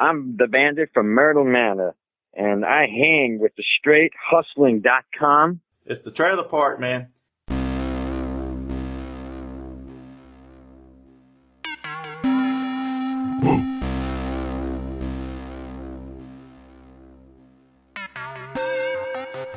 I'm 0.00 0.34
the 0.38 0.46
bandit 0.46 0.88
from 0.94 1.08
Myrtle 1.08 1.44
Manor, 1.44 1.94
and 2.32 2.64
I 2.64 2.86
hang 2.86 3.38
with 3.38 3.52
the 3.56 3.64
Str8hustlin.com. 3.86 5.60
It's 5.84 6.00
the 6.00 6.10
trailer 6.10 6.44
park, 6.44 6.80
man. 6.80 7.08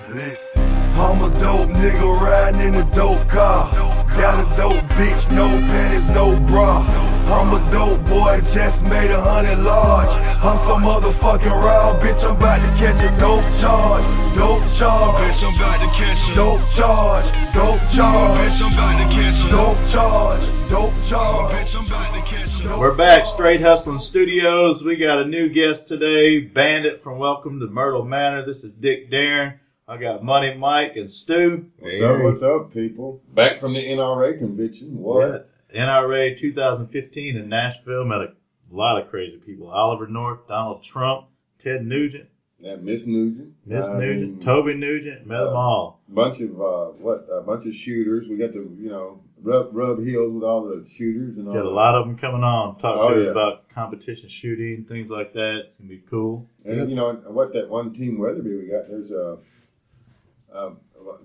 Listen, 0.10 0.62
I'm 0.96 1.24
a 1.24 1.40
dope 1.40 1.70
nigga 1.70 2.20
riding 2.20 2.60
in 2.60 2.76
a 2.76 2.94
dope 2.94 3.30
car. 3.30 3.72
Got 4.18 4.40
a 4.46 4.58
dope 4.58 4.84
bitch, 4.92 5.32
no 5.34 5.48
panties, 5.48 6.08
no 6.10 6.38
bra. 6.48 6.86
I'm 7.26 7.54
a 7.54 7.72
dope 7.72 8.06
boy, 8.08 8.42
just 8.52 8.84
made 8.84 9.10
a 9.10 9.20
hundred 9.20 9.58
large. 9.58 10.33
I'm 10.46 10.58
some 10.58 10.84
motherfucking 10.84 11.46
raw 11.46 11.98
bitch, 12.02 12.22
I'm 12.30 12.36
about 12.36 12.58
to 12.58 12.68
catch 12.78 13.02
a 13.02 13.18
dope 13.18 13.46
charge. 13.62 14.04
Dope 14.36 14.62
charge. 14.74 15.16
Bitch, 15.24 15.42
I'm 15.42 15.56
about 15.56 15.80
to 15.80 15.88
catch 15.98 16.18
her. 16.18 16.36
Dope 16.36 16.70
charge. 16.76 17.26
Dope 17.54 17.80
charge. 17.96 18.40
Bitch, 18.40 18.62
I'm 18.62 18.74
about 18.74 18.98
to 18.98 19.16
catch 19.16 19.42
her. 19.42 19.50
Dope 19.52 19.90
charge. 19.90 20.70
Dope 20.70 20.94
charge. 21.08 21.54
Bitch, 21.54 21.80
I'm 21.80 21.86
about 21.86 22.14
to 22.14 22.22
catch 22.30 22.50
her. 22.60 22.78
We're 22.78 22.94
back, 22.94 23.26
Straight 23.26 23.62
Hustling 23.62 24.00
Studios. 24.00 24.84
We 24.84 24.98
got 24.98 25.22
a 25.22 25.26
new 25.26 25.48
guest 25.48 25.88
today, 25.88 26.42
Bandit 26.42 27.00
from 27.00 27.20
Welcome 27.20 27.62
to 27.62 27.68
Myrtle 27.68 28.04
Manor. 28.04 28.46
This 28.46 28.66
is 28.66 28.74
Dick 28.74 29.10
Darin. 29.10 29.54
I 29.88 29.96
got 29.96 30.26
Money 30.26 30.56
Mike 30.56 30.98
and 30.98 31.10
Stu. 31.10 31.68
What's 31.80 32.02
up? 32.02 32.22
What's 32.22 32.42
up, 32.44 32.74
people? 32.74 33.22
Back 33.34 33.62
from 33.62 33.74
the 33.74 33.82
NRA 33.82 34.38
convention. 34.38 34.98
What? 34.98 35.50
NRA 35.74 36.38
2015 36.38 37.38
in 37.38 37.48
Nashville. 37.48 38.04
Met 38.04 38.20
a 38.20 38.34
lot 38.76 39.02
of 39.02 39.10
crazy 39.10 39.38
people. 39.38 39.70
Oliver 39.70 40.08
North, 40.08 40.48
Donald 40.48 40.84
Trump, 40.84 41.28
Ted 41.64 41.86
Nugent, 41.86 42.28
That 42.62 42.84
Miss 42.84 43.06
Nugent. 43.06 43.54
Miss 43.66 43.86
I 43.86 43.98
Nugent, 44.00 44.44
Toby 44.44 44.74
Nugent. 44.76 45.26
Met 45.28 45.40
them 45.40 45.50
uh, 45.50 45.60
all. 45.60 46.02
Bunch 46.10 46.40
of 46.42 46.50
uh, 46.62 46.86
what? 47.00 47.28
A 47.32 47.42
bunch 47.42 47.66
of 47.66 47.74
shooters. 47.74 48.28
We 48.28 48.38
got 48.38 48.54
to 48.54 48.76
you 48.80 48.90
know 48.90 49.22
rub 49.42 49.70
rub 49.76 50.04
heels 50.04 50.34
with 50.34 50.44
all 50.44 50.64
the 50.64 50.88
shooters 50.88 51.38
and 51.38 51.48
all. 51.48 51.54
Got 51.54 51.66
a 51.66 51.70
lot 51.70 51.96
of 51.96 52.06
them 52.08 52.18
coming 52.18 52.44
on. 52.44 52.80
Talk 52.80 52.98
Oh, 53.00 53.10
to 53.14 53.16
us 53.22 53.26
yeah. 53.26 53.32
about 53.32 53.70
competition 53.70 54.30
shooting, 54.30 54.86
things 54.88 55.10
like 55.10 55.34
that. 55.34 55.64
It's 55.66 55.76
gonna 55.76 55.90
be 55.90 56.02
cool. 56.10 56.48
And 56.66 56.90
you 56.90 56.96
know 56.96 57.14
what 57.28 57.54
that 57.54 57.70
one 57.70 57.94
team 57.94 58.18
Weatherby 58.20 58.56
we 58.56 58.68
got. 58.68 58.88
There's 58.90 59.12
a 59.12 59.38
uh, 60.54 60.72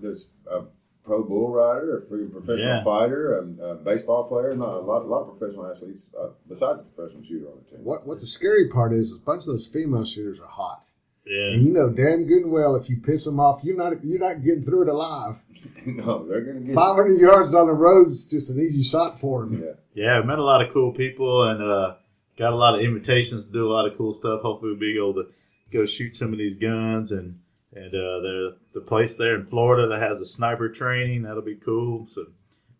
there's 0.01 0.27
a 0.49 0.63
pro 1.09 1.23
bull 1.23 1.49
rider, 1.51 1.97
a 1.97 2.01
freaking 2.01 2.31
professional 2.31 2.77
Yeah. 2.77 2.83
fighter, 2.83 3.23
a, 3.39 3.63
a 3.71 3.75
baseball 3.75 4.23
player, 4.25 4.55
not 4.55 4.75
a 4.77 4.79
lot, 4.89 5.01
a 5.01 5.07
lot 5.07 5.21
of 5.27 5.37
professional 5.37 5.65
athletes 5.65 6.05
uh, 6.19 6.27
besides 6.47 6.79
the 6.79 6.85
professional 6.95 7.23
shooter 7.23 7.47
on 7.49 7.57
the 7.63 7.69
team. 7.75 7.83
What 7.83 8.05
what 8.05 8.19
the 8.19 8.27
scary 8.27 8.69
part 8.69 8.93
is, 8.93 9.11
is 9.11 9.17
a 9.17 9.25
bunch 9.25 9.41
of 9.41 9.47
those 9.53 9.67
female 9.67 10.05
shooters 10.05 10.39
are 10.39 10.47
hot, 10.61 10.81
Yeah. 11.25 11.53
and 11.53 11.65
you 11.65 11.73
know 11.73 11.89
damn 11.89 12.25
good 12.25 12.43
and 12.43 12.51
well 12.51 12.75
if 12.75 12.89
you 12.89 12.97
piss 12.97 13.25
them 13.25 13.39
off, 13.39 13.61
you're 13.63 13.75
not 13.75 14.03
you're 14.05 14.19
not 14.19 14.43
getting 14.43 14.63
through 14.63 14.83
it 14.83 14.87
alive. 14.89 15.35
no, 15.85 16.25
they're 16.27 16.41
gonna 16.41 16.61
get. 16.61 16.75
500 16.75 17.19
yards 17.19 17.51
down 17.51 17.65
the 17.67 17.73
road 17.73 18.11
is 18.11 18.23
just 18.25 18.49
an 18.51 18.59
easy 18.59 18.83
shot 18.83 19.19
for 19.19 19.41
them. 19.45 19.61
Yeah. 19.61 19.73
Yeah, 20.05 20.21
we 20.21 20.27
met 20.27 20.39
a 20.39 20.43
lot 20.43 20.61
of 20.65 20.71
cool 20.71 20.91
people 20.93 21.43
and 21.49 21.61
uh, 21.61 21.95
got 22.37 22.53
a 22.53 22.55
lot 22.55 22.75
of 22.75 22.81
invitations 22.81 23.43
to 23.45 23.51
do 23.51 23.67
a 23.67 23.73
lot 23.73 23.85
of 23.87 23.97
cool 23.97 24.13
stuff. 24.13 24.41
Hopefully, 24.41 24.71
we'll 24.71 24.79
be 24.79 24.95
able 24.95 25.15
to 25.15 25.25
go 25.73 25.85
shoot 25.85 26.15
some 26.15 26.31
of 26.31 26.37
these 26.39 26.55
guns 26.55 27.11
and 27.11 27.39
and 27.75 27.87
uh, 27.87 28.19
the 28.21 28.57
the 28.73 28.81
place 28.81 29.15
there 29.15 29.35
in 29.35 29.45
Florida 29.45 29.87
that 29.87 30.01
has 30.01 30.19
the 30.19 30.25
sniper 30.25 30.69
training 30.69 31.23
that'll 31.23 31.41
be 31.41 31.55
cool. 31.55 32.07
So 32.07 32.25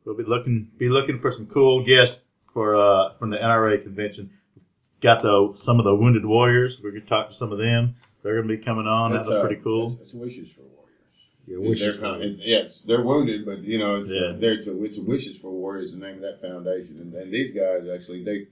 we'll 0.05 0.17
be 0.17 0.23
looking 0.23 0.71
be 0.77 0.89
looking 0.89 1.19
for 1.19 1.31
some 1.31 1.45
cool 1.47 1.83
guests 1.85 2.23
for 2.53 2.75
uh, 2.75 3.13
from 3.13 3.29
the 3.29 3.37
NRA 3.37 3.81
convention. 3.81 4.31
Got 5.01 5.21
the 5.21 5.53
some 5.55 5.79
of 5.79 5.85
the 5.85 5.95
wounded 5.95 6.25
warriors. 6.25 6.81
We're 6.83 6.91
gonna 6.91 7.05
talk 7.05 7.29
to 7.29 7.35
some 7.35 7.51
of 7.51 7.57
them. 7.59 7.95
They're 8.23 8.35
gonna 8.41 8.53
be 8.53 8.61
coming 8.61 8.87
on. 8.87 9.13
That's, 9.13 9.25
That'll 9.27 9.41
uh, 9.41 9.43
be 9.43 9.47
pretty 9.47 9.63
cool. 9.63 9.93
It's, 9.93 10.01
it's 10.01 10.13
wishes 10.13 10.51
for 10.51 10.61
warriors. 10.61 10.75
Yeah, 11.47 11.57
wishes 11.59 11.95
for 11.95 12.01
kind 12.01 12.21
them. 12.21 12.37
yes, 12.41 12.79
they're 12.79 13.01
wounded, 13.01 13.45
but 13.45 13.59
you 13.59 13.77
know, 13.79 13.95
it's 13.95 14.11
Yeah. 14.11 14.31
uh. 14.31 14.55
It's, 14.55 14.67
a, 14.67 14.83
it's 14.83 14.97
a 14.97 15.01
wishes 15.01 15.41
for 15.41 15.51
warriors. 15.51 15.93
The 15.93 15.99
name 15.99 16.15
of 16.15 16.21
that 16.21 16.41
foundation, 16.41 16.97
and, 16.99 17.13
and 17.13 17.31
these 17.31 17.55
guys 17.55 17.87
actually 17.87 18.23
they 18.23 18.47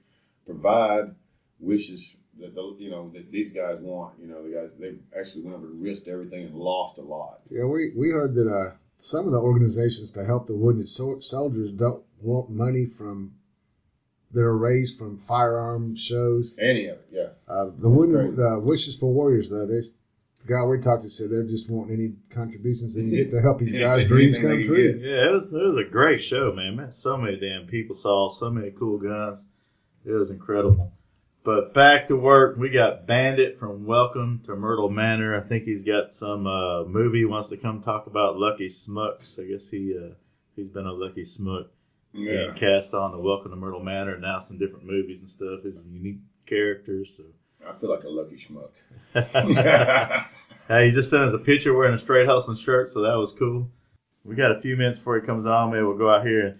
provide 0.45 1.15
wishes 1.59 2.15
that 2.39 2.55
the, 2.55 2.75
you 2.79 2.89
know 2.89 3.09
that 3.13 3.31
these 3.31 3.51
guys 3.51 3.79
want. 3.79 4.15
You 4.19 4.27
know, 4.27 4.43
the 4.43 4.55
guys 4.55 4.69
they 4.79 4.95
actually 5.17 5.43
went 5.43 5.57
over 5.57 5.67
and 5.67 5.81
risked 5.83 6.07
everything 6.07 6.45
and 6.45 6.55
lost 6.55 6.97
a 6.97 7.01
lot. 7.01 7.39
Yeah, 7.49 7.65
we 7.65 7.91
we 7.95 8.09
heard 8.09 8.35
that 8.35 8.47
uh, 8.49 8.71
some 8.97 9.25
of 9.25 9.31
the 9.31 9.39
organizations 9.39 10.11
to 10.11 10.25
help 10.25 10.47
the 10.47 10.55
wounded 10.55 10.89
so- 10.89 11.19
soldiers 11.19 11.71
don't 11.71 12.03
want 12.21 12.49
money 12.49 12.85
from 12.85 13.33
that 14.31 14.41
are 14.41 14.57
raised 14.57 14.97
from 14.97 15.17
firearm 15.17 15.95
shows. 15.95 16.57
Any 16.59 16.87
of 16.87 16.97
it, 16.97 17.07
yeah. 17.11 17.27
Uh, 17.47 17.71
the 17.77 17.89
wounded, 17.89 18.35
great. 18.35 18.37
the 18.37 18.59
wishes 18.59 18.95
for 18.95 19.11
warriors 19.11 19.49
though, 19.49 19.65
they 19.65 19.79
the 19.79 20.53
guy 20.53 20.63
we 20.63 20.79
talked 20.79 21.03
to 21.03 21.09
said 21.09 21.29
they're 21.29 21.43
just 21.43 21.69
wanting 21.69 21.95
any 21.95 22.13
contributions 22.29 22.95
they 22.95 23.01
can 23.01 23.11
get 23.11 23.31
to 23.31 23.41
help 23.41 23.59
these 23.59 23.71
guys' 23.79 24.05
dreams 24.05 24.37
come 24.37 24.63
true. 24.63 24.93
get. 24.93 25.01
Yeah, 25.01 25.29
it 25.29 25.33
was, 25.33 25.45
it 25.45 25.51
was 25.51 25.85
a 25.85 25.89
great 25.89 26.19
show, 26.21 26.53
man. 26.53 26.75
Met 26.75 26.93
so 26.93 27.17
many 27.17 27.37
damn 27.37 27.67
people, 27.67 27.95
saw 27.95 28.29
so 28.29 28.49
many 28.49 28.71
cool 28.71 28.97
guns. 28.97 29.39
It 30.05 30.11
was 30.11 30.29
incredible. 30.29 30.91
But 31.47 31.73
back 31.73 32.09
to 32.09 32.17
work, 32.17 32.57
we 32.57 32.69
got 32.69 33.07
Bandit 33.07 33.57
from 33.57 33.85
Welcome 33.85 34.41
to 34.47 34.55
Myrtle 34.57 34.89
Manor. 34.89 35.33
I 35.33 35.39
think 35.39 35.63
he's 35.63 35.81
got 35.81 36.11
some 36.11 36.45
uh, 36.45 36.83
movie 36.83 37.19
he 37.19 37.25
wants 37.25 37.47
to 37.51 37.55
come 37.55 37.81
talk 37.81 38.07
about 38.07 38.37
Lucky 38.37 38.67
Schmucks. 38.67 39.41
I 39.41 39.47
guess 39.47 39.69
he 39.69 39.95
uh, 39.97 40.15
he's 40.57 40.67
been 40.67 40.85
a 40.85 40.91
Lucky 40.91 41.23
Schmuck 41.23 41.67
Yeah. 42.11 42.51
cast 42.53 42.93
on 42.93 43.13
to 43.13 43.17
Welcome 43.17 43.51
to 43.51 43.55
Myrtle 43.55 43.79
Manor, 43.79 44.15
and 44.15 44.23
now 44.23 44.39
some 44.39 44.57
different 44.57 44.85
movies 44.87 45.21
and 45.21 45.29
stuff. 45.29 45.63
His 45.63 45.77
unique 45.89 46.19
characters. 46.45 47.15
So. 47.15 47.23
I 47.65 47.71
feel 47.79 47.91
like 47.91 48.03
a 48.03 48.09
lucky 48.09 48.35
schmuck. 48.35 48.71
Hey, 50.67 50.87
he 50.87 50.91
just 50.91 51.09
sent 51.09 51.23
us 51.23 51.33
a 51.33 51.37
picture 51.37 51.73
wearing 51.73 51.93
a 51.93 51.97
straight 51.97 52.27
hustling 52.27 52.57
shirt, 52.57 52.91
so 52.91 53.03
that 53.03 53.15
was 53.15 53.31
cool. 53.31 53.71
We 54.25 54.35
got 54.35 54.51
a 54.51 54.59
few 54.59 54.75
minutes 54.75 54.99
before 54.99 55.17
he 55.17 55.25
comes 55.25 55.45
on. 55.45 55.71
Maybe 55.71 55.81
we'll 55.83 55.97
go 55.97 56.13
out 56.13 56.27
here 56.27 56.45
and 56.45 56.59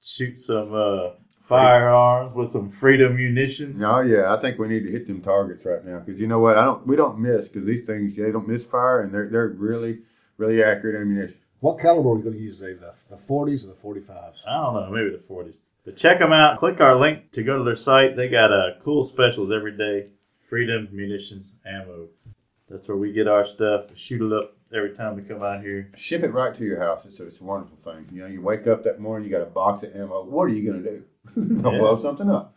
shoot 0.00 0.38
some 0.38 0.72
uh, 0.72 1.08
firearms 1.48 2.34
with 2.34 2.50
some 2.50 2.68
freedom 2.68 3.16
munitions. 3.16 3.82
Oh 3.82 4.00
yeah, 4.00 4.32
I 4.32 4.38
think 4.38 4.58
we 4.58 4.68
need 4.68 4.84
to 4.84 4.90
hit 4.90 5.06
them 5.06 5.20
targets 5.20 5.64
right 5.64 5.84
now 5.84 6.00
because 6.00 6.20
you 6.20 6.26
know 6.26 6.38
what? 6.38 6.58
I 6.58 6.64
don't. 6.64 6.86
We 6.86 6.96
don't 6.96 7.18
miss 7.18 7.48
because 7.48 7.64
these 7.64 7.86
things 7.86 8.16
they 8.16 8.30
don't 8.30 8.46
misfire 8.46 9.00
and 9.00 9.12
they're 9.12 9.28
they're 9.28 9.48
really 9.48 10.00
really 10.36 10.62
accurate 10.62 11.00
ammunition. 11.00 11.38
What 11.60 11.80
caliber 11.80 12.10
are 12.10 12.14
we 12.14 12.22
going 12.22 12.36
to 12.36 12.40
use 12.40 12.58
today? 12.58 12.74
The 12.74 12.94
the 13.10 13.16
40s 13.16 13.64
or 13.64 13.68
the 13.68 14.00
45s? 14.02 14.46
I 14.46 14.62
don't 14.62 14.74
know, 14.74 14.90
maybe 14.90 15.10
the 15.10 15.22
40s. 15.22 15.56
But 15.84 15.96
check 15.96 16.18
them 16.18 16.32
out. 16.32 16.58
Click 16.58 16.80
our 16.80 16.94
link 16.94 17.32
to 17.32 17.42
go 17.42 17.58
to 17.58 17.64
their 17.64 17.74
site. 17.74 18.14
They 18.14 18.28
got 18.28 18.52
uh, 18.52 18.78
cool 18.80 19.02
specials 19.02 19.50
every 19.50 19.76
day. 19.76 20.08
Freedom 20.40 20.88
munitions 20.92 21.54
ammo. 21.66 22.08
That's 22.68 22.86
where 22.86 22.96
we 22.96 23.12
get 23.12 23.26
our 23.26 23.44
stuff. 23.44 23.96
Shoot 23.96 24.22
it 24.22 24.32
up 24.32 24.54
every 24.74 24.94
time 24.94 25.16
we 25.16 25.22
come 25.22 25.42
out 25.42 25.62
here. 25.62 25.90
Ship 25.96 26.22
it 26.22 26.32
right 26.32 26.54
to 26.54 26.64
your 26.64 26.78
house. 26.78 27.06
It's 27.06 27.20
a, 27.20 27.26
it's 27.26 27.40
a 27.40 27.44
wonderful 27.44 27.76
thing. 27.76 28.06
You 28.12 28.22
know, 28.22 28.26
you 28.26 28.42
wake 28.42 28.66
up 28.66 28.84
that 28.84 29.00
morning, 29.00 29.28
you 29.28 29.34
got 29.34 29.42
a 29.42 29.50
box 29.50 29.82
of 29.82 29.96
ammo. 29.96 30.24
What 30.24 30.44
are 30.44 30.48
you 30.48 30.70
gonna 30.70 30.82
do? 30.82 31.02
Gonna 31.62 31.72
Yeah. 31.72 31.78
blow 31.78 31.96
something 31.96 32.30
up. 32.30 32.54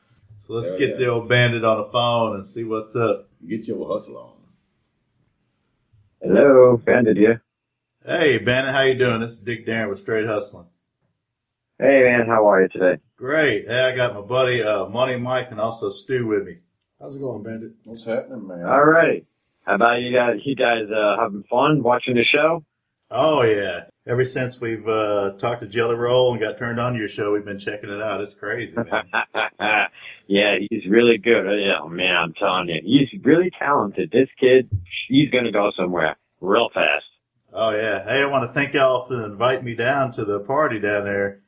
So 0.48 0.54
let's 0.54 0.70
Hell 0.70 0.80
get 0.80 0.90
yeah. 0.92 0.96
the 0.98 1.08
old 1.08 1.30
bandit 1.30 1.64
on 1.64 1.78
the 1.86 1.92
phone 1.92 2.36
and 2.36 2.46
see 2.46 2.64
what's 2.64 2.96
up. 2.96 3.30
Get 3.48 3.68
your 3.68 3.88
hustle 3.88 4.18
on. 4.18 4.32
Hello, 6.22 6.78
Bandit 6.78 7.18
here. 7.18 7.42
Hey, 8.06 8.38
Bandit, 8.38 8.74
how 8.74 8.82
you 8.84 8.98
doing? 8.98 9.22
This 9.22 9.32
is 9.34 9.40
Dick 9.40 9.66
Darin 9.66 9.90
with 9.90 10.00
Straight 10.00 10.28
Hustling. 10.28 10.68
Hey, 11.80 12.04
man, 12.04 12.28
how 12.28 12.48
are 12.50 12.62
you 12.62 12.68
today? 12.70 13.02
Great. 13.18 13.68
Hey, 13.68 13.80
I 13.92 13.96
got 13.96 14.14
my 14.14 14.22
buddy 14.22 14.62
uh, 14.62 14.86
Money 14.88 15.18
Mike 15.18 15.48
and 15.52 15.60
also 15.60 15.90
Stu 15.90 16.28
with 16.28 16.44
me. 16.46 16.58
How's 17.00 17.16
it 17.16 17.20
going, 17.20 17.42
Bandit? 17.44 17.72
What's 17.86 18.06
happening, 18.06 18.48
man? 18.48 18.64
All 18.66 18.84
right. 18.86 19.26
How 19.66 19.76
about 19.76 20.02
you 20.02 20.16
guys? 20.16 20.38
You 20.46 20.56
guys 20.56 20.84
uh, 20.96 21.18
having 21.20 21.44
fun 21.50 21.82
watching 21.82 22.16
the 22.16 22.24
show? 22.24 22.64
Oh 23.10 23.42
yeah. 23.44 23.86
Ever 24.08 24.26
since 24.26 24.60
we've 24.60 24.88
uh, 24.88 25.34
talked 25.38 25.62
to 25.62 25.68
Jelly 25.68 25.94
Roll 25.94 26.32
and 26.32 26.42
got 26.42 26.58
turned 26.58 26.80
on 26.80 26.94
to 26.94 27.00
your 27.00 27.08
show, 27.08 27.34
we've 27.34 27.46
been 27.46 27.60
checking 27.60 27.92
it 27.92 28.02
out. 28.02 28.20
It's 28.20 28.34
crazy, 28.34 28.76
man. 28.76 28.88
yeah, 30.28 30.56
he's 30.72 30.88
really 30.90 31.20
good. 31.20 31.46
Yeah, 31.64 31.88
man, 31.88 32.16
I'm 32.16 32.34
telling 32.34 32.68
you, 32.70 32.82
he's 32.84 33.24
really 33.24 33.52
talented. 33.60 34.10
This 34.12 34.28
kid, 34.40 34.72
he's 35.08 35.30
gonna 35.30 35.52
go 35.52 35.72
somewhere 35.78 36.16
real 36.40 36.70
fast. 36.74 37.06
oh 37.54 37.70
yeah. 37.76 38.04
Hey, 38.04 38.24
I 38.24 38.26
want 38.26 38.50
to 38.50 38.54
thank 38.54 38.74
y'all 38.74 39.06
for 39.08 39.24
inviting 39.24 39.66
me 39.66 39.76
down 39.76 40.12
to 40.14 40.26
the 40.26 40.40
party 40.40 40.80
down 40.80 41.04
there 41.04 41.42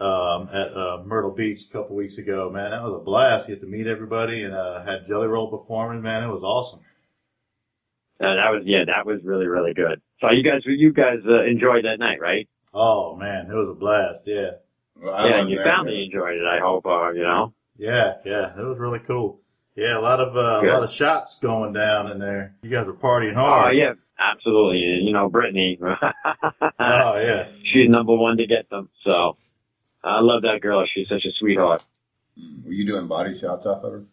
um, 0.00 0.48
at 0.48 0.74
uh, 0.74 1.02
Myrtle 1.04 1.32
Beach 1.32 1.60
a 1.68 1.72
couple 1.74 1.94
weeks 1.94 2.16
ago. 2.16 2.48
Man, 2.50 2.70
that 2.70 2.82
was 2.82 2.98
a 3.02 3.04
blast. 3.04 3.48
Get 3.48 3.60
to 3.60 3.66
meet 3.66 3.86
everybody 3.86 4.44
and 4.44 4.54
uh, 4.54 4.82
had 4.82 5.06
Jelly 5.06 5.26
Roll 5.26 5.50
performing. 5.50 6.00
Man, 6.00 6.24
it 6.24 6.32
was 6.32 6.42
awesome. 6.42 6.80
Uh, 8.20 8.34
that 8.34 8.50
was 8.50 8.62
yeah, 8.64 8.84
that 8.86 9.06
was 9.06 9.20
really 9.22 9.46
really 9.46 9.74
good. 9.74 10.00
So 10.20 10.30
you 10.32 10.42
guys, 10.42 10.62
you 10.64 10.92
guys 10.92 11.18
uh, 11.28 11.44
enjoyed 11.44 11.84
that 11.84 11.98
night, 11.98 12.20
right? 12.20 12.48
Oh 12.74 13.14
man, 13.16 13.46
it 13.46 13.54
was 13.54 13.68
a 13.70 13.78
blast. 13.78 14.22
Yeah. 14.26 14.58
Well, 15.00 15.14
yeah, 15.14 15.22
wasn't 15.22 15.40
and 15.40 15.50
your 15.50 15.64
there, 15.64 15.72
family 15.72 16.04
enjoyed 16.04 16.34
it. 16.36 16.44
I 16.44 16.58
hope. 16.60 16.84
Uh, 16.86 17.10
you 17.12 17.22
know. 17.22 17.54
Yeah, 17.76 18.14
yeah, 18.24 18.58
it 18.58 18.64
was 18.64 18.78
really 18.78 18.98
cool. 19.06 19.40
Yeah, 19.76 19.96
a 19.96 20.00
lot 20.00 20.18
of 20.18 20.36
uh, 20.36 20.66
a 20.66 20.66
lot 20.66 20.82
of 20.82 20.90
shots 20.90 21.38
going 21.38 21.72
down 21.72 22.10
in 22.10 22.18
there. 22.18 22.56
You 22.62 22.70
guys 22.70 22.86
were 22.86 22.94
partying 22.94 23.34
hard. 23.34 23.68
Oh 23.68 23.70
yeah, 23.70 23.92
absolutely. 24.18 24.78
You 25.06 25.12
know, 25.12 25.28
Brittany. 25.28 25.78
Oh 26.80 27.20
yeah. 27.20 27.48
She's 27.72 27.88
number 27.88 28.14
one 28.16 28.36
to 28.38 28.46
get 28.46 28.68
them. 28.70 28.88
So 29.04 29.36
I 30.02 30.20
love 30.20 30.42
that 30.42 30.60
girl. 30.60 30.84
She's 30.92 31.08
such 31.08 31.24
a 31.24 31.30
sweetheart. 31.38 31.82
Were 32.64 32.72
you 32.72 32.86
doing 32.86 33.06
body 33.08 33.34
shots 33.34 33.66
off 33.66 33.82
of 33.84 33.92
her? 33.92 34.04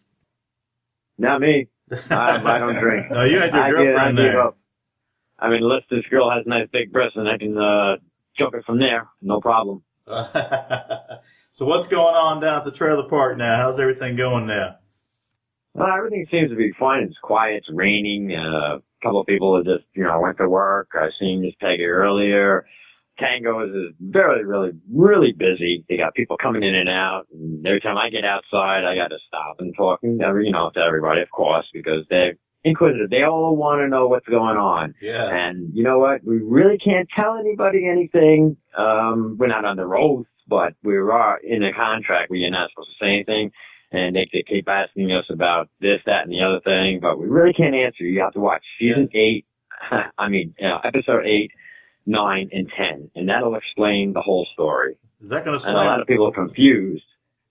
Not 1.18 1.40
me. 1.40 1.68
I, 2.10 2.40
I 2.44 2.58
don't 2.58 2.76
drink. 2.80 3.10
No, 3.10 3.22
you 3.24 3.38
had 3.40 3.52
your 3.54 3.62
I 3.62 3.68
give- 3.70 3.76
girlfriend 3.78 4.18
I 4.18 4.22
there. 4.22 4.50
I 5.38 5.50
mean, 5.50 5.62
unless 5.62 5.82
this 5.90 6.04
girl 6.10 6.30
has 6.30 6.46
nice 6.46 6.66
big 6.72 6.92
breasts 6.92 7.16
and 7.16 7.28
I 7.28 7.36
can 7.36 7.56
uh, 7.58 7.96
jump 8.38 8.54
it 8.54 8.64
from 8.64 8.78
there, 8.78 9.08
no 9.20 9.40
problem. 9.40 9.82
so 11.50 11.66
what's 11.66 11.88
going 11.88 12.14
on 12.14 12.40
down 12.40 12.58
at 12.58 12.64
the 12.64 12.72
trailer 12.72 13.08
park 13.08 13.36
now? 13.36 13.56
How's 13.56 13.78
everything 13.78 14.16
going 14.16 14.46
now? 14.46 14.76
Well, 15.74 15.88
everything 15.94 16.26
seems 16.30 16.48
to 16.50 16.56
be 16.56 16.72
fine. 16.78 17.02
It's 17.02 17.18
quiet. 17.22 17.56
It's 17.58 17.68
raining. 17.70 18.34
Uh, 18.34 18.76
a 18.76 18.82
couple 19.02 19.20
of 19.20 19.26
people 19.26 19.56
have 19.56 19.66
just, 19.66 19.84
you 19.92 20.04
know, 20.04 20.18
went 20.20 20.38
to 20.38 20.48
work. 20.48 20.88
I 20.94 21.08
seen 21.20 21.42
Miss 21.42 21.54
Peggy 21.60 21.84
earlier. 21.84 22.64
Tango 23.18 23.64
is 23.64 23.70
is 23.70 23.94
very, 24.00 24.44
really, 24.44 24.72
really 24.92 25.32
busy. 25.32 25.84
They 25.88 25.96
got 25.96 26.14
people 26.14 26.36
coming 26.36 26.62
in 26.62 26.74
and 26.74 26.88
out. 26.88 27.26
And 27.32 27.66
every 27.66 27.80
time 27.80 27.96
I 27.96 28.10
get 28.10 28.24
outside, 28.24 28.84
I 28.84 28.94
got 28.94 29.08
to 29.08 29.18
stop 29.26 29.56
and 29.58 29.74
talk, 29.76 30.00
and 30.02 30.20
every, 30.22 30.46
you 30.46 30.52
know, 30.52 30.70
to 30.74 30.80
everybody, 30.80 31.22
of 31.22 31.30
course, 31.30 31.66
because 31.72 32.04
they're 32.10 32.34
inquisitive. 32.66 33.10
They 33.10 33.22
all 33.22 33.56
want 33.56 33.80
to 33.80 33.88
know 33.88 34.08
what's 34.08 34.26
going 34.26 34.56
on. 34.56 34.94
Yeah. 35.00 35.28
And 35.30 35.70
you 35.72 35.84
know 35.84 35.98
what? 35.98 36.24
We 36.24 36.38
really 36.38 36.78
can't 36.78 37.08
tell 37.14 37.36
anybody 37.38 37.88
anything. 37.88 38.56
Um, 38.76 39.36
we're 39.38 39.46
not 39.46 39.64
under 39.64 39.96
oath, 39.96 40.26
but 40.48 40.74
we 40.82 40.96
are 40.96 41.38
in 41.38 41.62
a 41.62 41.72
contract 41.72 42.28
where 42.28 42.38
you're 42.38 42.50
not 42.50 42.70
supposed 42.70 42.90
to 42.90 43.04
say 43.04 43.10
anything. 43.10 43.52
And 43.92 44.16
they, 44.16 44.28
they 44.32 44.42
keep 44.46 44.68
asking 44.68 45.12
us 45.12 45.24
about 45.30 45.68
this, 45.80 46.00
that, 46.06 46.24
and 46.24 46.32
the 46.32 46.42
other 46.42 46.60
thing, 46.60 46.98
but 47.00 47.18
we 47.18 47.26
really 47.28 47.52
can't 47.52 47.74
answer. 47.74 48.02
You 48.02 48.20
have 48.20 48.32
to 48.32 48.40
watch 48.40 48.64
season 48.80 49.08
eight. 49.14 49.46
I 50.18 50.28
mean, 50.28 50.54
uh, 50.60 50.80
episode 50.82 51.24
eight, 51.24 51.52
nine, 52.06 52.50
and 52.52 52.70
ten, 52.76 53.10
and 53.14 53.28
that'll 53.28 53.56
explain 53.56 54.12
the 54.12 54.22
whole 54.22 54.46
story. 54.52 54.96
Is 55.20 55.30
that 55.30 55.44
going 55.44 55.58
to 55.58 55.66
And 55.66 55.76
a 55.76 55.80
lot 55.80 56.00
of 56.00 56.06
people 56.06 56.28
are 56.28 56.32
confused. 56.32 57.04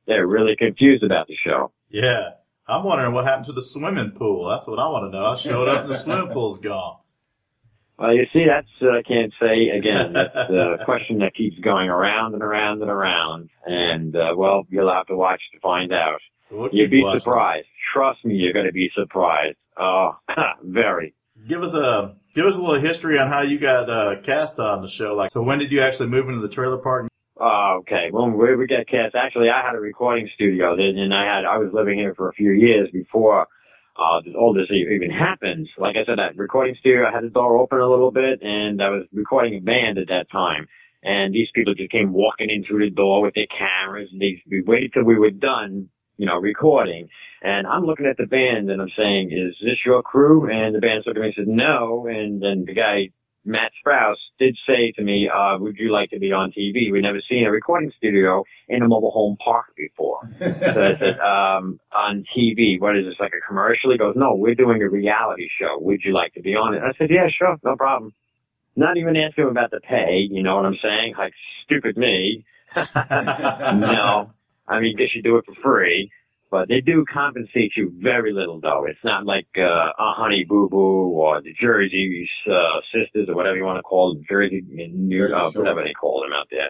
They're 0.08 0.28
really 0.28 0.56
confused 0.56 1.04
about 1.04 1.28
the 1.28 1.36
show. 1.44 1.72
Yeah. 1.90 2.30
I'm 2.68 2.84
wondering 2.84 3.14
what 3.14 3.26
happened 3.26 3.46
to 3.46 3.54
the 3.54 3.62
swimming 3.62 4.12
pool. 4.12 4.48
That's 4.50 4.68
what 4.68 4.80
I 4.80 4.88
want 4.88 5.12
to 5.12 5.18
know. 5.18 5.26
I 5.26 5.36
showed 5.36 5.68
up 5.68 5.84
and 5.84 5.92
the 5.92 5.98
swimming 5.98 6.30
pool's 6.34 6.58
gone. 6.58 6.98
Well, 7.98 8.14
you 8.14 8.26
see, 8.34 8.46
that's 8.48 8.68
uh, 8.82 8.98
I 8.98 9.04
can't 9.04 9.34
say 9.40 9.70
again. 9.70 10.14
That's 10.14 10.34
the 10.50 10.78
question 10.84 11.20
that 11.20 11.34
keeps 11.34 11.58
going 11.60 11.90
around 11.90 12.34
and 12.34 12.44
around 12.44 12.82
and 12.82 12.92
around. 12.92 13.50
And 13.66 14.16
uh, 14.16 14.34
well, 14.36 14.64
you'll 14.70 14.92
have 14.92 15.08
to 15.08 15.16
watch 15.16 15.42
to 15.54 15.60
find 15.60 15.94
out. 15.94 16.20
We'll 16.52 16.70
You'd 16.72 16.92
be 16.92 17.04
watching. 17.04 17.20
surprised. 17.20 17.68
Trust 17.94 18.26
me, 18.26 18.36
you're 18.36 18.54
going 18.54 18.66
to 18.66 18.74
be 18.74 18.90
surprised. 18.96 19.58
Oh, 19.80 20.18
very. 20.64 21.14
Give 21.48 21.64
us 21.64 21.74
a 21.74 22.16
give 22.36 22.46
us 22.46 22.58
a 22.58 22.62
little 22.62 22.80
history 22.80 23.18
on 23.18 23.30
how 23.30 23.42
you 23.42 23.58
got 23.58 23.90
uh, 23.90 24.22
cast 24.22 24.60
on 24.60 24.82
the 24.82 24.88
show. 24.88 25.16
Like, 25.16 25.32
so 25.32 25.42
when 25.42 25.58
did 25.58 25.72
you 25.72 25.82
actually 25.82 26.10
move 26.10 26.28
into 26.28 26.42
the 26.42 26.50
trailer 26.50 26.78
park? 26.78 27.08
Oh, 27.38 27.80
okay. 27.82 28.10
Well, 28.12 28.30
we 28.30 28.56
we 28.56 28.68
get 28.68 28.88
cast. 28.88 29.16
Actually, 29.16 29.50
I 29.50 29.66
had 29.66 29.76
a 29.76 29.80
recording 29.80 30.30
studio, 30.36 30.74
and 30.74 31.14
I 31.14 31.26
had 31.26 31.46
I 31.46 31.58
was 31.58 31.72
living 31.74 31.98
here 31.98 32.14
for 32.14 32.30
a 32.30 32.34
few 32.34 32.52
years 32.52 32.90
before 32.94 33.48
uh, 33.98 34.38
all 34.38 34.54
this 34.54 34.70
even 34.72 35.10
happened. 35.10 35.68
Like 35.78 35.96
I 35.96 36.06
said, 36.06 36.18
that 36.18 36.38
recording 36.38 36.76
studio 36.80 37.08
I 37.08 37.14
had 37.14 37.24
the 37.24 37.30
door 37.30 37.58
open 37.58 37.80
a 37.80 37.90
little 37.90 38.12
bit, 38.12 38.42
and 38.42 38.82
I 38.82 38.90
was 38.90 39.06
recording 39.12 39.56
a 39.56 39.60
band 39.60 39.98
at 39.98 40.08
that 40.08 40.30
time. 40.32 40.68
And 41.04 41.34
these 41.34 41.50
people 41.54 41.76
just 41.76 41.92
came 41.92 42.14
walking 42.14 42.50
in 42.50 42.64
through 42.64 42.90
the 42.90 42.96
door 42.96 43.22
with 43.22 43.36
their 43.36 43.48
cameras, 43.48 44.10
and 44.12 44.20
they 44.20 44.42
we 44.50 44.64
waited 44.64 44.94
till 44.94 45.04
we 45.04 45.20
were 45.20 45.30
done, 45.30 45.90
you 46.18 46.26
know, 46.26 46.38
recording. 46.38 47.10
And 47.46 47.68
I'm 47.68 47.84
looking 47.84 48.08
at 48.08 48.18
the 48.18 48.26
band, 48.26 48.72
and 48.72 48.82
I'm 48.82 48.92
saying, 48.98 49.32
"Is 49.32 49.56
this 49.62 49.78
your 49.86 50.02
crew?" 50.02 50.50
And 50.50 50.74
the 50.74 50.80
band 50.80 51.04
looking 51.06 51.22
at 51.22 51.28
me 51.28 51.34
and 51.38 51.46
said, 51.46 51.48
"No." 51.48 52.08
And 52.08 52.42
then 52.42 52.66
the 52.66 52.74
guy 52.74 53.10
Matt 53.46 53.72
Sprouse 53.80 54.16
did 54.40 54.58
say 54.68 54.92
to 54.96 55.04
me, 55.04 55.30
uh, 55.30 55.58
would 55.60 55.78
you 55.78 55.92
like 55.92 56.10
to 56.10 56.20
be 56.20 56.32
on 56.32 56.52
TV? 56.52 56.92
We'd 56.92 57.04
never 57.04 57.22
seen 57.30 57.46
a 57.46 57.52
recording 57.52 57.92
studio 57.96 58.44
in 58.68 58.82
a 58.82 58.88
mobile 58.88 59.12
home 59.12 59.38
park 59.44 59.68
before. 59.78 60.28
So 60.76 60.82
I 60.82 60.98
said, 60.98 61.20
um, 61.20 61.80
on 61.94 62.26
TV, 62.36 62.80
what 62.80 62.98
is 62.98 63.06
this, 63.06 63.16
like 63.20 63.34
a 63.34 63.48
commercial? 63.48 63.92
He 63.92 63.98
goes, 63.98 64.16
no, 64.18 64.34
we're 64.36 64.56
doing 64.56 64.82
a 64.82 64.90
reality 64.90 65.48
show. 65.60 65.78
Would 65.80 66.02
you 66.04 66.14
like 66.14 66.34
to 66.34 66.42
be 66.42 66.56
on 66.56 66.74
it? 66.74 66.82
I 66.82 66.98
said, 66.98 67.10
yeah, 67.12 67.28
sure, 67.30 67.56
no 67.64 67.76
problem. 67.76 68.14
Not 68.76 68.98
even 68.98 69.16
asking 69.16 69.44
him 69.44 69.50
about 69.52 69.72
the 69.72 69.80
pay, 69.80 70.28
you 70.30 70.42
know 70.42 70.56
what 70.56 70.66
I'm 70.66 70.78
saying? 70.82 71.14
Like, 71.18 71.34
stupid 71.66 71.98
me. 71.98 72.46
no. 72.76 74.32
I 74.68 74.80
mean, 74.80 74.96
they 74.98 75.08
should 75.14 75.24
do 75.24 75.38
it 75.38 75.46
for 75.46 75.56
free. 75.64 76.12
But 76.52 76.70
they 76.70 76.80
do 76.80 77.06
compensate 77.12 77.74
you 77.76 77.92
very 78.02 78.32
little, 78.32 78.60
though. 78.62 78.86
It's 78.88 79.04
not 79.04 79.26
like 79.26 79.48
uh, 79.58 79.62
a 79.64 80.14
Honey 80.16 80.46
Boo 80.48 80.70
Boo 80.70 81.10
or 81.10 81.42
the 81.42 81.54
Jersey 81.60 82.30
uh, 82.48 82.80
Sisters 82.94 83.28
or 83.30 83.36
whatever 83.36 83.58
you 83.58 83.64
want 83.64 83.78
to 83.80 83.82
call 83.84 84.14
them, 84.14 84.24
Jersey, 84.30 84.64
New, 84.70 85.28
Jersey 85.28 85.34
uh, 85.34 85.52
Shore. 85.52 85.62
whatever 85.64 85.84
they 85.84 85.94
call 85.94 86.22
them 86.22 86.32
out 86.34 86.48
there. 86.52 86.70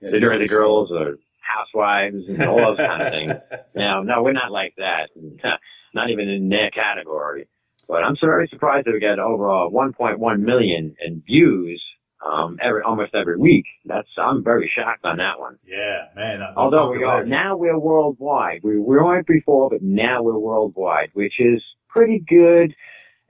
Yeah, 0.00 0.10
The 0.10 0.18
Jersey 0.18 0.46
Shore. 0.46 0.58
Girls 0.58 0.90
or 0.92 1.16
Housewives 1.40 2.28
and 2.28 2.42
all 2.42 2.56
those 2.56 2.76
kind 2.78 3.02
of 3.02 3.08
things. 3.12 3.32
No, 3.76 4.02
no, 4.02 4.22
we're 4.22 4.32
not 4.32 4.50
like 4.52 4.74
that. 4.78 5.10
Not 5.94 6.10
even 6.10 6.28
in 6.28 6.48
their 6.48 6.70
category. 6.70 7.48
But 7.88 8.02
I'm 8.02 8.16
very 8.20 8.48
surprised 8.48 8.86
that 8.86 8.92
we 8.92 9.00
got 9.00 9.18
over 9.18 9.48
uh, 9.50 9.68
1.1 9.68 10.38
million 10.40 10.96
in 11.04 11.22
views 11.26 11.82
um, 12.24 12.58
every 12.62 12.82
almost 12.82 13.14
every 13.14 13.36
week. 13.36 13.66
That's 13.84 14.08
I'm 14.18 14.42
very 14.42 14.70
shocked 14.74 15.04
on 15.04 15.18
that 15.18 15.38
one. 15.38 15.58
Yeah, 15.66 16.06
man. 16.16 16.42
uh, 16.42 16.52
Although 16.56 16.90
we 16.92 17.04
are 17.04 17.24
now 17.24 17.56
we're 17.56 17.78
worldwide. 17.78 18.60
We 18.62 18.78
weren't 18.78 19.26
before, 19.26 19.70
but 19.70 19.82
now 19.82 20.22
we're 20.22 20.38
worldwide, 20.38 21.10
which 21.12 21.34
is 21.38 21.62
pretty 21.88 22.18
good. 22.26 22.74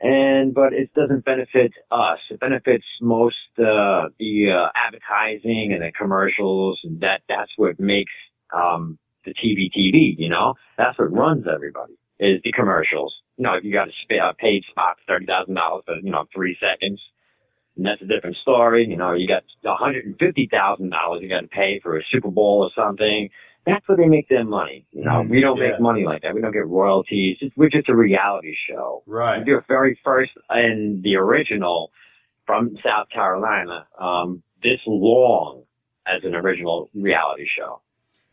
And 0.01 0.53
but 0.53 0.73
it 0.73 0.93
doesn't 0.95 1.25
benefit 1.25 1.73
us. 1.91 2.19
It 2.31 2.41
benefits 2.41 2.85
most 3.01 3.37
uh, 3.59 4.09
the 4.19 4.51
uh, 4.53 4.69
advertising 4.75 5.71
and 5.73 5.83
the 5.83 5.93
commercials, 5.97 6.79
and 6.85 7.01
that 7.01 7.23
that's 7.29 7.51
what 7.57 7.81
makes 7.81 8.13
um, 8.55 8.99
the 9.25 9.33
TV 9.33 9.71
TV. 9.77 10.15
You 10.19 10.29
know, 10.29 10.55
that's 10.77 10.99
what 10.99 11.13
runs 11.13 11.47
everybody 11.53 11.95
is 12.21 12.41
the 12.45 12.53
commercials. 12.53 13.15
You 13.39 13.45
know, 13.45 13.55
if 13.55 13.65
you 13.65 13.73
got 13.73 13.89
a, 13.89 13.93
sp- 14.05 14.21
a 14.23 14.35
paid 14.35 14.65
spot 14.71 14.97
thirty 15.09 15.27
thousand 15.27 15.55
dollars 15.55 15.85
for 15.87 15.95
you 15.97 16.11
know 16.11 16.27
three 16.35 16.57
seconds, 16.61 17.01
and 17.77 17.85
that's 17.87 18.03
a 18.03 18.07
different 18.07 18.37
story. 18.37 18.87
You 18.89 18.97
know, 18.97 19.13
you 19.15 19.27
got 19.29 19.43
one 19.63 19.77
hundred 19.79 20.05
and 20.07 20.17
fifty 20.19 20.49
thousand 20.51 20.91
dollars 20.91 21.21
you 21.23 21.29
got 21.29 21.41
to 21.43 21.49
pay 21.49 21.81
for 21.83 21.99
a 21.99 22.03
Super 22.13 22.31
Bowl 22.31 22.69
or 22.69 22.71
something. 22.81 23.29
That's 23.67 23.87
where 23.89 23.97
they 23.97 24.07
make 24.07 24.29
their 24.29 24.45
money. 24.45 24.87
You 24.91 25.05
know, 25.05 25.23
Mhm, 25.23 25.31
we 25.31 25.41
don't 25.41 25.57
yeah. 25.57 25.71
make 25.71 25.81
money 25.81 26.05
like 26.05 26.21
that. 26.23 26.35
We 26.35 26.43
don't 26.43 26.53
get 26.53 26.67
royalties. 26.67 27.39
It's, 27.41 27.57
we're 27.57 27.71
just 27.71 27.89
a 27.89 27.97
reality 27.97 28.55
show. 28.69 29.03
right. 29.07 29.39
We 29.39 29.45
do 29.45 29.57
it 29.57 29.65
very 29.67 29.99
first 30.05 30.33
and 30.51 31.03
the 31.03 31.17
original 31.17 31.91
from 32.47 32.77
South 32.85 33.09
Carolina. 33.09 33.87
Um, 33.99 34.43
this 34.63 34.81
long 34.87 35.63
as 36.07 36.23
an 36.25 36.35
original 36.35 36.91
reality 36.95 37.47
show. 37.59 37.81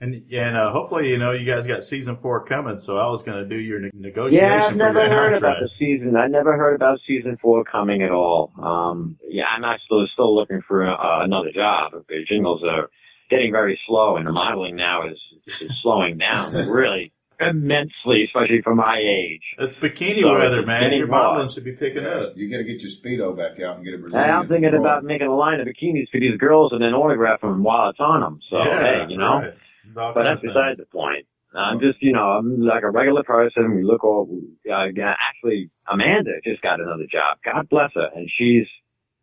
And 0.01 0.15
and 0.33 0.57
uh, 0.57 0.71
hopefully, 0.71 1.09
you 1.09 1.19
know, 1.19 1.31
you 1.31 1.45
guys 1.45 1.67
got 1.67 1.83
season 1.83 2.15
four 2.15 2.43
coming. 2.43 2.79
So 2.79 2.97
I 2.97 3.07
was 3.11 3.21
going 3.21 3.37
to 3.37 3.47
do 3.47 3.55
your 3.61 3.79
ne- 3.79 3.91
negotiation 3.93 4.47
Yeah, 4.49 4.63
I've 4.65 4.71
for 4.71 4.75
never 4.77 4.99
your 4.99 5.09
heard 5.09 5.35
about 5.37 5.57
the 5.61 5.69
season. 5.77 6.15
I 6.17 6.25
never 6.25 6.57
heard 6.57 6.73
about 6.73 6.97
season 7.07 7.37
four 7.39 7.63
coming 7.63 8.01
at 8.01 8.09
all. 8.09 8.51
Um, 8.61 9.17
yeah, 9.29 9.43
I'm 9.55 9.63
actually 9.63 10.07
still 10.13 10.35
looking 10.35 10.61
for 10.67 10.89
uh, 10.89 11.23
another 11.23 11.51
job. 11.53 11.91
The 12.09 12.25
jingles 12.27 12.63
are 12.67 12.89
getting 13.29 13.51
very 13.51 13.79
slow, 13.87 14.17
and 14.17 14.25
the 14.25 14.31
modeling 14.31 14.75
now 14.75 15.07
is, 15.07 15.19
is 15.45 15.71
slowing 15.83 16.17
down 16.17 16.51
really 16.67 17.13
immensely, 17.39 18.23
especially 18.25 18.61
for 18.63 18.73
my 18.73 18.97
age. 18.97 19.41
It's 19.59 19.75
bikini 19.75 20.21
So 20.21 20.33
weather, 20.33 20.59
it's 20.59 20.67
man. 20.67 20.81
getting 20.81 20.97
Your 20.99 21.07
modeling 21.07 21.49
should 21.49 21.63
be 21.63 21.73
picking 21.73 22.03
Yeah, 22.03 22.25
up. 22.25 22.33
you 22.35 22.49
got 22.49 22.57
to 22.57 22.63
get 22.63 22.81
your 22.81 22.89
speedo 22.91 23.37
back 23.37 23.59
out 23.63 23.75
and 23.77 23.85
get 23.85 23.93
a 23.93 23.97
Brazilian. 23.99 24.29
And 24.29 24.31
I'm 24.31 24.47
thinking 24.47 24.73
about 24.73 25.03
making 25.03 25.27
a 25.27 25.35
line 25.35 25.59
of 25.59 25.67
bikinis 25.67 26.09
for 26.11 26.19
these 26.19 26.37
girls 26.39 26.71
and 26.71 26.81
then 26.81 26.93
autograph 26.93 27.41
them 27.41 27.61
while 27.63 27.89
it's 27.91 27.99
on 27.99 28.21
them. 28.21 28.39
So 28.49 28.57
yeah, 28.57 28.79
hey, 29.05 29.05
you 29.09 29.17
know. 29.19 29.39
right. 29.41 29.53
All 29.97 30.13
But 30.13 30.23
that's 30.23 30.37
of 30.37 30.43
besides 30.43 30.77
the 30.77 30.85
point. 30.85 31.25
I'm 31.53 31.79
just, 31.79 32.01
you 32.01 32.13
know, 32.13 32.31
I'm 32.31 32.61
like 32.61 32.83
a 32.83 32.89
regular 32.89 33.23
person. 33.23 33.75
We 33.75 33.83
look 33.83 34.03
all, 34.03 34.29
uh, 34.71 34.73
actually, 34.73 35.69
Amanda 35.91 36.31
just 36.45 36.61
got 36.61 36.79
another 36.79 37.05
job. 37.11 37.39
God 37.43 37.67
bless 37.69 37.91
her. 37.95 38.09
And 38.15 38.29
she's 38.37 38.67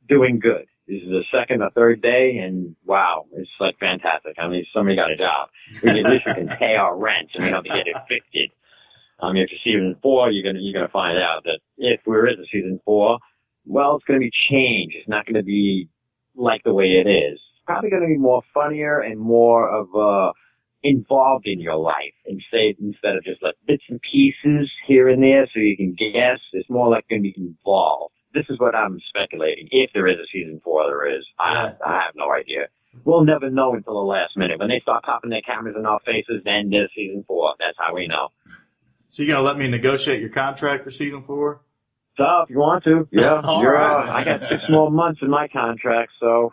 doing 0.08 0.38
good. 0.38 0.66
This 0.86 1.02
is 1.02 1.08
the 1.08 1.24
second 1.32 1.62
or 1.62 1.70
third 1.70 2.00
day 2.00 2.38
and 2.38 2.74
wow, 2.84 3.26
it's 3.32 3.50
like 3.60 3.78
fantastic. 3.78 4.36
I 4.38 4.48
mean, 4.48 4.64
somebody 4.74 4.96
got 4.96 5.10
a 5.10 5.16
job. 5.16 5.48
We 5.82 5.90
can, 5.90 6.06
at 6.06 6.12
least 6.12 6.26
we 6.26 6.34
can 6.34 6.48
pay 6.58 6.76
our 6.76 6.96
rent 6.96 7.28
and 7.34 7.44
we 7.44 7.50
don't 7.50 7.64
have 7.64 7.64
to 7.64 7.84
get 7.84 7.86
evicted. 7.86 8.50
I 9.20 9.32
mean, 9.32 9.42
after 9.42 9.56
season 9.64 9.96
four, 10.02 10.30
you're 10.30 10.44
gonna, 10.50 10.62
you're 10.62 10.72
gonna 10.72 10.92
find 10.92 11.18
out 11.18 11.44
that 11.44 11.60
if 11.76 12.00
there 12.06 12.26
is 12.26 12.38
a 12.38 12.46
season 12.52 12.80
four, 12.84 13.18
well, 13.66 13.96
it's 13.96 14.04
gonna 14.06 14.20
be 14.20 14.30
changed. 14.50 14.96
It's 14.98 15.08
not 15.08 15.26
gonna 15.26 15.42
be 15.42 15.88
like 16.34 16.62
the 16.64 16.72
way 16.72 17.02
it 17.04 17.08
is. 17.08 17.34
It's 17.34 17.64
probably 17.66 17.90
gonna 17.90 18.06
be 18.06 18.16
more 18.16 18.42
funnier 18.54 19.00
and 19.00 19.18
more 19.18 19.68
of, 19.68 19.88
uh, 19.94 20.32
involved 20.82 21.46
in 21.46 21.60
your 21.60 21.76
life 21.76 22.14
and 22.26 22.42
say 22.52 22.74
instead 22.80 23.16
of 23.16 23.24
just 23.24 23.42
like 23.42 23.54
bits 23.66 23.82
and 23.88 24.00
pieces 24.12 24.70
here 24.86 25.08
and 25.08 25.22
there 25.22 25.46
so 25.46 25.60
you 25.60 25.76
can 25.76 25.94
guess, 25.94 26.38
it's 26.52 26.70
more 26.70 26.88
like 26.88 27.08
going 27.08 27.22
to 27.22 27.28
be 27.28 27.34
involved. 27.36 28.14
This 28.34 28.46
is 28.48 28.60
what 28.60 28.74
I'm 28.74 28.98
speculating. 29.08 29.68
If 29.70 29.90
there 29.94 30.06
is 30.06 30.18
a 30.18 30.26
season 30.32 30.60
four, 30.62 30.84
there 30.84 31.16
is. 31.16 31.24
I, 31.38 31.72
I 31.84 32.02
have 32.04 32.14
no 32.14 32.32
idea. 32.32 32.68
We'll 33.04 33.24
never 33.24 33.50
know 33.50 33.74
until 33.74 33.94
the 33.94 34.06
last 34.06 34.36
minute. 34.36 34.58
When 34.58 34.68
they 34.68 34.80
start 34.80 35.04
popping 35.04 35.30
their 35.30 35.42
cameras 35.42 35.76
in 35.78 35.86
our 35.86 36.00
faces, 36.04 36.42
then 36.44 36.68
there's 36.70 36.90
season 36.94 37.24
four. 37.26 37.54
That's 37.58 37.76
how 37.78 37.94
we 37.94 38.06
know. 38.06 38.28
So 39.08 39.22
you're 39.22 39.34
going 39.34 39.42
to 39.44 39.48
let 39.48 39.56
me 39.56 39.68
negotiate 39.68 40.20
your 40.20 40.30
contract 40.30 40.84
for 40.84 40.90
season 40.90 41.22
four? 41.22 41.62
So 42.16 42.24
if 42.42 42.50
you 42.50 42.58
want 42.58 42.84
to, 42.84 43.08
yeah, 43.10 43.40
you're, 43.60 43.74
right. 43.74 44.08
uh, 44.08 44.12
I 44.12 44.24
got 44.24 44.40
six 44.48 44.64
more 44.68 44.90
months 44.90 45.20
in 45.22 45.30
my 45.30 45.48
contract, 45.48 46.12
so 46.20 46.52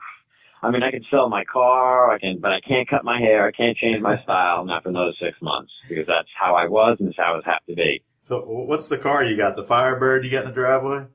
I 0.65 0.72
mean, 0.72 0.84
I 0.84 0.91
can 0.91 1.05
sell 1.12 1.29
my 1.29 1.43
car, 1.45 2.12
I 2.12 2.17
can, 2.17 2.39
but 2.41 2.51
I 2.51 2.60
can't 2.60 2.89
cut 2.89 3.03
my 3.03 3.19
hair, 3.19 3.45
I 3.45 3.51
can't 3.51 3.77
change 3.77 4.01
my 4.01 4.17
style, 4.24 4.65
not 4.65 4.84
for 4.84 4.89
another 4.89 5.13
six 5.22 5.38
months 5.41 5.72
because 5.88 6.07
that's 6.07 6.29
how 6.39 6.55
I 6.55 6.67
was 6.67 6.98
and 7.00 7.10
it's 7.10 7.17
how 7.17 7.38
it 7.38 7.45
have 7.45 7.63
to 7.69 7.75
be. 7.75 8.03
So 8.22 8.39
what's 8.39 8.88
the 8.88 8.98
car 8.98 9.24
you 9.24 9.38
got? 9.38 9.55
The 9.55 9.63
Firebird 9.63 10.25
you 10.25 10.31
got 10.31 10.45
in 10.45 10.50
the 10.50 10.53
driveway? 10.53 11.05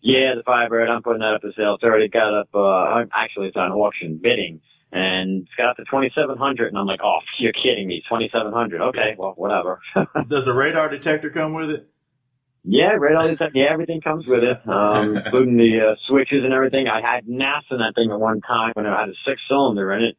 Yeah, 0.00 0.34
the 0.34 0.42
Firebird. 0.44 0.88
I'm 0.88 1.02
putting 1.02 1.20
that 1.20 1.34
up 1.34 1.42
for 1.42 1.52
sale. 1.56 1.74
It's 1.74 1.84
already 1.84 2.08
got 2.08 2.34
up. 2.34 2.48
Uh, 2.52 3.04
actually, 3.14 3.46
it's 3.46 3.56
on 3.56 3.70
auction 3.70 4.18
bidding, 4.20 4.60
and 4.90 5.42
it's 5.42 5.54
got 5.56 5.70
up 5.70 5.76
to 5.76 5.84
2,700. 5.84 6.66
And 6.68 6.76
I'm 6.76 6.86
like, 6.86 6.98
oh, 7.04 7.18
you're 7.38 7.52
kidding 7.52 7.86
me, 7.86 8.02
2,700. 8.08 8.80
Okay, 8.80 9.14
well, 9.16 9.34
whatever. 9.36 9.80
Does 10.26 10.44
the 10.44 10.52
radar 10.52 10.88
detector 10.88 11.30
come 11.30 11.54
with 11.54 11.70
it? 11.70 11.88
Yeah, 12.64 12.94
right. 12.94 13.16
All 13.16 13.26
this, 13.26 13.36
stuff, 13.36 13.52
yeah, 13.54 13.72
everything 13.72 14.00
comes 14.00 14.26
with 14.26 14.44
it, 14.44 14.58
um, 14.68 15.16
including 15.24 15.56
the 15.56 15.92
uh, 15.92 15.94
switches 16.06 16.44
and 16.44 16.52
everything. 16.52 16.86
I 16.86 17.00
had 17.00 17.26
NOS 17.26 17.64
in 17.70 17.78
that 17.78 17.94
thing 17.94 18.10
at 18.12 18.20
one 18.20 18.40
time 18.40 18.72
when 18.74 18.86
I 18.86 19.00
had 19.00 19.08
a 19.08 19.18
six 19.26 19.40
cylinder 19.48 19.92
in 19.94 20.04
it, 20.04 20.16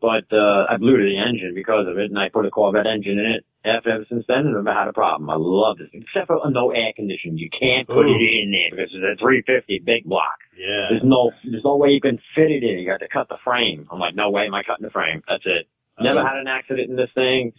but 0.00 0.28
uh, 0.30 0.66
I 0.68 0.76
blew 0.76 0.96
to 0.96 1.02
the 1.02 1.16
engine 1.16 1.52
because 1.54 1.88
of 1.88 1.96
it, 1.96 2.10
and 2.10 2.18
I 2.18 2.28
put 2.28 2.44
a 2.44 2.50
Corvette 2.50 2.86
engine 2.86 3.18
in 3.18 3.40
it. 3.40 3.44
After 3.64 3.90
ever 3.90 4.06
since 4.08 4.24
then, 4.28 4.46
I've 4.48 4.64
never 4.64 4.72
had 4.72 4.88
a 4.88 4.92
problem. 4.92 5.28
I 5.28 5.36
love 5.36 5.78
this, 5.78 5.90
thing. 5.90 6.04
except 6.04 6.28
for 6.28 6.38
no 6.50 6.70
air 6.70 6.92
conditioning. 6.94 7.38
You 7.38 7.50
can't 7.50 7.88
put 7.88 8.06
Ooh. 8.06 8.14
it 8.14 8.20
in 8.20 8.52
there 8.52 8.70
because 8.70 8.92
it's 8.94 9.02
a 9.02 9.18
350 9.18 9.82
big 9.84 10.04
block. 10.04 10.38
Yeah. 10.56 10.88
There's 10.90 11.04
no, 11.04 11.32
there's 11.42 11.64
no 11.64 11.76
way 11.76 11.88
you 11.88 12.00
can 12.00 12.20
fit 12.36 12.52
it 12.52 12.62
in. 12.62 12.78
You 12.78 12.86
got 12.86 13.00
to 13.00 13.08
cut 13.08 13.28
the 13.28 13.40
frame. 13.42 13.88
I'm 13.90 13.98
like, 13.98 14.14
no 14.14 14.30
way 14.30 14.46
am 14.46 14.54
I 14.54 14.62
cutting 14.62 14.84
the 14.84 14.92
frame. 14.92 15.22
That's 15.26 15.44
it. 15.44 15.66
Never 16.00 16.22
had 16.22 16.36
an 16.36 16.46
accident 16.46 16.90
in 16.90 16.96
this 16.96 17.10
thing. 17.14 17.52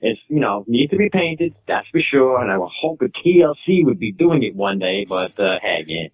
It's, 0.00 0.20
you 0.28 0.40
know, 0.40 0.64
needs 0.66 0.90
to 0.90 0.96
be 0.98 1.08
painted. 1.10 1.54
That's 1.66 1.86
for 1.88 2.00
sure. 2.00 2.40
And 2.40 2.50
I 2.50 2.58
would 2.58 2.70
hope 2.80 3.00
a 3.02 3.06
TLC 3.06 3.84
would 3.84 3.98
be 3.98 4.12
doing 4.12 4.42
it 4.42 4.54
one 4.54 4.78
day, 4.78 5.06
but, 5.08 5.38
uh, 5.40 5.58
hey, 5.62 5.84
man, 5.86 6.10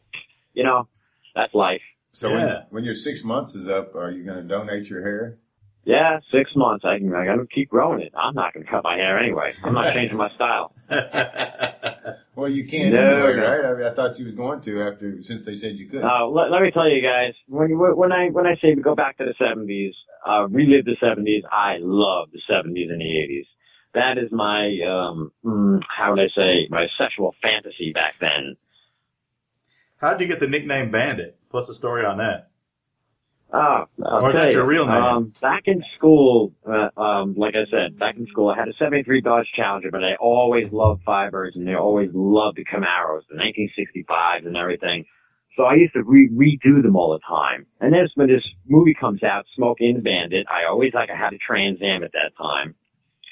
you 0.55 0.63
know, 0.65 0.87
that's 1.35 1.55
life. 1.55 1.83
So 2.13 2.29
Yeah. 2.31 2.35
when, 2.35 2.63
when 2.71 2.85
your 2.85 2.95
six 2.95 3.25
months 3.25 3.55
is 3.55 3.69
up, 3.69 3.95
are 3.97 4.11
you 4.11 4.25
going 4.25 4.37
to 4.43 4.49
donate 4.49 4.91
your 4.91 5.03
hair? 5.03 5.39
Yeah, 5.85 6.21
six 6.31 6.51
months. 6.55 6.85
I 6.85 6.99
can, 6.99 7.13
I 7.15 7.25
gotta 7.25 7.47
keep 7.47 7.71
growing 7.71 8.03
it. 8.03 8.13
I'm 8.15 8.35
not 8.35 8.53
gonna 8.53 8.67
cut 8.67 8.85
my 8.85 8.97
hair 8.97 9.19
anyway. 9.19 9.55
I'm 9.65 9.73
not 9.73 9.95
changing 9.95 10.17
my 10.19 10.29
style. 10.35 10.75
Well, 12.37 12.49
you 12.49 12.67
can't 12.67 12.95
No, 12.95 13.01
anyway, 13.01 13.37
no. 13.37 13.43
right? 13.43 13.65
I, 13.65 13.75
mean, 13.77 13.87
I 13.87 13.95
thought 13.95 14.19
you 14.19 14.25
was 14.25 14.35
going 14.35 14.61
to 14.63 14.83
after 14.83 15.23
since 15.23 15.45
they 15.45 15.55
said 15.55 15.79
you 15.79 15.89
could. 15.89 16.03
Uh, 16.03 16.27
let, 16.27 16.51
let 16.51 16.63
me 16.63 16.71
tell 16.71 16.89
you 16.89 17.03
guys, 17.03 17.35
when 17.49 17.77
when 17.79 18.13
I 18.13 18.29
when 18.29 18.47
I 18.47 18.55
say 18.63 18.75
we 18.75 18.83
go 18.83 18.95
back 18.95 19.19
to 19.19 19.25
the 19.25 19.35
70s, 19.45 19.93
uh, 20.27 20.49
relive 20.49 20.85
the 20.87 20.97
70s, 21.03 21.43
I 21.51 21.77
love 21.81 22.29
the 22.33 22.41
70s 22.51 22.89
and 22.91 23.01
the 23.01 23.05
80s. 23.05 23.47
That 23.95 24.19
is 24.19 24.31
my 24.31 24.67
um, 24.89 25.33
mm, 25.45 25.81
how 25.89 26.13
would 26.13 26.21
I 26.21 26.29
say 26.37 26.69
my 26.71 26.87
sexual 26.99 27.35
fantasy 27.43 27.93
back 27.93 28.15
then. 28.21 28.57
How 30.01 30.13
did 30.13 30.21
you 30.23 30.29
get 30.29 30.41
the 30.41 30.47
nickname 30.47 30.91
Bandit? 30.91 31.39
What's 31.51 31.69
the 31.69 31.75
story 31.75 32.05
on 32.05 32.19
that? 32.19 32.51
Ah, 33.53 33.87
I'll 34.07 34.25
Or 34.25 34.31
is 34.31 34.37
that 34.37 34.53
your 34.53 34.65
real 34.65 34.87
name? 34.87 34.97
Um, 34.97 35.33
back 35.43 35.63
in 35.67 35.83
school, 35.97 36.53
uh, 36.65 36.89
um, 36.99 37.35
like 37.37 37.55
I 37.57 37.69
said, 37.69 37.99
back 37.99 38.17
in 38.17 38.27
school, 38.29 38.49
I 38.49 38.57
had 38.57 38.69
a 38.69 38.73
73 38.79 39.21
Dodge 39.23 39.49
Challenger, 39.57 39.91
but 39.91 40.05
I 40.05 40.15
always 40.21 40.71
loved 40.73 41.03
Fibers 41.05 41.57
and 41.57 41.69
I 41.69 41.75
always 41.75 42.11
loved 42.15 42.59
the 42.59 42.65
Camaros, 42.65 43.23
the 43.29 43.35
1965s 43.35 44.47
and 44.47 44.57
everything. 44.57 45.05
So 45.57 45.65
I 45.65 45.75
used 45.75 45.95
to 45.95 46.05
re- 46.05 46.31
redo 46.31 46.81
them 46.81 46.95
all 46.95 47.13
the 47.13 47.19
time. 47.27 47.67
And 47.81 47.93
then 47.93 48.07
when 48.15 48.29
this 48.29 48.47
movie 48.69 48.95
comes 48.95 49.23
out, 49.25 49.47
Smokey 49.57 49.89
and 49.89 49.99
the 49.99 50.03
Bandit, 50.03 50.47
I 50.49 50.71
always 50.71 50.95
like 50.95 51.11
I 51.11 51.17
had 51.17 51.33
a 51.33 51.39
Trans 51.39 51.83
Am 51.83 52.05
at 52.05 52.13
that 52.13 52.31
time. 52.39 52.77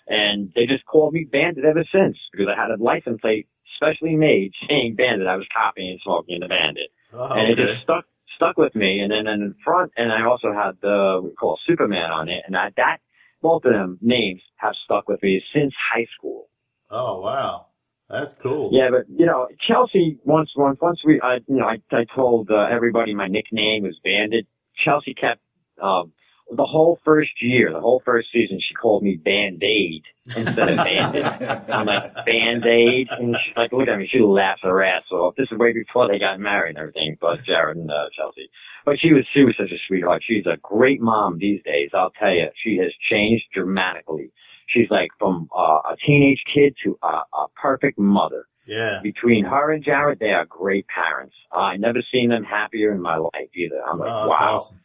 And 0.09 0.51
they 0.55 0.67
just 0.67 0.87
called 0.87 1.13
me 1.13 1.27
Bandit 1.31 1.65
ever 1.65 1.85
since 1.93 2.17
because 2.33 2.49
I 2.49 2.61
had 2.61 2.71
a 2.71 2.83
license 2.83 3.21
plate 3.21 3.47
specially 3.77 4.17
made 4.17 4.53
saying 4.69 4.97
Bandit. 4.97 5.27
I 5.27 5.37
was 5.37 5.47
copying 5.55 5.91
and 5.91 6.01
Smokey 6.03 6.35
and 6.35 6.43
the 6.43 6.49
Bandit 6.49 6.91
Oh, 7.13 7.35
and 7.35 7.51
it 7.51 7.57
just 7.57 7.83
stuck 7.83 8.05
stuck 8.37 8.57
with 8.57 8.75
me. 8.75 9.01
And 9.01 9.11
then 9.11 9.27
in 9.27 9.55
front, 9.65 9.93
and 9.97 10.13
I 10.13 10.27
also 10.27 10.53
had 10.53 10.73
the 10.83 11.21
we 11.23 11.31
call 11.35 11.59
Superman 11.67 12.11
on 12.11 12.29
it, 12.29 12.43
and 12.47 12.57
I, 12.57 12.71
that 12.77 12.99
both 13.41 13.65
of 13.65 13.73
them 13.73 13.99
names 14.03 14.43
have 14.57 14.75
stuck 14.85 15.09
with 15.09 15.23
me 15.23 15.43
since 15.55 15.73
high 15.93 16.07
school. 16.17 16.49
Oh 16.91 17.21
wow, 17.21 17.67
that's 18.11 18.35
cool. 18.35 18.71
Yeah, 18.73 18.89
but 18.91 19.09
you 19.09 19.27
know, 19.27 19.49
Chelsea 19.67 20.19
once 20.25 20.51
once 20.57 20.79
once 20.81 21.01
we 21.05 21.21
I 21.21 21.37
you 21.47 21.57
know 21.57 21.67
I 21.67 21.77
I 21.91 22.05
told 22.15 22.51
uh, 22.51 22.67
everybody 22.71 23.15
my 23.15 23.29
nickname 23.29 23.85
was 23.85 23.99
Bandit. 24.05 24.47
Chelsea 24.85 25.15
kept 25.15 25.41
um 25.83 26.13
the 26.51 26.65
whole 26.65 26.99
first 27.05 27.31
year, 27.41 27.73
the 27.73 27.81
whole 27.81 28.03
first 28.05 28.29
season, 28.33 28.59
she 28.61 28.75
called 28.75 29.03
me 29.03 29.17
Band 29.17 29.63
Aid 29.63 30.03
instead 30.25 30.71
of 30.71 30.77
Bandit. 30.77 31.25
I'm 31.69 31.87
like 31.87 32.15
Band 32.25 32.65
Aid, 32.65 33.09
and 33.11 33.37
she's 33.45 33.57
like, 33.57 33.73
look 33.73 33.89
at 33.89 33.99
me, 33.99 34.09
she 34.11 34.21
laughs 34.21 34.63
her 34.63 34.83
ass 34.83 35.05
off. 35.11 35.35
This 35.37 35.49
is 35.51 35.59
way 35.59 35.73
before 35.73 36.09
they 36.09 36.19
got 36.19 36.41
married 36.41 36.71
and 36.71 36.79
everything, 36.79 37.17
but 37.21 37.45
Jared 37.45 37.77
and 37.77 37.91
uh, 37.91 38.09
Chelsea. 38.17 38.49
But 38.85 38.97
she 38.99 39.13
was 39.13 39.27
she 39.35 39.45
was 39.45 39.55
such 39.59 39.71
a 39.71 39.79
sweetheart. 39.87 40.23
She's 40.27 40.47
a 40.47 40.57
great 40.63 41.01
mom 41.01 41.39
these 41.39 41.63
days. 41.65 41.91
I'll 41.93 42.13
tell 42.19 42.33
you, 42.33 42.49
she 42.65 42.79
has 42.79 42.93
changed 43.11 43.45
dramatically. 43.53 44.33
She's 44.69 44.91
like 44.91 45.11
from 45.19 45.49
uh, 45.57 45.81
a 45.93 45.97
teenage 46.07 46.43
kid 46.53 46.75
to 46.85 46.99
a, 47.03 47.07
a 47.07 47.47
perfect 47.61 47.99
mother. 47.99 48.47
Yeah. 48.67 49.01
Between 49.03 49.47
her 49.47 49.73
and 49.73 49.83
Jared, 49.83 50.19
they 50.19 50.31
are 50.31 50.45
great 50.45 50.87
parents. 50.89 51.35
I 51.51 51.79
never 51.79 52.01
seen 52.13 52.29
them 52.29 52.45
happier 52.45 52.93
in 52.93 53.01
my 53.01 53.17
life 53.17 53.49
either. 53.55 53.81
I'm 53.83 53.99
like, 53.99 54.09
wow. 54.09 54.57
awesome. 54.57 54.79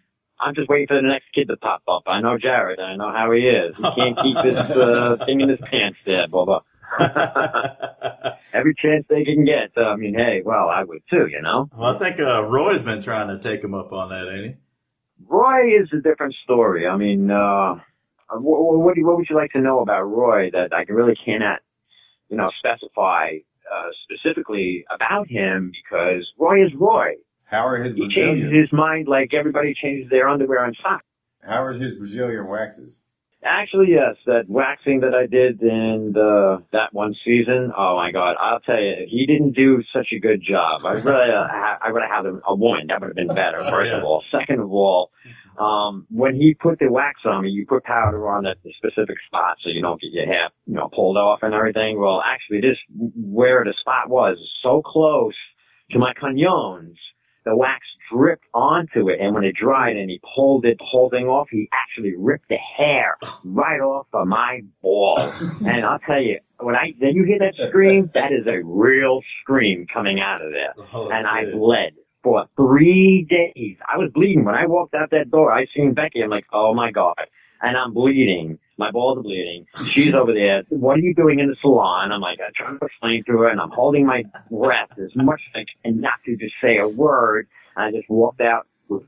I'm 0.43 0.55
just 0.55 0.69
waiting 0.69 0.87
for 0.87 0.95
the 0.95 1.07
next 1.07 1.25
kid 1.33 1.47
to 1.47 1.57
pop 1.57 1.83
up. 1.87 2.03
I 2.07 2.21
know 2.21 2.37
Jared. 2.37 2.79
I 2.79 2.95
know 2.95 3.11
how 3.11 3.31
he 3.31 3.41
is. 3.41 3.77
He 3.77 3.83
can't 3.95 4.17
keep 4.17 4.37
his 4.37 4.59
uh, 4.59 5.17
thing 5.25 5.41
in 5.41 5.49
his 5.49 5.59
pants 5.59 5.97
there, 6.05 6.27
Bubba. 6.27 6.61
Every 8.53 8.75
chance 8.75 9.05
they 9.09 9.23
can 9.23 9.45
get. 9.45 9.71
Uh, 9.75 9.89
I 9.89 9.95
mean, 9.95 10.13
hey, 10.13 10.41
well, 10.43 10.69
I 10.69 10.83
would 10.83 11.01
too, 11.09 11.27
you 11.27 11.41
know. 11.41 11.69
well, 11.75 11.95
I 11.95 11.99
think 11.99 12.19
uh, 12.19 12.43
Roy's 12.43 12.81
been 12.81 13.01
trying 13.01 13.29
to 13.29 13.39
take 13.39 13.63
him 13.63 13.73
up 13.73 13.91
on 13.91 14.09
that, 14.09 14.31
ain't 14.31 14.45
he? 14.45 14.55
Roy 15.27 15.81
is 15.81 15.89
a 15.93 16.01
different 16.01 16.35
story. 16.43 16.87
I 16.87 16.97
mean, 16.97 17.31
uh, 17.31 17.75
what, 18.29 18.59
what, 18.59 18.95
what 18.97 19.17
would 19.17 19.27
you 19.29 19.35
like 19.35 19.51
to 19.51 19.61
know 19.61 19.79
about 19.79 20.03
Roy 20.03 20.51
that 20.51 20.73
I 20.73 20.83
really 20.91 21.15
cannot, 21.25 21.61
you 22.29 22.37
know, 22.37 22.49
specify 22.59 23.37
uh, 23.71 23.89
specifically 24.03 24.85
about 24.93 25.29
him 25.29 25.71
because 25.71 26.27
Roy 26.37 26.65
is 26.65 26.71
Roy. 26.77 27.13
How 27.53 27.67
are 27.67 27.77
his 27.83 27.93
He 27.93 28.09
changes 28.09 28.51
his 28.51 28.73
mind 28.73 29.07
like 29.07 29.31
everybody 29.31 29.75
changes 29.79 30.09
their 30.09 30.27
underwear 30.27 30.65
and 30.65 30.75
socks. 30.81 31.05
How 31.43 31.63
are 31.63 31.71
his 31.71 31.93
Brazilian 31.93 32.47
waxes? 32.47 32.97
Actually, 33.45 33.89
yes, 33.91 34.15
that 34.25 34.45
waxing 34.47 35.01
that 35.01 35.13
I 35.13 35.27
did 35.27 35.61
in 35.61 36.13
the, 36.15 36.63
that 36.71 36.93
one 36.93 37.13
season. 37.23 37.71
Oh 37.77 37.95
my 37.95 38.11
God, 38.11 38.37
I'll 38.41 38.61
tell 38.61 38.81
you, 38.81 39.05
he 39.07 39.27
didn't 39.27 39.51
do 39.51 39.83
such 39.93 40.07
a 40.15 40.19
good 40.19 40.41
job. 40.41 40.81
I 40.83 40.93
really, 40.93 41.29
uh, 41.29 41.43
I 41.85 41.91
would 41.91 42.01
have 42.01 42.09
had 42.09 42.25
a, 42.25 42.39
a 42.47 42.55
woman. 42.55 42.87
That 42.87 43.01
would 43.01 43.07
have 43.09 43.15
been 43.15 43.27
better. 43.27 43.61
First 43.69 43.91
Yeah. 43.91 43.97
of 43.99 44.03
all, 44.03 44.23
second 44.31 44.59
of 44.61 44.71
all, 44.71 45.11
um, 45.59 46.07
when 46.09 46.33
he 46.33 46.55
put 46.55 46.79
the 46.79 46.89
wax 46.89 47.19
on 47.25 47.43
me, 47.43 47.49
you 47.49 47.67
put 47.67 47.83
powder 47.83 48.27
on 48.29 48.47
at 48.47 48.57
the 48.63 48.73
specific 48.77 49.17
spot 49.27 49.57
so 49.61 49.69
you 49.69 49.81
don't 49.83 50.01
get 50.01 50.11
your 50.11 50.25
hair, 50.25 50.49
you 50.65 50.73
know, 50.73 50.89
pulled 50.91 51.17
off 51.17 51.39
and 51.43 51.53
everything. 51.53 51.99
Well, 51.99 52.23
actually, 52.25 52.61
this 52.61 52.77
where 53.15 53.63
the 53.63 53.75
spot 53.79 54.09
was 54.09 54.37
so 54.63 54.81
close 54.83 55.35
to 55.91 55.99
my 55.99 56.13
canyons 56.19 56.97
the 57.45 57.55
wax 57.55 57.81
dripped 58.11 58.45
onto 58.53 59.09
it, 59.09 59.19
and 59.19 59.33
when 59.33 59.43
it 59.43 59.55
dried 59.55 59.95
and 59.97 60.09
he 60.09 60.19
pulled 60.35 60.65
it, 60.65 60.77
the 60.77 60.85
whole 60.85 61.09
thing 61.09 61.25
off, 61.27 61.47
he 61.51 61.69
actually 61.73 62.15
ripped 62.17 62.49
the 62.49 62.57
hair 62.77 63.17
right 63.43 63.79
off 63.79 64.07
of 64.13 64.27
my 64.27 64.61
ball. 64.81 65.17
and 65.65 65.85
I'll 65.85 65.99
tell 65.99 66.21
you, 66.21 66.39
when 66.59 66.75
I 66.75 66.93
then 66.99 67.15
you 67.15 67.23
hear 67.23 67.39
that 67.39 67.55
scream, 67.67 68.09
that 68.13 68.31
is 68.31 68.47
a 68.47 68.61
real 68.63 69.21
scream 69.41 69.85
coming 69.91 70.19
out 70.19 70.41
of 70.41 70.51
there. 70.51 70.73
Oh, 70.93 71.09
and 71.09 71.25
I 71.27 71.45
bled 71.51 71.93
for 72.23 72.45
three 72.55 73.27
days. 73.29 73.77
I 73.91 73.97
was 73.97 74.11
bleeding 74.13 74.45
when 74.45 74.55
I 74.55 74.65
walked 74.65 74.93
out 74.93 75.11
that 75.11 75.29
door. 75.29 75.51
I 75.51 75.65
seen 75.75 75.93
Becky. 75.93 76.21
I'm 76.21 76.29
like, 76.29 76.45
oh 76.53 76.73
my 76.73 76.91
god, 76.91 77.27
and 77.61 77.77
I'm 77.77 77.93
bleeding. 77.93 78.59
My 78.77 78.91
balls 78.91 79.19
are 79.19 79.23
bleeding. 79.23 79.65
She's 79.85 80.15
over 80.15 80.33
there. 80.33 80.63
What 80.69 80.97
are 80.97 81.01
you 81.01 81.13
doing 81.13 81.39
in 81.39 81.47
the 81.47 81.55
salon? 81.61 82.11
I'm 82.11 82.21
like, 82.21 82.39
I'm 82.45 82.51
trying 82.55 82.79
to 82.79 82.85
explain 82.85 83.23
to 83.27 83.37
her, 83.39 83.49
and 83.49 83.61
I'm 83.61 83.69
holding 83.69 84.05
my 84.05 84.23
breath 84.49 84.89
as 84.97 85.15
much 85.15 85.41
as 85.53 85.61
I 85.61 85.87
can 85.87 86.01
not 86.01 86.13
to 86.25 86.35
just 86.35 86.55
say 86.61 86.77
a 86.79 86.87
word. 86.87 87.47
And 87.75 87.85
I 87.85 87.97
just 87.97 88.09
walked 88.09 88.41
out 88.41 88.67
with 88.89 89.03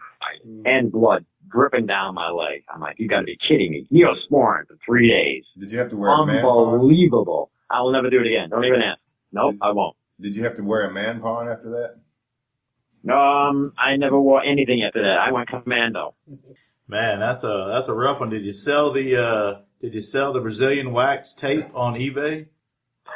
and 0.66 0.92
blood 0.92 1.26
dripping 1.50 1.86
down 1.86 2.16
my 2.16 2.30
leg. 2.30 2.64
I'm 2.74 2.82
like, 2.82 2.96
you 3.00 3.08
got 3.08 3.20
to 3.20 3.26
be 3.26 3.38
kidding 3.48 3.72
me. 3.72 3.88
Neosporin 3.92 4.68
for 4.68 4.78
three 4.86 5.10
days. 5.10 5.44
Did 5.58 5.72
you 5.72 5.80
have 5.80 5.90
to 5.90 5.98
wear 5.98 6.12
a 6.12 6.26
man? 6.26 6.46
Unbelievable. 6.46 7.52
I 7.70 7.82
will 7.82 7.92
never 7.92 8.10
do 8.10 8.20
it 8.20 8.28
again. 8.28 8.50
Don't 8.50 8.66
even 8.66 8.82
ask. 8.82 9.00
Nope, 9.32 9.56
I 9.62 9.72
won't. 9.72 9.96
Did 10.20 10.36
you 10.36 10.44
have 10.44 10.56
to 10.56 10.64
wear 10.64 10.88
a 10.88 10.94
man 10.94 11.20
pawn 11.22 11.48
after 11.48 11.70
that? 11.72 13.12
Um, 13.12 13.74
I 13.78 13.98
never 13.98 14.20
wore 14.20 14.44
anything 14.44 14.84
after 14.84 15.02
that. 15.02 15.18
I 15.28 15.32
went 15.32 15.50
commando. 15.50 16.16
Man, 16.88 17.20
that's 17.20 17.44
a 17.44 17.72
that's 17.74 17.88
a 17.88 17.94
rough 17.94 18.20
one. 18.20 18.30
Did 18.30 18.44
you 18.44 18.54
sell 18.54 18.92
the 18.92 19.18
uh, 19.18 19.62
Did 19.82 19.96
you 19.96 20.02
sell 20.02 20.34
the 20.34 20.40
Brazilian 20.40 20.94
wax 20.94 21.34
tape 21.34 21.66
on 21.74 21.96
eBay? 21.96 22.48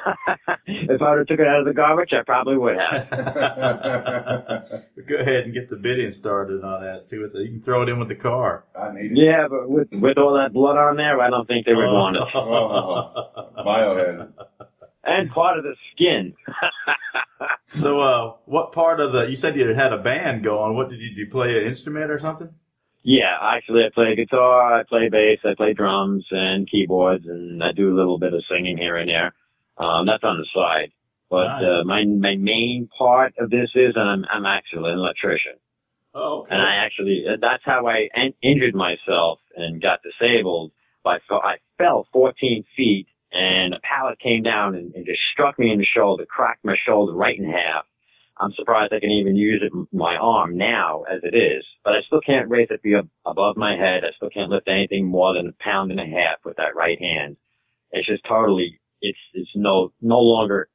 if 0.65 1.01
I 1.01 1.09
would 1.09 1.19
have 1.19 1.27
took 1.27 1.39
it 1.39 1.47
out 1.47 1.59
of 1.59 1.65
the 1.65 1.73
garbage, 1.73 2.13
I 2.13 2.23
probably 2.23 2.57
would 2.57 2.77
have. 2.77 3.09
Go 5.07 5.15
ahead 5.15 5.43
and 5.43 5.53
get 5.53 5.69
the 5.69 5.75
bidding 5.75 6.09
started 6.09 6.63
on 6.63 6.81
that. 6.81 7.03
See 7.03 7.19
what 7.19 7.33
the, 7.33 7.39
you 7.39 7.53
can 7.53 7.61
throw 7.61 7.83
it 7.83 7.89
in 7.89 7.99
with 7.99 8.07
the 8.07 8.15
car. 8.15 8.65
I 8.75 8.91
need 8.93 9.11
it. 9.11 9.17
Yeah, 9.17 9.47
but 9.49 9.69
with 9.69 9.89
with 9.91 10.17
all 10.17 10.33
that 10.35 10.53
blood 10.53 10.77
on 10.77 10.97
there, 10.97 11.19
I 11.21 11.29
don't 11.29 11.47
think 11.47 11.65
they 11.65 11.73
would 11.73 11.91
want 11.91 12.15
it. 12.15 12.23
Oh, 12.33 13.51
biohazard. 13.65 14.33
And 15.03 15.29
part 15.29 15.57
of 15.57 15.63
the 15.63 15.75
skin. 15.93 16.33
so, 17.67 17.99
uh, 17.99 18.33
what 18.45 18.71
part 18.71 18.99
of 18.99 19.11
the? 19.11 19.29
You 19.29 19.35
said 19.35 19.55
you 19.55 19.73
had 19.73 19.93
a 19.93 19.97
band 19.97 20.43
going. 20.43 20.75
What 20.75 20.89
did 20.89 21.01
you 21.01 21.15
do? 21.15 21.29
Play 21.29 21.59
an 21.59 21.67
instrument 21.67 22.11
or 22.11 22.19
something? 22.19 22.49
Yeah, 23.03 23.37
actually, 23.41 23.85
I 23.85 23.89
play 23.93 24.15
guitar, 24.15 24.79
I 24.79 24.83
play 24.83 25.09
bass, 25.09 25.39
I 25.45 25.55
play 25.55 25.73
drums 25.73 26.25
and 26.31 26.69
keyboards, 26.69 27.25
and 27.27 27.63
I 27.63 27.71
do 27.71 27.93
a 27.93 27.95
little 27.95 28.19
bit 28.19 28.33
of 28.33 28.43
singing 28.49 28.77
here 28.77 28.97
and 28.97 29.09
there. 29.09 29.33
Um, 29.77 30.05
that's 30.05 30.23
on 30.23 30.37
the 30.37 30.45
side. 30.53 30.91
But 31.29 31.45
Nice. 31.47 31.63
uh, 31.63 31.83
my 31.85 32.03
my 32.05 32.35
main 32.35 32.89
part 32.97 33.33
of 33.37 33.49
this 33.51 33.69
is 33.75 33.95
I'm 33.95 34.25
I'm 34.31 34.45
actually 34.45 34.91
an 34.91 34.97
electrician, 34.97 35.53
Oh, 36.15 36.41
okay. 36.41 36.55
and 36.55 36.61
I 36.61 36.83
actually 36.83 37.23
uh, 37.31 37.37
that's 37.39 37.63
how 37.63 37.85
I 37.87 38.09
en- 38.15 38.33
injured 38.41 38.73
myself 38.75 39.39
and 39.55 39.81
got 39.81 39.99
disabled. 40.01 40.71
By 41.03 41.19
fe- 41.29 41.35
I 41.35 41.55
fell 41.77 42.07
14 42.11 42.65
feet, 42.75 43.07
and 43.31 43.75
a 43.75 43.79
pallet 43.81 44.19
came 44.19 44.41
down 44.43 44.73
and, 44.75 44.93
and 44.95 45.05
just 45.05 45.19
struck 45.31 45.57
me 45.59 45.71
in 45.71 45.77
the 45.77 45.85
shoulder, 45.85 46.25
cracked 46.25 46.65
my 46.65 46.75
shoulder 46.85 47.13
right 47.13 47.37
in 47.37 47.45
half. 47.45 47.85
I'm 48.39 48.53
surprised 48.53 48.93
I 48.93 48.99
can 48.99 49.11
even 49.11 49.35
use 49.35 49.61
it 49.61 49.73
my 49.91 50.15
arm 50.15 50.57
now 50.57 51.03
as 51.11 51.19
it 51.23 51.35
is, 51.35 51.63
but 51.83 51.93
I 51.93 52.01
still 52.07 52.21
can't 52.21 52.49
raise 52.49 52.67
it 52.69 52.81
be 52.81 52.95
above 53.25 53.57
my 53.57 53.75
head. 53.75 54.03
I 54.05 54.15
still 54.15 54.29
can't 54.29 54.49
lift 54.49 54.67
anything 54.67 55.05
more 55.05 55.33
than 55.33 55.47
a 55.47 55.63
pound 55.63 55.91
and 55.91 55.99
a 55.99 56.05
half 56.05 56.37
with 56.45 56.55
that 56.57 56.75
right 56.75 56.99
hand. 56.99 57.35
It's 57.91 58.07
just 58.07 58.23
totally 58.27 58.79
it's 59.01 59.17
it's 59.33 59.49
no 59.55 59.91
no 60.01 60.19
longer 60.19 60.69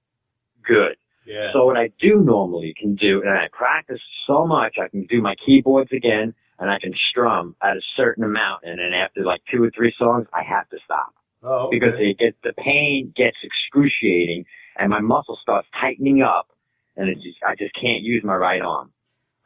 good. 0.67 0.97
yeah. 1.27 1.53
So 1.53 1.67
what 1.67 1.77
I 1.77 1.91
do 2.01 2.21
normally 2.21 2.75
can 2.79 2.95
do, 2.97 3.23
and 3.23 3.31
I 3.31 3.49
practice 3.53 4.01
so 4.27 4.47
much, 4.47 4.77
I 4.83 4.89
can 4.89 5.07
do 5.07 5.21
my 5.21 5.35
keyboards 5.45 5.93
again, 5.93 6.35
and 6.59 6.71
I 6.71 6.79
can 6.79 6.93
strum 7.11 7.57
at 7.63 7.77
a 7.77 7.81
certain 7.97 8.25
amount, 8.25 8.65
and 8.65 8.79
then 8.79 8.93
after 8.95 9.25
like 9.25 9.43
two 9.51 9.63
or 9.63 9.71
three 9.75 9.95
songs, 9.99 10.27
I 10.33 10.43
have 10.43 10.69
to 10.71 10.79
stop 10.85 11.15
oh, 11.43 11.67
okay. 11.67 11.79
because 11.79 11.95
it 11.99 12.19
gets 12.19 12.37
the 12.43 12.53
pain 12.53 13.13
gets 13.17 13.37
excruciating, 13.43 14.45
and 14.77 14.91
my 14.91 15.01
muscle 15.01 15.39
starts 15.43 15.69
tightening 15.81 16.23
up, 16.23 16.49
and 16.97 17.09
it's 17.09 17.23
just 17.23 17.39
I 17.47 17.55
just 17.57 17.75
can't 17.75 18.03
use 18.03 18.23
my 18.25 18.35
right 18.37 18.63
arm. 18.63 18.91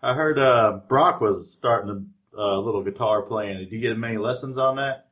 I 0.02 0.14
heard 0.14 0.38
uh, 0.38 0.80
Brock 0.88 1.20
was 1.20 1.52
starting 1.52 2.12
a 2.36 2.40
uh, 2.40 2.58
little 2.60 2.82
guitar 2.84 3.22
playing. 3.22 3.58
Did 3.58 3.72
you 3.72 3.80
get 3.80 3.98
many 3.98 4.16
lessons 4.16 4.58
on 4.58 4.76
that? 4.76 5.08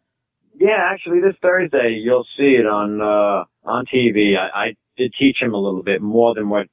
Yeah, 0.59 0.79
actually, 0.93 1.21
this 1.21 1.35
Thursday 1.43 2.01
you'll 2.03 2.27
see 2.39 2.57
it 2.59 2.67
on 2.67 3.01
uh, 3.01 3.45
on 3.69 3.85
TV. 3.87 4.37
I, 4.39 4.67
I 4.69 4.75
did 4.97 5.13
teach 5.19 5.37
him 5.41 5.53
a 5.55 5.59
little 5.59 5.83
bit 5.83 6.01
more 6.01 6.35
than 6.35 6.49
what 6.49 6.67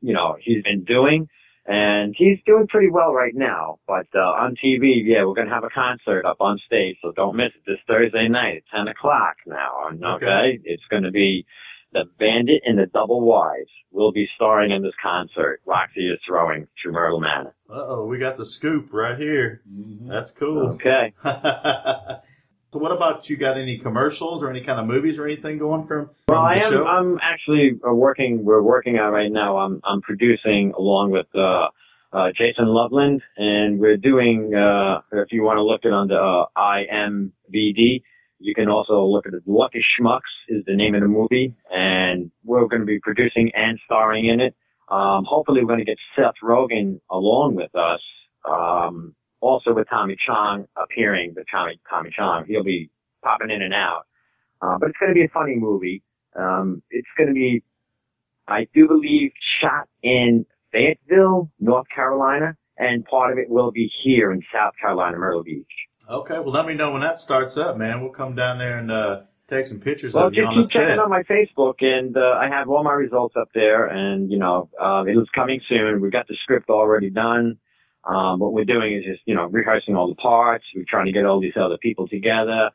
you 0.00 0.12
know 0.12 0.36
he's 0.40 0.62
been 0.64 0.84
doing, 0.84 1.28
and 1.64 2.14
he's 2.18 2.38
doing 2.44 2.66
pretty 2.66 2.90
well 2.90 3.12
right 3.14 3.34
now. 3.34 3.78
But 3.86 4.06
uh, 4.14 4.18
on 4.18 4.54
TV, 4.62 5.00
yeah, 5.04 5.24
we're 5.24 5.34
gonna 5.34 5.54
have 5.54 5.64
a 5.64 5.70
concert 5.70 6.26
up 6.26 6.38
on 6.40 6.58
stage, 6.66 6.96
so 7.00 7.12
don't 7.12 7.36
miss 7.36 7.52
it 7.56 7.62
this 7.66 7.78
Thursday 7.86 8.28
night 8.28 8.56
at 8.56 8.62
ten 8.76 8.88
o'clock. 8.88 9.36
Now, 9.46 9.88
Okay. 10.16 10.26
okay, 10.26 10.60
it's 10.64 10.82
gonna 10.90 11.10
be 11.12 11.46
the 11.92 12.04
Bandit 12.18 12.62
and 12.64 12.78
the 12.78 12.86
Double 12.86 13.20
Wides 13.20 13.68
will 13.90 14.12
be 14.12 14.26
starring 14.36 14.70
in 14.70 14.82
this 14.82 14.94
concert. 15.02 15.60
Roxy 15.66 16.08
is 16.08 16.18
throwing 16.26 16.66
to 16.82 16.90
Myrtle 16.90 17.20
Manor. 17.20 17.54
Uh 17.68 17.84
oh, 17.86 18.06
we 18.06 18.18
got 18.18 18.36
the 18.36 18.44
scoop 18.46 18.88
right 18.92 19.18
here. 19.18 19.62
Mhm. 19.70 20.08
That's 20.08 20.30
cool. 20.32 20.72
Okay. 20.74 21.12
so, 21.22 22.78
what 22.78 22.92
about 22.92 23.28
you? 23.28 23.36
Got 23.36 23.58
any 23.58 23.78
commercials 23.78 24.42
or 24.42 24.50
any 24.50 24.62
kind 24.62 24.80
of 24.80 24.86
movies 24.86 25.18
or 25.18 25.26
anything 25.26 25.58
going 25.58 25.86
from, 25.86 26.06
from 26.26 26.36
Well, 26.36 26.40
I 26.40 26.58
the 26.58 26.64
am. 26.64 26.70
show? 26.72 26.86
I'm 26.86 27.18
actually 27.22 27.78
uh, 27.86 27.92
working. 27.92 28.44
We're 28.44 28.62
working 28.62 28.98
on 28.98 29.12
right 29.12 29.30
now. 29.30 29.58
I'm 29.58 29.80
I'm 29.84 30.00
producing 30.00 30.72
along 30.76 31.10
with 31.10 31.26
uh, 31.34 31.68
uh, 32.14 32.28
Jason 32.36 32.66
Loveland, 32.66 33.22
and 33.36 33.78
we're 33.78 33.96
doing. 33.98 34.54
Uh, 34.54 35.00
if 35.12 35.28
you 35.32 35.42
want 35.42 35.58
to 35.58 35.62
look 35.62 35.82
it 35.84 35.92
on 35.92 36.08
the 36.08 36.16
uh, 36.16 36.46
IMVD, 36.58 38.02
you 38.42 38.54
can 38.54 38.68
also 38.68 39.04
look 39.04 39.26
at 39.26 39.34
it. 39.34 39.42
Lucky 39.46 39.84
Schmucks 39.98 40.20
is 40.48 40.64
the 40.66 40.74
name 40.74 40.94
of 40.94 41.02
the 41.02 41.08
movie, 41.08 41.54
and 41.70 42.30
we're 42.44 42.66
going 42.66 42.80
to 42.80 42.86
be 42.86 42.98
producing 43.00 43.50
and 43.54 43.78
starring 43.84 44.26
in 44.26 44.40
it. 44.40 44.54
Um, 44.90 45.24
hopefully, 45.26 45.60
we're 45.60 45.68
going 45.68 45.78
to 45.78 45.84
get 45.84 45.98
Seth 46.16 46.34
Rogen 46.42 47.00
along 47.10 47.54
with 47.54 47.74
us. 47.74 48.00
Um, 48.44 49.14
also 49.40 49.72
with 49.74 49.88
Tommy 49.88 50.16
Chong 50.26 50.66
appearing, 50.76 51.34
with 51.36 51.46
Tommy 51.50 51.80
Tommy 51.88 52.10
Chong, 52.16 52.44
he'll 52.46 52.64
be 52.64 52.90
popping 53.22 53.50
in 53.50 53.62
and 53.62 53.74
out. 53.74 54.04
Uh, 54.60 54.78
but 54.78 54.90
it's 54.90 54.98
going 54.98 55.10
to 55.10 55.14
be 55.14 55.24
a 55.24 55.28
funny 55.28 55.56
movie. 55.56 56.02
Um, 56.36 56.82
it's 56.90 57.08
going 57.16 57.28
to 57.28 57.34
be, 57.34 57.62
I 58.46 58.66
do 58.74 58.86
believe, 58.86 59.32
shot 59.60 59.88
in 60.02 60.46
Fayetteville, 60.72 61.50
North 61.60 61.86
Carolina, 61.94 62.56
and 62.78 63.04
part 63.04 63.32
of 63.32 63.38
it 63.38 63.50
will 63.50 63.70
be 63.70 63.90
here 64.04 64.32
in 64.32 64.40
South 64.52 64.72
Carolina, 64.80 65.18
Myrtle 65.18 65.42
Beach. 65.42 65.66
Okay, 66.08 66.38
well, 66.38 66.50
let 66.52 66.66
me 66.66 66.74
know 66.74 66.92
when 66.92 67.00
that 67.02 67.18
starts 67.18 67.56
up, 67.56 67.76
man. 67.76 68.02
We'll 68.02 68.12
come 68.12 68.34
down 68.34 68.58
there 68.58 68.78
and 68.78 68.90
uh, 68.90 69.20
take 69.48 69.66
some 69.66 69.80
pictures 69.80 70.14
Well, 70.14 70.26
of 70.26 70.34
you 70.34 70.42
just 70.42 70.50
on 70.50 70.56
the 70.56 70.62
keep 70.62 70.70
checking 70.70 70.88
set. 70.90 70.98
on 70.98 71.10
my 71.10 71.22
Facebook, 71.22 71.74
and 71.80 72.16
uh, 72.16 72.38
I 72.40 72.48
have 72.48 72.68
all 72.68 72.84
my 72.84 72.92
results 72.92 73.34
up 73.36 73.48
there. 73.54 73.86
And 73.86 74.30
you 74.30 74.38
know, 74.38 74.68
uh, 74.80 75.04
it 75.06 75.12
is 75.12 75.28
coming 75.34 75.60
soon. 75.68 76.00
We've 76.00 76.12
got 76.12 76.28
the 76.28 76.36
script 76.42 76.70
already 76.70 77.10
done. 77.10 77.58
Um, 78.04 78.40
what 78.40 78.52
we're 78.52 78.64
doing 78.64 78.96
is 78.96 79.04
just 79.04 79.22
you 79.26 79.34
know 79.34 79.46
rehearsing 79.46 79.94
all 79.96 80.08
the 80.08 80.16
parts. 80.16 80.64
We're 80.74 80.84
trying 80.88 81.06
to 81.06 81.12
get 81.12 81.24
all 81.24 81.40
these 81.40 81.56
other 81.56 81.78
people 81.78 82.08
together, 82.08 82.70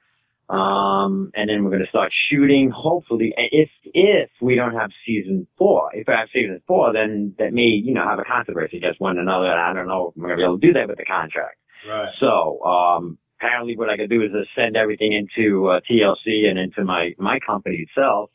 um, 0.49 1.31
and 1.35 1.49
then 1.49 1.63
we're 1.63 1.71
going 1.71 1.83
to 1.83 1.89
start 1.89 2.13
shooting. 2.29 2.71
Hopefully, 2.73 3.33
if 3.35 3.69
if 3.83 4.29
we 4.41 4.55
don't 4.55 4.73
have 4.73 4.89
season 5.05 5.47
four, 5.57 5.89
if 5.93 6.07
I 6.07 6.19
have 6.19 6.29
season 6.31 6.61
four, 6.65 6.93
then 6.93 7.35
that 7.39 7.51
may 7.53 7.63
you 7.63 7.93
know 7.93 8.05
have 8.05 8.19
a 8.19 8.23
controversy 8.23 8.77
against 8.77 9.01
one 9.01 9.17
another. 9.17 9.47
I 9.51 9.73
don't 9.73 9.87
know 9.87 10.09
if 10.09 10.15
we're 10.15 10.27
going 10.27 10.37
to 10.37 10.41
be 10.41 10.45
able 10.45 10.59
to 10.59 10.67
do 10.67 10.73
that 10.73 10.87
with 10.87 10.97
the 10.97 11.05
contract. 11.05 11.57
Right. 11.87 12.09
So, 12.19 12.63
um, 12.63 13.17
apparently 13.39 13.77
what 13.77 13.89
I 13.89 13.97
could 13.97 14.09
do 14.09 14.23
is 14.23 14.31
just 14.31 14.49
send 14.55 14.75
everything 14.75 15.13
into 15.13 15.67
uh, 15.67 15.79
TLC 15.89 16.45
and 16.49 16.57
into 16.57 16.83
my, 16.83 17.11
my 17.17 17.39
company 17.45 17.87
itself. 17.87 18.29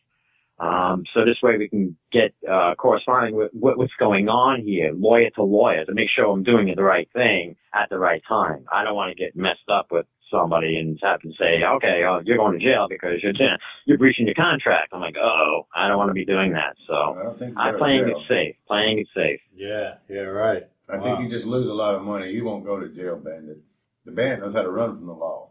Um, 0.59 1.05
so 1.13 1.25
this 1.25 1.39
way 1.43 1.57
we 1.59 1.69
can 1.69 1.97
get, 2.13 2.35
uh, 2.49 2.75
corresponding 2.77 3.35
with 3.35 3.51
what, 3.53 3.79
what's 3.79 3.93
going 3.99 4.29
on 4.29 4.63
here, 4.63 4.93
lawyer 4.95 5.31
to 5.31 5.43
lawyer, 5.43 5.85
to 5.85 5.95
make 5.95 6.09
sure 6.15 6.31
I'm 6.31 6.45
doing 6.45 6.73
the 6.77 6.83
right 6.83 7.09
thing 7.13 7.57
at 7.75 7.89
the 7.91 7.99
right 7.99 8.23
time. 8.29 8.65
I 8.73 8.85
don't 8.85 8.95
want 8.95 9.17
to 9.17 9.21
get 9.21 9.35
messed 9.35 9.69
up 9.69 9.89
with 9.91 10.07
somebody 10.31 10.79
and 10.79 10.99
have 11.03 11.21
to 11.21 11.31
say, 11.39 11.63
okay, 11.65 12.03
oh, 12.07 12.21
you're 12.25 12.37
going 12.37 12.59
to 12.59 12.65
jail 12.65 12.87
because 12.89 13.23
you're, 13.23 13.33
you're 13.87 13.99
breaching 13.99 14.27
your 14.27 14.35
contract. 14.35 14.93
I'm 14.93 15.01
like, 15.01 15.17
oh, 15.21 15.67
I 15.75 15.89
don't 15.89 15.99
want 15.99 16.11
to 16.11 16.15
be 16.15 16.25
doing 16.25 16.53
that. 16.53 16.77
So 16.87 16.95
I 16.95 17.69
I'm 17.69 17.79
playing 17.79 18.09
it 18.09 18.17
safe, 18.29 18.57
playing 18.69 19.01
it 19.01 19.09
safe. 19.15 19.41
Yeah, 19.55 19.95
yeah, 20.09 20.21
right. 20.21 20.65
I 20.93 20.99
think 21.01 21.21
you 21.21 21.29
just 21.29 21.47
lose 21.47 21.69
a 21.69 21.75
lot 21.75 21.95
of 21.95 22.03
money. 22.03 22.31
You 22.33 22.45
won't 22.45 22.65
go 22.65 22.79
to 22.79 22.89
jail, 22.89 23.17
Bandit. 23.17 23.59
The 24.05 24.13
band 24.13 24.43
knows 24.43 24.53
how 24.53 24.63
to 24.63 24.71
run 24.71 24.97
from 24.97 25.07
the 25.07 25.13
law. 25.13 25.49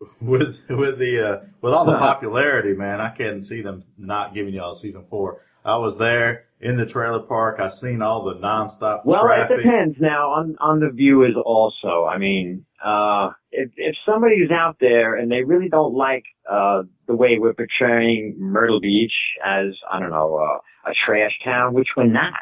With 0.22 0.64
with 0.70 0.98
the 0.98 1.28
uh, 1.42 1.46
with 1.60 1.74
all 1.74 1.84
the 1.84 1.98
popularity, 1.98 2.72
man, 2.72 3.02
I 3.02 3.10
can't 3.10 3.44
see 3.44 3.60
them 3.60 3.82
not 3.98 4.32
giving 4.32 4.54
y'all 4.54 4.72
season 4.72 5.02
four. 5.02 5.36
I 5.62 5.76
was 5.76 5.98
there 5.98 6.46
in 6.58 6.78
the 6.78 6.86
trailer 6.86 7.20
park. 7.20 7.60
I 7.60 7.68
seen 7.68 8.00
all 8.00 8.24
the 8.24 8.36
nonstop 8.36 9.02
Well, 9.04 9.22
traffic. 9.22 9.58
it 9.58 9.62
depends 9.62 9.96
now 10.00 10.30
on 10.30 10.56
on 10.58 10.80
the 10.80 10.88
viewers 10.88 11.34
also. 11.44 12.06
I 12.06 12.16
mean, 12.16 12.64
uh, 12.82 13.32
if 13.52 13.72
if 13.76 13.94
somebody's 14.06 14.50
out 14.50 14.76
there 14.80 15.16
and 15.16 15.30
they 15.30 15.42
really 15.44 15.68
don't 15.68 15.92
like 15.94 16.24
uh, 16.50 16.84
the 17.06 17.14
way 17.14 17.36
we're 17.38 17.52
portraying 17.52 18.36
Myrtle 18.38 18.80
Beach 18.80 19.12
as 19.44 19.74
I 19.92 20.00
don't 20.00 20.10
know 20.10 20.38
uh, 20.38 20.90
a 20.90 20.94
trash 21.06 21.32
town, 21.44 21.74
which 21.74 21.88
we're 21.94 22.04
not. 22.06 22.40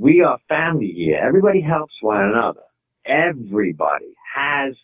We 0.00 0.22
are 0.22 0.38
family 0.48 0.92
here. 0.96 1.20
Everybody 1.22 1.60
helps 1.60 1.92
one 2.00 2.24
another. 2.24 2.62
Everybody 3.04 4.14
has 4.34 4.74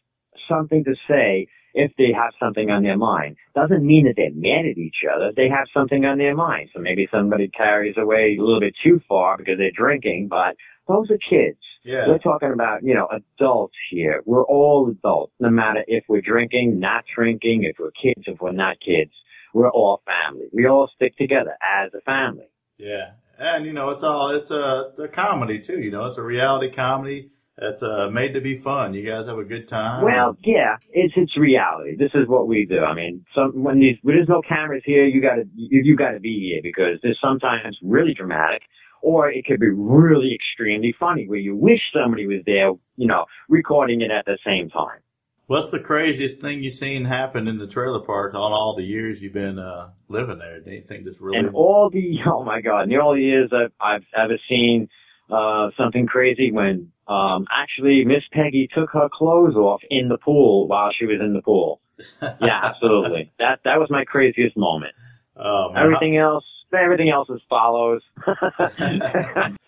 something 0.47 0.85
to 0.85 0.95
say 1.09 1.47
if 1.73 1.91
they 1.97 2.13
have 2.15 2.33
something 2.39 2.69
on 2.69 2.83
their 2.83 2.99
mind. 2.99 3.37
Doesn't 3.55 3.87
mean 3.87 4.05
that 4.05 4.15
they're 4.17 4.35
mad 4.35 4.67
at 4.71 4.77
each 4.77 5.05
other. 5.11 5.33
They 5.35 5.49
have 5.49 5.69
something 5.73 6.05
on 6.05 6.19
their 6.19 6.35
mind. 6.35 6.69
So 6.75 6.81
maybe 6.83 7.09
somebody 7.11 7.49
carries 7.49 7.97
away 7.97 8.37
a 8.39 8.43
little 8.43 8.61
bit 8.61 8.75
too 8.85 9.01
far 9.09 9.39
because 9.39 9.57
they're 9.57 9.71
drinking, 9.71 10.29
but 10.29 10.55
those 10.87 11.11
are 11.11 11.19
kids. 11.31 11.59
Yeah, 11.83 12.09
We're 12.09 12.19
talking 12.19 12.53
about, 12.53 12.83
you 12.83 12.95
know, 12.95 13.09
adults 13.11 13.77
here. 13.91 14.23
We're 14.27 14.45
all 14.45 14.91
adults, 14.91 15.33
no 15.41 15.49
matter 15.49 15.83
if 15.87 16.05
we're 16.09 16.21
drinking, 16.21 16.79
not 16.79 17.05
drinking, 17.15 17.63
if 17.63 17.77
we're 17.79 17.91
kids, 17.93 18.25
if 18.27 18.39
we're 18.41 18.53
not 18.53 18.77
kids. 18.81 19.13
We're 19.55 19.71
all 19.71 20.03
family. 20.05 20.49
We 20.53 20.67
all 20.67 20.91
stick 20.95 21.17
together 21.17 21.57
as 21.63 21.95
a 21.95 22.03
family. 22.03 22.51
yeah, 22.77 23.13
and 23.39 23.67
you 23.67 23.73
know 23.73 23.91
it's 23.91 24.03
all 24.03 24.31
it's 24.31 24.51
a, 24.51 24.93
a 24.99 25.09
comedy 25.09 25.61
too. 25.61 25.81
You 25.81 25.91
know, 25.91 26.07
it's 26.07 26.19
a 26.19 26.23
reality 26.23 26.71
comedy. 26.71 27.31
It's 27.59 27.83
uh, 27.83 28.11
made 28.11 28.35
to 28.35 28.43
be 28.43 28.57
fun. 28.57 28.93
You 28.93 29.03
guys 29.03 29.27
have 29.29 29.39
a 29.39 29.45
good 29.45 29.67
time. 29.67 30.05
Well, 30.05 30.37
yeah, 30.45 30.77
it's 30.91 31.15
it's 31.17 31.37
reality. 31.39 31.97
This 31.97 32.11
is 32.15 32.29
what 32.29 32.49
we 32.49 32.67
do. 32.67 32.81
I 32.81 32.95
mean, 32.95 33.25
some 33.35 33.63
when 33.63 33.81
these 33.81 33.97
when 34.03 34.17
there's 34.17 34.29
no 34.29 34.43
cameras 34.47 34.83
here, 34.85 35.07
you 35.07 35.23
gotta 35.23 35.45
you, 35.55 35.81
you 35.83 35.97
gotta 35.97 36.21
be 36.21 36.51
here 36.53 36.61
because 36.63 36.99
there's 37.03 37.19
sometimes 37.23 37.79
really 37.83 38.13
dramatic, 38.13 38.63
or 39.01 39.31
it 39.31 39.47
could 39.47 39.61
be 39.61 39.71
really 39.71 40.35
extremely 40.35 40.95
funny 41.01 41.27
where 41.27 41.39
you 41.39 41.57
wish 41.57 41.81
somebody 41.95 42.27
was 42.27 42.43
there, 42.45 42.73
you 42.97 43.07
know, 43.07 43.25
recording 43.49 44.03
it 44.03 44.11
at 44.11 44.27
the 44.27 44.39
same 44.45 44.69
time. 44.69 45.01
What's 45.47 45.71
the 45.71 45.81
craziest 45.81 46.41
thing 46.41 46.63
you've 46.63 46.75
seen 46.75 47.05
happen 47.05 47.49
in 47.49 47.59
the 47.59 47.67
trailer 47.67 48.01
park 48.01 48.35
on 48.35 48.53
all 48.53 48.75
the 48.77 48.83
years 48.85 49.23
you've 49.23 49.33
been 49.33 49.59
uh, 49.59 49.91
living 50.09 50.39
there? 50.39 50.61
Anything 50.67 51.05
that's 51.05 51.21
really 51.21 51.39
And 51.39 51.55
all 51.55 51.91
the 51.91 52.19
oh 52.27 52.45
my 52.45 52.61
god, 52.61 52.91
in 52.91 52.99
all 52.99 53.15
the 53.15 53.23
years 53.23 53.51
I've 53.53 53.73
I've 53.81 54.05
ever 54.17 54.39
seen 54.49 54.89
uh 55.31 55.71
something 55.77 56.07
crazy 56.07 56.53
when 56.53 56.93
um 57.09 57.47
actually 57.51 58.05
Miss 58.05 58.23
Peggy 58.33 58.69
took 58.73 58.91
her 58.93 59.09
clothes 59.13 59.57
off 59.57 59.81
in 59.91 60.09
the 60.09 60.19
pool 60.19 60.69
while 60.69 60.91
she 60.97 61.07
was 61.07 61.19
in 61.21 61.33
the 61.33 61.43
pool. 61.43 61.81
Yeah, 62.41 62.61
absolutely. 62.63 63.33
that 63.39 63.61
that 63.65 63.79
was 63.79 63.89
my 63.91 64.05
craziest 64.05 64.57
moment. 64.57 64.93
Oh, 65.35 65.73
man. 65.73 65.83
Everything 65.85 66.17
else 66.17 66.45
everything 66.77 67.11
else 67.11 67.29
is 67.31 67.41
follows. 67.49 68.03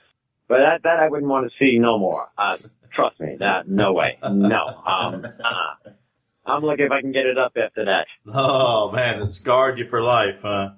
but 0.49 0.59
that 0.59 0.83
that 0.85 0.99
I 0.99 1.09
wouldn't 1.09 1.31
want 1.31 1.51
to 1.51 1.57
see 1.59 1.79
no 1.79 1.99
more. 1.99 2.29
Uh 2.37 2.57
trust 2.95 3.21
me, 3.21 3.37
that 3.39 3.69
no 3.69 3.93
way. 3.93 4.19
No. 4.23 4.65
Um 4.65 5.25
uh-uh. 5.25 5.91
I'm 6.47 6.63
lucky 6.63 6.85
if 6.85 6.91
I 6.91 7.03
can 7.03 7.13
get 7.13 7.27
it 7.27 7.37
up 7.37 7.53
after 7.63 7.85
that. 7.85 8.07
Oh 8.33 8.91
man, 8.91 9.21
it 9.21 9.27
scarred 9.27 9.79
you 9.79 9.85
for 9.85 10.01
life, 10.01 10.41
huh? 10.43 10.71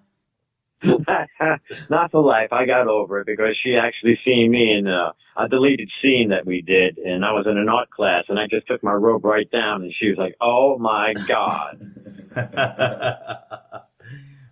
Not 1.90 2.10
for 2.10 2.22
life. 2.22 2.52
I 2.52 2.64
got 2.66 2.88
over 2.88 3.20
it 3.20 3.26
because 3.26 3.56
she 3.62 3.76
actually 3.76 4.18
seen 4.24 4.50
me 4.50 4.74
in 4.76 4.86
a, 4.86 5.12
a 5.36 5.48
deleted 5.48 5.90
scene 6.02 6.30
that 6.30 6.46
we 6.46 6.62
did, 6.62 6.98
and 6.98 7.24
I 7.24 7.32
was 7.32 7.46
in 7.48 7.58
an 7.58 7.68
art 7.68 7.90
class, 7.90 8.24
and 8.28 8.38
I 8.38 8.46
just 8.48 8.66
took 8.66 8.82
my 8.82 8.92
robe 8.92 9.24
right 9.24 9.50
down, 9.50 9.82
and 9.82 9.92
she 9.98 10.08
was 10.08 10.16
like, 10.18 10.36
"Oh 10.40 10.78
my 10.78 11.12
god!" 11.28 11.82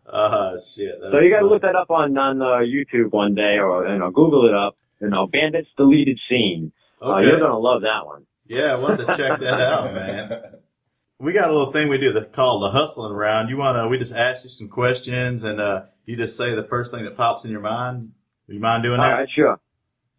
oh 0.07 0.59
shit. 0.59 0.95
so 1.01 1.21
you 1.21 1.31
got 1.31 1.41
to 1.41 1.47
look 1.47 1.63
that 1.63 1.77
up 1.77 1.91
on 1.91 2.17
on 2.19 2.43
uh, 2.43 2.61
YouTube 2.61 3.13
one 3.13 3.35
day, 3.35 3.59
or 3.59 3.89
you 3.89 3.99
know, 3.99 4.11
Google 4.11 4.47
it 4.49 4.55
up. 4.55 4.77
You 5.01 5.09
know, 5.09 5.27
Bandits 5.27 5.69
deleted 5.77 6.19
scene. 6.29 6.73
Uh, 7.01 7.19
you're 7.19 7.39
gonna 7.39 7.59
love 7.59 7.83
that 7.83 8.05
one. 8.07 8.27
yeah, 8.47 8.73
I 8.73 8.77
wanted 8.77 9.07
to 9.07 9.17
check 9.17 9.39
that 9.41 9.61
out, 9.73 9.95
man. 9.95 10.41
We 11.21 11.33
got 11.33 11.51
a 11.51 11.53
little 11.53 11.73
thing 11.73 11.89
we 11.89 11.99
do 11.99 12.13
that's 12.13 12.35
called 12.35 12.63
the 12.63 12.71
hustling 12.71 13.13
round. 13.13 13.49
You 13.51 13.57
wanna? 13.57 13.89
We 13.89 13.99
just 13.99 14.15
ask 14.15 14.45
you 14.45 14.51
some 14.51 14.69
questions, 14.69 15.45
and 15.45 15.61
uh, 15.61 15.83
you 16.07 16.17
just 16.17 16.37
say 16.37 16.55
the 16.55 16.63
first 16.65 16.93
thing 16.93 17.05
that 17.05 17.17
pops 17.17 17.45
in 17.45 17.51
your 17.51 17.61
mind. 17.61 18.13
You 18.47 18.61
mind 18.61 18.83
doing 18.83 18.99
All 19.01 19.07
that? 19.07 19.15
right, 19.15 19.29
sure. 19.35 19.61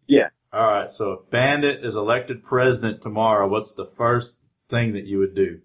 Yeah. 0.06 0.28
All 0.52 0.66
right. 0.66 0.88
So 0.90 1.12
if 1.12 1.30
Bandit 1.30 1.84
is 1.84 1.96
elected 1.96 2.42
president 2.44 3.02
tomorrow, 3.02 3.48
what's 3.48 3.74
the 3.74 3.84
first 3.84 4.38
thing 4.68 4.92
that 4.94 5.04
you 5.04 5.18
would 5.18 5.34
do? 5.34 5.60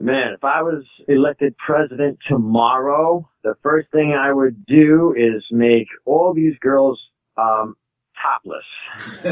Man, 0.00 0.32
if 0.34 0.42
I 0.44 0.62
was 0.62 0.84
elected 1.08 1.54
president 1.58 2.18
tomorrow, 2.28 3.28
the 3.44 3.54
first 3.62 3.90
thing 3.92 4.12
I 4.18 4.32
would 4.32 4.64
do 4.66 5.14
is 5.16 5.44
make 5.50 5.86
all 6.06 6.32
these 6.34 6.54
girls 6.60 6.98
um, 7.36 7.76
topless. 8.20 8.64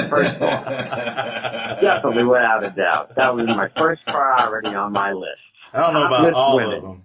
First 0.09 0.37
of 0.37 0.43
all. 0.43 0.49
Definitely, 1.81 2.25
without 2.25 2.65
a 2.65 2.71
doubt. 2.71 3.15
That 3.17 3.35
was 3.35 3.47
my 3.47 3.69
first 3.77 4.03
priority 4.07 4.69
on 4.69 4.93
my 4.93 5.13
list. 5.13 5.41
I 5.73 5.81
don't 5.81 5.95
know 5.95 6.07
about 6.07 6.19
Topless 6.19 6.35
all 6.37 6.57
women. 6.57 6.75
of 6.77 6.83
them. 6.83 7.03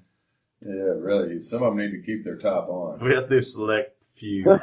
Yeah, 0.66 0.72
really. 0.98 1.40
Some 1.40 1.62
of 1.64 1.76
them 1.76 1.86
need 1.86 1.92
to 1.92 2.02
keep 2.06 2.24
their 2.24 2.38
top 2.38 2.68
on. 2.70 3.00
We 3.00 3.14
have 3.14 3.30
to 3.30 3.42
select 3.42 4.06
few. 4.14 4.46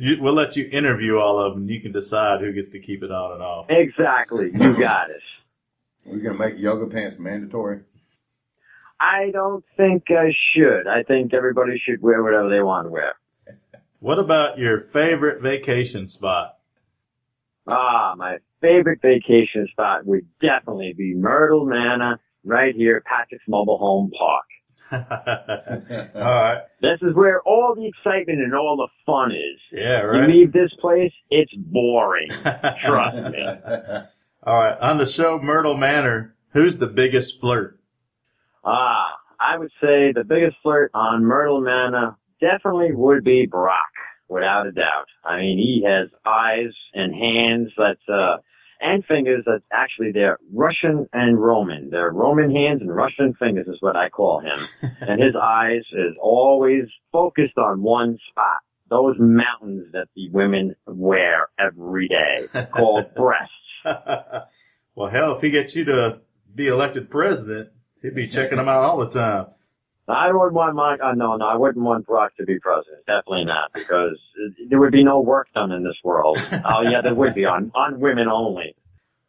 You, 0.00 0.22
we'll 0.22 0.34
let 0.34 0.56
you 0.56 0.68
interview 0.70 1.18
all 1.18 1.40
of 1.40 1.54
them. 1.54 1.68
You 1.68 1.80
can 1.80 1.90
decide 1.90 2.40
who 2.40 2.52
gets 2.52 2.68
to 2.68 2.78
keep 2.78 3.02
it 3.02 3.10
on 3.10 3.32
and 3.32 3.42
off. 3.42 3.66
exactly. 3.68 4.52
You 4.54 4.78
got 4.78 5.10
it. 5.10 5.20
We're 6.06 6.20
gonna 6.20 6.38
make 6.38 6.56
yoga 6.56 6.86
pants 6.86 7.18
mandatory. 7.18 7.80
I 9.00 9.30
don't 9.32 9.64
think 9.76 10.04
I 10.10 10.32
should. 10.54 10.86
I 10.86 11.02
think 11.02 11.34
everybody 11.34 11.82
should 11.84 12.00
wear 12.00 12.22
whatever 12.22 12.48
they 12.48 12.62
want 12.62 12.86
to 12.86 12.90
wear. 12.92 13.14
What 14.00 14.18
about 14.18 14.58
your 14.58 14.78
favorite 14.78 15.42
vacation 15.42 16.06
spot? 16.06 16.58
Ah, 17.66 18.14
my 18.16 18.38
favorite 18.60 19.00
vacation 19.02 19.66
spot 19.72 20.06
would 20.06 20.26
definitely 20.40 20.94
be 20.96 21.14
Myrtle 21.14 21.66
Manor, 21.66 22.20
right 22.44 22.74
here, 22.74 22.98
at 22.98 23.04
Patrick's 23.04 23.44
Mobile 23.48 23.78
Home 23.78 24.10
Park. 24.16 24.44
all 26.14 26.22
right. 26.22 26.62
This 26.80 26.98
is 27.02 27.14
where 27.14 27.42
all 27.42 27.74
the 27.74 27.86
excitement 27.86 28.38
and 28.40 28.54
all 28.54 28.76
the 28.76 28.88
fun 29.04 29.32
is. 29.32 29.60
Yeah, 29.72 30.02
right. 30.02 30.28
You 30.28 30.34
leave 30.34 30.52
this 30.52 30.72
place, 30.80 31.12
it's 31.30 31.52
boring. 31.56 32.28
Trust 32.84 33.32
me. 33.32 33.44
all 34.44 34.54
right. 34.54 34.78
On 34.80 34.96
the 34.96 35.06
show 35.06 35.38
Myrtle 35.38 35.76
Manor, 35.76 36.36
who's 36.52 36.76
the 36.78 36.86
biggest 36.86 37.40
flirt? 37.40 37.78
Ah, 38.64 39.08
I 39.40 39.58
would 39.58 39.70
say 39.80 40.12
the 40.12 40.24
biggest 40.26 40.56
flirt 40.62 40.90
on 40.94 41.24
Myrtle 41.24 41.60
Manor 41.60 42.16
definitely 42.40 42.94
would 42.94 43.24
be 43.24 43.46
Brock, 43.46 43.92
without 44.28 44.66
a 44.66 44.72
doubt. 44.72 45.06
I 45.24 45.38
mean, 45.38 45.58
he 45.58 45.84
has 45.86 46.08
eyes 46.24 46.72
and 46.94 47.14
hands 47.14 47.72
that, 47.76 48.12
uh, 48.12 48.38
and 48.80 49.04
fingers 49.06 49.44
that 49.46 49.62
actually 49.72 50.12
they're 50.12 50.38
Russian 50.52 51.08
and 51.12 51.40
Roman. 51.40 51.90
They're 51.90 52.12
Roman 52.12 52.54
hands 52.54 52.80
and 52.80 52.94
Russian 52.94 53.34
fingers 53.34 53.66
is 53.66 53.76
what 53.80 53.96
I 53.96 54.08
call 54.08 54.40
him. 54.40 54.58
and 55.00 55.20
his 55.20 55.34
eyes 55.40 55.82
is 55.92 56.14
always 56.20 56.84
focused 57.10 57.58
on 57.58 57.82
one 57.82 58.18
spot. 58.30 58.58
Those 58.88 59.16
mountains 59.18 59.92
that 59.92 60.08
the 60.14 60.30
women 60.30 60.74
wear 60.86 61.48
every 61.58 62.08
day 62.08 62.66
called 62.72 63.14
breasts. 63.16 63.52
well, 64.94 65.08
hell, 65.10 65.32
if 65.32 65.42
he 65.42 65.50
gets 65.50 65.76
you 65.76 65.84
to 65.86 66.20
be 66.54 66.68
elected 66.68 67.10
president, 67.10 67.70
he'd 68.00 68.14
be 68.14 68.28
checking 68.28 68.56
them 68.56 68.68
out 68.68 68.84
all 68.84 68.98
the 68.98 69.10
time. 69.10 69.46
I 70.14 70.32
wouldn't 70.32 70.54
want 70.54 70.74
my, 70.74 70.94
uh, 70.94 71.12
no, 71.14 71.36
no, 71.36 71.46
I 71.46 71.56
wouldn't 71.56 71.84
want 71.84 72.06
Brock 72.06 72.32
to 72.38 72.44
be 72.44 72.58
president. 72.58 73.04
Definitely 73.06 73.44
not, 73.44 73.72
because 73.74 74.18
there 74.70 74.78
would 74.78 74.92
be 74.92 75.04
no 75.04 75.20
work 75.20 75.48
done 75.54 75.72
in 75.72 75.84
this 75.84 75.96
world. 76.02 76.38
Oh 76.64 76.82
yeah, 76.82 77.00
there 77.00 77.14
would 77.14 77.34
be 77.34 77.44
on, 77.44 77.70
on 77.74 78.00
women 78.00 78.28
only. 78.28 78.74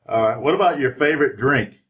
All 0.08 0.22
right. 0.22 0.42
What 0.42 0.56
about 0.56 0.80
your 0.80 0.92
favorite 0.92 1.38
drink? 1.38 1.82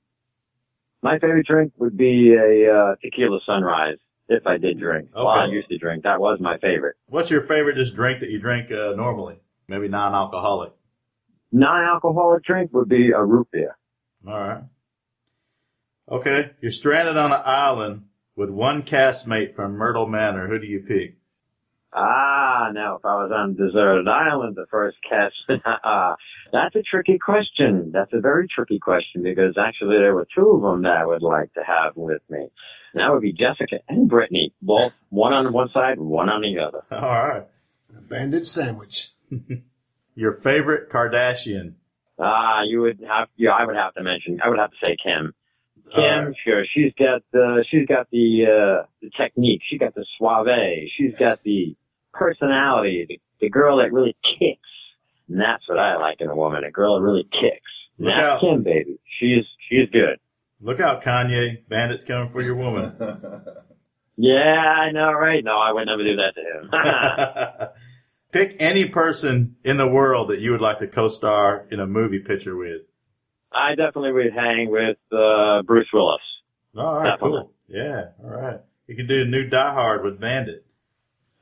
My 1.02 1.20
favorite 1.20 1.46
drink 1.46 1.74
would 1.78 1.98
be 1.98 2.34
a, 2.34 2.72
uh, 2.74 2.96
tequila 3.02 3.40
sunrise, 3.46 3.98
if 4.28 4.46
I 4.46 4.58
did 4.58 4.80
drink. 4.80 5.10
Well, 5.16 5.28
I 5.28 5.46
used 5.48 5.70
to 5.70 5.78
drink. 5.78 6.04
That 6.04 6.20
was 6.20 6.40
my 6.40 6.58
favorite. 6.58 6.96
What's 7.08 7.32
your 7.32 7.42
favorite 7.42 7.76
just 7.76 7.96
drink 7.96 8.20
that 8.20 8.30
you 8.30 8.40
drink 8.40 8.72
uh, 8.72 8.94
normally? 8.96 9.40
Maybe 9.68 9.88
non-alcoholic. 9.88 10.74
Non-alcoholic 11.52 12.44
drink 12.44 12.72
would 12.74 12.90
be 12.90 13.12
a 13.12 13.24
root 13.24 13.48
beer. 13.52 13.78
All 14.28 14.40
right. 14.40 14.64
Okay. 16.12 16.52
You're 16.62 16.72
stranded 16.72 17.18
on 17.18 17.32
an 17.32 17.42
island 17.44 18.04
with 18.40 18.50
one 18.50 18.82
castmate 18.82 19.52
from 19.52 19.74
Myrtle 19.74 20.08
Manor. 20.08 20.48
Who 20.48 20.60
do 20.60 20.66
you 20.66 20.80
pick? 20.80 21.18
Ah, 21.92 22.70
now 22.74 22.96
if 22.96 23.04
I 23.04 23.16
was 23.16 23.32
on 23.36 23.50
a 23.50 23.54
deserted 23.54 24.08
island, 24.08 24.56
the 24.56 24.66
first 24.72 24.96
cast, 25.08 25.36
uh, 25.84 26.16
that's 26.54 26.74
a 26.76 26.82
tricky 26.82 27.20
question. 27.20 27.92
That's 27.94 28.14
a 28.14 28.22
very 28.22 28.48
tricky 28.48 28.80
question 28.80 29.24
because 29.24 29.58
actually 29.58 29.98
there 29.98 30.16
were 30.16 30.26
two 30.34 30.52
of 30.52 30.62
them 30.62 30.84
that 30.84 31.02
I 31.02 31.06
would 31.06 31.22
like 31.22 31.54
to 31.56 31.64
have 31.68 31.98
with 31.98 32.22
me. 32.30 32.48
And 32.94 33.02
that 33.02 33.12
would 33.12 33.22
be 33.22 33.34
Jessica 33.34 33.80
and 33.90 34.08
Brittany, 34.08 34.54
both 34.62 34.94
one 35.10 35.34
on 35.34 35.52
one 35.52 35.70
side, 35.74 36.00
one 36.00 36.30
on 36.30 36.42
the 36.42 36.60
other. 36.64 36.84
All 36.92 37.28
right. 37.28 37.44
A 37.98 38.02
bandit 38.02 38.46
sandwich. 38.46 39.10
Your 40.16 40.32
favorite 40.32 40.90
Kardashian. 40.90 41.74
Ah, 42.18 42.62
you 42.66 42.82
would 42.82 43.02
have, 43.06 43.28
yeah, 43.36 43.52
I 43.52 43.66
would 43.66 43.76
have 43.76 43.94
to 43.96 44.04
mention, 44.04 44.40
I 44.42 44.48
would 44.48 44.60
have 44.60 44.72
to 44.72 44.78
say 44.82 44.96
Kim. 45.04 45.34
Kim, 45.94 46.02
All 46.02 46.26
right. 46.26 46.36
sure, 46.44 46.64
she's 46.74 46.94
got, 46.98 47.22
uh, 47.40 47.64
she's 47.70 47.88
got 47.88 48.08
the, 48.12 48.46
uh, 48.46 48.86
the 49.02 49.10
technique, 49.20 49.62
she's 49.70 49.80
got 49.80 49.96
the 49.96 50.06
suave, 50.18 50.48
she's 50.98 51.18
got 51.18 51.42
the 51.44 51.76
personality, 52.14 53.06
the, 53.08 53.20
the 53.42 53.50
girl 53.50 53.78
that 53.78 53.92
really 53.92 54.16
kicks. 54.40 54.60
And 55.28 55.40
that's 55.40 55.68
what 55.68 55.80
I 55.80 55.98
like 55.98 56.18
in 56.22 56.30
a 56.30 56.36
woman, 56.36 56.64
a 56.64 56.72
girl 56.72 56.98
that 56.98 57.04
really 57.06 57.24
kicks. 57.24 57.72
Look 57.98 58.14
that's 58.14 58.24
out. 58.24 58.42
Kim, 58.42 58.64
baby. 58.64 59.00
She's, 59.20 59.46
she's 59.70 59.90
good. 59.92 60.20
Look 60.62 60.80
out, 60.80 61.04
Kanye. 61.04 61.68
Bandits 61.68 62.04
coming 62.04 62.28
for 62.32 62.42
your 62.42 62.56
woman. 62.56 62.98
Yeah, 64.22 64.34
I 64.36 64.92
know, 64.92 65.14
right? 65.14 65.42
No, 65.42 65.58
I 65.58 65.72
would 65.72 65.86
never 65.86 66.04
do 66.04 66.18
that 66.18 66.34
to 66.36 67.70
him. 67.70 67.70
Pick 68.34 68.58
any 68.60 68.90
person 68.90 69.56
in 69.64 69.78
the 69.78 69.88
world 69.88 70.28
that 70.30 70.42
you 70.42 70.52
would 70.52 70.60
like 70.60 70.80
to 70.80 70.88
co-star 70.88 71.66
in 71.72 71.80
a 71.80 71.88
movie 71.88 72.20
picture 72.20 72.58
with. 72.58 72.82
I 73.52 73.72
definitely 73.76 74.12
would 74.14 74.34
hang 74.34 74.70
with, 74.70 74.98
uh, 75.12 75.62
Bruce 75.64 75.88
Willis. 75.94 76.22
All 76.78 76.96
right, 76.98 77.12
Definitely. 77.12 77.40
cool. 77.42 77.54
Yeah, 77.68 78.04
all 78.24 78.30
right. 78.30 78.60
You 78.88 78.96
can 78.96 79.08
do 79.08 79.22
a 79.22 79.26
new 79.26 79.48
Die 79.50 79.74
Hard 79.74 80.04
with 80.04 80.20
Bandit. 80.20 80.66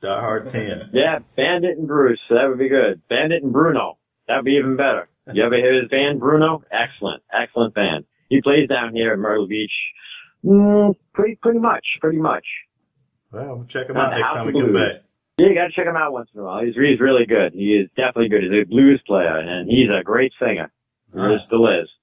Die 0.02 0.20
Hard 0.20 0.50
10. 0.50 0.90
Yeah, 0.94 1.18
Bandit 1.36 1.76
and 1.78 1.86
Bruce, 1.88 2.20
that 2.30 2.46
would 2.48 2.58
be 2.58 2.68
good. 2.68 3.02
Bandit 3.08 3.42
and 3.42 3.52
Bruno, 3.52 3.98
that 4.26 4.36
would 4.36 4.44
be 4.44 4.52
even 4.52 4.76
better. 4.76 5.08
You 5.32 5.44
ever 5.44 5.56
hear 5.56 5.80
his 5.80 5.90
band, 5.90 6.20
Bruno? 6.20 6.62
Excellent, 6.72 7.22
excellent 7.32 7.74
band. 7.74 8.04
He 8.30 8.40
plays 8.40 8.68
down 8.68 8.94
here 8.94 9.12
at 9.12 9.18
Myrtle 9.18 9.46
Beach. 9.46 9.72
Mm, 10.44 10.94
pretty, 11.12 11.34
pretty 11.36 11.58
much, 11.58 11.84
pretty 12.00 12.18
much. 12.18 12.44
Well, 13.30 13.56
we'll 13.56 13.66
check 13.66 13.88
him 13.90 13.96
out 13.98 14.12
next 14.12 14.30
time 14.30 14.46
we 14.46 14.52
come 14.52 14.72
back. 14.72 15.02
Yeah, 15.38 15.48
you 15.48 15.54
gotta 15.54 15.70
check 15.72 15.86
him 15.86 15.96
out 15.96 16.12
once 16.12 16.30
in 16.34 16.40
a 16.40 16.44
while. 16.44 16.64
He's, 16.64 16.74
he's 16.74 16.98
really 17.00 17.26
good. 17.26 17.52
He 17.52 17.74
is 17.76 17.88
definitely 17.96 18.28
good. 18.30 18.42
He's 18.42 18.62
a 18.62 18.64
blues 18.66 19.02
player, 19.06 19.36
and 19.38 19.68
he's 19.68 19.88
a 19.90 20.02
great 20.02 20.32
singer. 20.40 20.72
Nice. 21.12 21.46
still 21.46 21.66
is. 21.68 21.88
After 21.88 21.97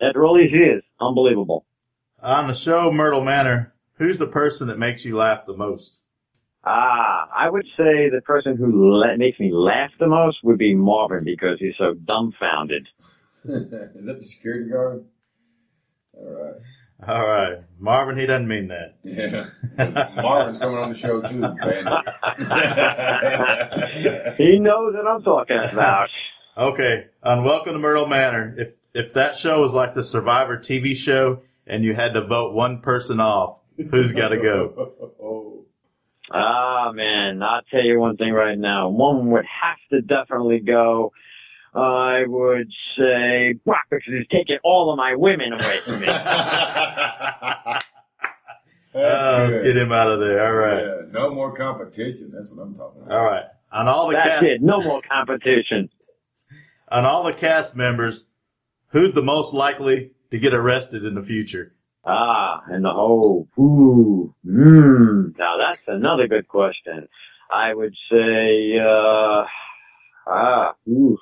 all 0.00 0.12
really 0.14 0.44
is 0.44 0.82
unbelievable. 1.00 1.64
On 2.22 2.48
the 2.48 2.54
show 2.54 2.90
Myrtle 2.90 3.22
Manor, 3.24 3.72
who's 3.94 4.18
the 4.18 4.26
person 4.26 4.68
that 4.68 4.78
makes 4.78 5.04
you 5.04 5.16
laugh 5.16 5.46
the 5.46 5.56
most? 5.56 6.02
Ah, 6.64 7.28
I 7.34 7.48
would 7.48 7.64
say 7.76 8.10
the 8.10 8.20
person 8.24 8.56
who 8.56 8.98
la- 9.00 9.16
makes 9.16 9.38
me 9.38 9.52
laugh 9.52 9.90
the 9.98 10.08
most 10.08 10.38
would 10.42 10.58
be 10.58 10.74
Marvin 10.74 11.24
because 11.24 11.58
he's 11.60 11.74
so 11.78 11.94
dumbfounded. 11.94 12.86
Is 13.44 13.70
that 13.70 14.14
the 14.18 14.22
security 14.22 14.70
guard? 14.70 15.04
All 16.14 16.24
right. 16.24 16.54
All 17.06 17.24
right. 17.26 17.58
Marvin, 17.78 18.18
he 18.18 18.26
doesn't 18.26 18.48
mean 18.48 18.68
that. 18.68 18.96
Yeah. 19.04 19.46
Marvin's 20.20 20.58
coming 20.58 20.78
on 20.78 20.88
the 20.88 20.96
show 20.96 21.20
too, 21.20 21.28
He 24.36 24.58
knows 24.58 24.94
what 24.94 25.06
I'm 25.06 25.22
talking 25.22 25.58
about. 25.72 26.08
Okay. 26.56 27.06
On 27.22 27.44
Welcome 27.44 27.74
to 27.74 27.78
Myrtle 27.78 28.08
Manor, 28.08 28.52
if, 28.58 28.72
if 28.98 29.14
that 29.14 29.36
show 29.36 29.60
was 29.60 29.72
like 29.72 29.94
the 29.94 30.02
Survivor 30.02 30.58
TV 30.58 30.96
show 30.96 31.42
and 31.66 31.84
you 31.84 31.94
had 31.94 32.14
to 32.14 32.26
vote 32.26 32.52
one 32.52 32.80
person 32.80 33.20
off, 33.20 33.60
who's 33.76 34.12
got 34.12 34.28
to 34.28 34.38
go? 34.38 34.92
oh. 35.22 35.54
Ah, 36.30 36.92
man, 36.92 37.42
I'll 37.42 37.62
tell 37.70 37.82
you 37.82 37.98
one 37.98 38.18
thing 38.18 38.34
right 38.34 38.58
now. 38.58 38.90
One 38.90 39.30
would 39.30 39.46
have 39.46 39.78
to 39.92 40.02
definitely 40.02 40.58
go. 40.58 41.10
I 41.74 42.24
would 42.26 42.70
say 42.98 43.54
Brock 43.64 43.86
because 43.88 44.04
he's 44.06 44.26
taking 44.30 44.58
all 44.62 44.92
of 44.92 44.98
my 44.98 45.14
women 45.14 45.54
away 45.54 45.76
from 45.78 46.00
me. 46.00 46.06
Uh, 48.94 49.46
let's 49.48 49.60
get 49.60 49.76
him 49.76 49.92
out 49.92 50.08
of 50.10 50.18
there. 50.18 50.44
All 50.44 50.54
right. 50.54 50.82
Yeah, 50.82 51.12
no 51.12 51.30
more 51.30 51.52
competition. 51.52 52.32
That's 52.32 52.50
what 52.50 52.62
I'm 52.62 52.74
talking 52.74 53.02
about. 53.02 53.16
All 53.16 53.24
right. 53.24 53.44
On 53.70 53.86
all 53.86 54.08
the 54.08 54.14
That's 54.14 54.28
cast, 54.28 54.42
it. 54.42 54.62
No 54.62 54.82
more 54.82 55.02
competition. 55.02 55.90
on 56.88 57.04
all 57.04 57.22
the 57.22 57.34
cast 57.34 57.76
members, 57.76 58.26
who's 58.88 59.12
the 59.12 59.22
most 59.22 59.54
likely 59.54 60.12
to 60.30 60.38
get 60.38 60.54
arrested 60.54 61.04
in 61.04 61.14
the 61.14 61.22
future? 61.22 61.74
Ah, 62.04 62.62
and 62.68 62.84
the 62.84 62.90
whole, 62.90 63.48
ooh, 63.58 64.34
mmm. 64.46 65.36
Now 65.38 65.56
that's 65.58 65.82
another 65.86 66.26
good 66.26 66.48
question. 66.48 67.08
I 67.50 67.74
would 67.74 67.94
say, 68.10 68.78
uh, 68.78 69.44
ah, 70.26 70.74
ooh, 70.88 71.18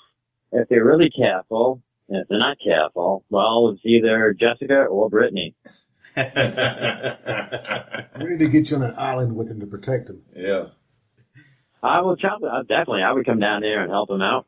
if 0.53 0.69
they're 0.69 0.85
really 0.85 1.11
careful, 1.11 1.83
if 2.09 2.29
they're 2.29 2.39
not 2.39 2.59
careful, 2.63 3.25
well, 3.31 3.71
it's 3.71 3.81
either 3.85 4.35
Jessica 4.39 4.85
or 4.85 5.11
Brittany. 5.11 5.55
We 8.19 8.25
need 8.25 8.39
to 8.39 8.49
get 8.49 8.71
you 8.71 8.79
on 8.79 8.83
an 8.83 8.95
island 8.97 9.37
with 9.37 9.51
him 9.51 9.61
to 9.61 9.67
protect 9.67 10.09
him. 10.09 10.23
yeah. 10.35 10.67
I 11.83 12.01
will 12.01 12.17
chop 12.17 12.41
it. 12.43 12.69
Definitely, 12.69 13.03
I 13.03 13.13
would 13.13 13.27
come 13.27 13.39
down 13.39 13.61
there 13.61 13.83
and 13.83 13.91
help 13.91 14.09
them 14.09 14.23
out, 14.23 14.47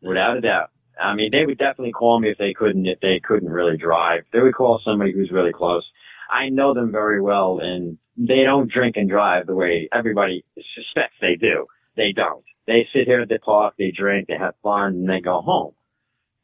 without 0.00 0.36
a 0.36 0.40
doubt. 0.40 0.70
I 1.00 1.14
mean, 1.14 1.30
they 1.32 1.44
would 1.46 1.58
definitely 1.58 1.92
call 1.92 2.20
me 2.20 2.30
if 2.30 2.38
they 2.38 2.52
couldn't, 2.52 2.86
if 2.86 3.00
they 3.00 3.20
couldn't 3.22 3.50
really 3.50 3.76
drive. 3.76 4.24
They 4.32 4.40
would 4.40 4.54
call 4.54 4.80
somebody 4.84 5.12
who's 5.12 5.30
really 5.30 5.52
close. 5.52 5.84
I 6.30 6.48
know 6.50 6.74
them 6.74 6.92
very 6.92 7.20
well, 7.20 7.60
and 7.62 7.98
they 8.16 8.42
don't 8.44 8.70
drink 8.70 8.96
and 8.96 9.08
drive 9.08 9.46
the 9.46 9.54
way 9.54 9.88
everybody 9.92 10.44
suspects 10.74 11.16
they 11.20 11.36
do. 11.36 11.66
They 11.96 12.12
don't. 12.12 12.44
They 12.66 12.86
sit 12.92 13.06
here 13.06 13.22
at 13.22 13.28
the 13.28 13.38
park, 13.38 13.74
they 13.78 13.90
drink, 13.90 14.28
they 14.28 14.36
have 14.36 14.54
fun, 14.62 14.92
and 14.94 15.08
they 15.08 15.20
go 15.20 15.40
home. 15.40 15.72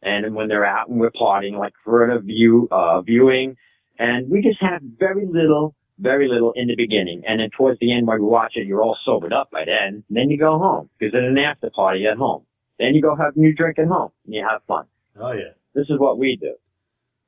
And 0.03 0.35
when 0.35 0.49
they're 0.49 0.65
out 0.65 0.89
and 0.89 0.99
we're 0.99 1.11
partying, 1.11 1.59
like 1.59 1.75
for 1.85 2.11
a 2.11 2.21
view, 2.21 2.69
uh, 2.71 3.03
viewing, 3.03 3.57
and 3.99 4.31
we 4.31 4.43
just 4.43 4.61
have 4.61 4.81
very 4.99 5.27
little, 5.27 5.75
very 5.99 6.29
little 6.29 6.53
in 6.57 6.69
the 6.69 6.77
beginning. 6.77 7.23
And 7.27 7.41
then 7.41 7.51
towards 7.57 7.79
the 7.81 7.95
end, 7.95 8.07
while 8.07 8.19
you 8.19 8.25
watch 8.25 8.53
it, 8.57 8.67
you're 8.67 8.83
all 8.83 8.97
sobered 9.05 9.33
up 9.33 9.51
by 9.51 9.65
then. 9.65 10.05
And 10.09 10.17
then 10.17 10.31
you 10.31 10.39
go 10.39 10.59
home 10.59 10.91
because 10.99 11.13
then 11.13 11.25
an 11.25 11.39
after 11.39 11.71
party 11.71 12.07
at 12.07 12.17
home. 12.17 12.45
Then 12.79 12.95
you 12.95 13.03
go 13.03 13.15
have 13.17 13.37
new 13.37 13.55
drink 13.55 13.79
at 13.79 13.87
home 13.87 14.11
and 14.27 14.35
you 14.35 14.47
have 14.49 14.63
fun. 14.67 14.87
Oh 15.17 15.33
yeah. 15.33 15.53
This 15.75 15.87
is 15.89 15.99
what 15.99 16.19
we 16.19 16.37
do. 16.41 16.55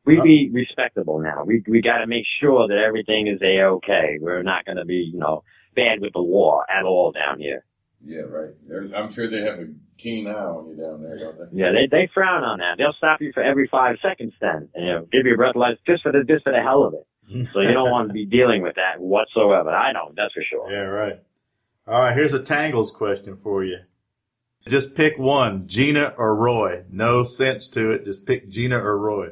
We 0.04 0.20
be 0.20 0.50
respectable 0.52 1.18
now. 1.18 1.42
We 1.44 1.64
we 1.66 1.82
got 1.82 1.98
to 1.98 2.06
make 2.06 2.24
sure 2.40 2.68
that 2.68 2.78
everything 2.78 3.26
is 3.26 3.42
a 3.42 3.62
okay. 3.76 4.18
We're 4.20 4.44
not 4.44 4.64
going 4.64 4.76
to 4.76 4.84
be 4.84 5.10
you 5.12 5.18
know 5.18 5.42
bad 5.74 6.00
with 6.00 6.12
the 6.12 6.20
law 6.20 6.62
at 6.68 6.84
all 6.84 7.10
down 7.10 7.40
here. 7.40 7.64
Yeah, 8.04 8.20
right. 8.20 8.54
They're, 8.68 8.88
I'm 8.94 9.10
sure 9.10 9.28
they 9.28 9.40
have 9.40 9.58
a 9.58 9.66
keen 9.98 10.28
eye 10.28 10.32
on 10.32 10.68
you 10.68 10.76
down 10.76 11.02
there, 11.02 11.18
don't 11.18 11.36
they? 11.36 11.58
Yeah, 11.60 11.72
they 11.72 11.88
they 11.90 12.08
frown 12.14 12.44
on 12.44 12.58
that. 12.58 12.76
They'll 12.78 12.94
stop 12.96 13.20
you 13.20 13.32
for 13.32 13.42
every 13.42 13.66
five 13.66 13.96
seconds. 14.00 14.32
Then 14.40 14.68
and, 14.74 14.86
you 14.86 14.92
know, 14.92 15.08
give 15.10 15.26
you 15.26 15.34
a 15.34 15.38
breathalyzer 15.38 15.78
just 15.86 16.04
for 16.04 16.12
the 16.12 16.22
just 16.22 16.44
for 16.44 16.52
the 16.52 16.62
hell 16.62 16.84
of 16.84 16.94
it. 16.94 17.06
So 17.52 17.58
you 17.60 17.72
don't 17.72 17.90
want 17.90 18.08
to 18.08 18.14
be 18.14 18.24
dealing 18.24 18.62
with 18.62 18.76
that 18.76 19.00
whatsoever. 19.00 19.70
I 19.70 19.92
don't. 19.92 20.14
That's 20.14 20.32
for 20.32 20.44
sure. 20.48 20.70
Yeah, 20.70 20.82
right. 20.86 21.20
All 21.88 21.98
right, 21.98 22.16
here's 22.16 22.34
a 22.34 22.42
Tangles 22.42 22.92
question 22.92 23.34
for 23.34 23.64
you. 23.64 23.78
Just 24.68 24.94
pick 24.94 25.18
one, 25.18 25.66
Gina 25.68 26.14
or 26.18 26.34
Roy. 26.34 26.82
No 26.90 27.24
sense 27.24 27.68
to 27.68 27.92
it. 27.92 28.04
Just 28.04 28.26
pick 28.26 28.48
Gina 28.48 28.78
or 28.78 28.98
Roy. 28.98 29.28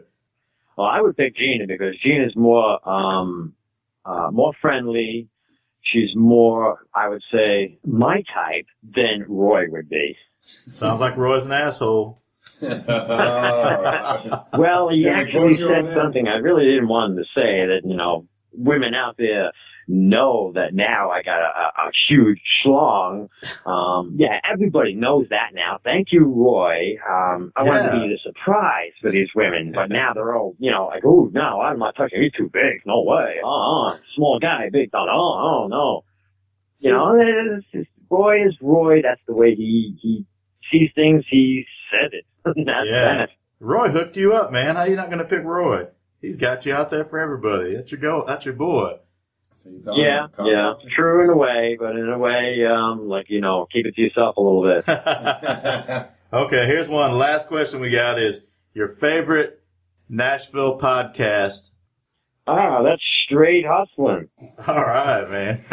Well, 0.76 0.86
I 0.86 1.00
would 1.00 1.16
pick 1.16 1.36
Gina 1.36 1.66
because 1.66 1.96
Gina's 2.02 2.34
more 2.36 2.86
um 2.88 3.54
uh 4.04 4.30
more 4.30 4.52
friendly. 4.60 5.28
She's 5.82 6.14
more, 6.16 6.78
I 6.94 7.08
would 7.08 7.22
say, 7.30 7.78
my 7.84 8.22
type 8.34 8.66
than 8.82 9.26
Roy 9.28 9.64
would 9.68 9.88
be. 9.90 10.16
Sounds 10.40 11.00
like 11.00 11.16
Roy's 11.16 11.46
an 11.46 11.52
asshole. 11.52 12.18
Well, 12.60 12.78
he 14.90 15.04
Can 15.04 15.12
actually 15.12 15.32
quote 15.32 15.58
you 15.58 15.74
on 15.74 15.86
said 15.86 15.94
something 15.94 16.28
I 16.28 16.36
really 16.36 16.64
didn't 16.64 16.88
want 16.88 17.12
him 17.12 17.18
to 17.18 17.24
say 17.34 17.66
that, 17.66 17.80
you 17.84 17.96
know, 17.96 18.26
women 18.52 18.94
out 18.94 19.16
there 19.16 19.50
know 19.88 20.52
that 20.54 20.74
now 20.74 21.10
I 21.10 21.22
got 21.22 21.40
a, 21.40 21.44
a, 21.44 21.88
a 21.88 21.90
huge 22.08 22.40
schlong. 22.64 23.28
Um, 23.66 24.16
yeah, 24.18 24.38
everybody 24.50 24.94
knows 24.94 25.26
that 25.30 25.50
now. 25.54 25.78
Thank 25.84 26.08
you, 26.12 26.24
Roy. 26.24 26.96
Um, 27.08 27.52
I 27.56 27.62
wanted 27.62 27.84
to 27.84 27.90
be 27.92 28.08
the 28.14 28.18
surprise 28.22 28.92
for 29.00 29.10
these 29.10 29.28
women, 29.34 29.72
but 29.74 29.90
now 29.90 30.12
they're 30.14 30.34
all, 30.34 30.54
you 30.58 30.70
know, 30.70 30.86
like, 30.86 31.04
oh, 31.04 31.30
no, 31.32 31.60
I'm 31.60 31.78
not 31.78 31.96
touching. 31.96 32.22
He's 32.22 32.32
too 32.32 32.50
big. 32.52 32.82
No 32.86 33.02
way. 33.02 33.36
Oh, 33.44 33.92
uh, 33.92 33.98
small 34.16 34.38
guy, 34.40 34.68
big 34.72 34.90
thought. 34.90 35.08
Oh, 35.08 35.64
oh, 35.64 35.68
no. 35.68 36.04
You 36.80 36.90
know, 36.92 37.60
just, 37.72 37.88
Roy 38.10 38.46
is 38.46 38.56
Roy. 38.60 39.00
That's 39.02 39.20
the 39.28 39.34
way 39.34 39.54
he, 39.54 39.96
he 40.02 40.26
sees 40.72 40.90
things. 40.94 41.24
He 41.30 41.64
says 41.90 42.10
it. 42.12 42.24
That's 42.44 42.56
Yeah. 42.86 43.16
that. 43.26 43.28
Roy 43.60 43.88
hooked 43.88 44.16
you 44.16 44.34
up, 44.34 44.52
man. 44.52 44.76
How 44.76 44.84
you 44.84 44.96
not 44.96 45.06
going 45.08 45.20
to 45.20 45.24
pick 45.24 45.44
Roy? 45.44 45.86
He's 46.20 46.36
got 46.36 46.66
you 46.66 46.74
out 46.74 46.90
there 46.90 47.04
for 47.04 47.20
everybody. 47.20 47.76
That's 47.76 47.92
your 47.92 48.00
go. 48.00 48.24
That's 48.26 48.44
your 48.44 48.54
boy. 48.54 48.94
So 49.54 49.70
you 49.70 49.80
call 49.84 49.96
Yeah, 49.98 50.24
him- 50.36 50.46
yeah, 50.46 50.70
him- 50.72 50.90
true 50.94 51.24
in 51.24 51.30
a 51.30 51.36
way, 51.36 51.76
but 51.78 51.96
in 51.96 52.08
a 52.08 52.18
way, 52.18 52.64
um, 52.66 53.08
like 53.08 53.26
you 53.30 53.40
know, 53.40 53.66
keep 53.72 53.86
it 53.86 53.94
to 53.94 54.00
yourself 54.02 54.36
a 54.36 54.40
little 54.40 54.62
bit. 54.62 54.84
okay, 56.32 56.66
here's 56.66 56.88
one. 56.88 57.12
Last 57.12 57.48
question 57.48 57.80
we 57.80 57.90
got 57.90 58.20
is 58.20 58.44
your 58.74 58.88
favorite 58.88 59.60
Nashville 60.08 60.78
podcast. 60.78 61.70
ah, 62.46 62.82
that's 62.82 63.02
straight 63.24 63.64
hustling. 63.66 64.28
All 64.66 64.74
right, 64.84 65.30
man. 65.30 65.64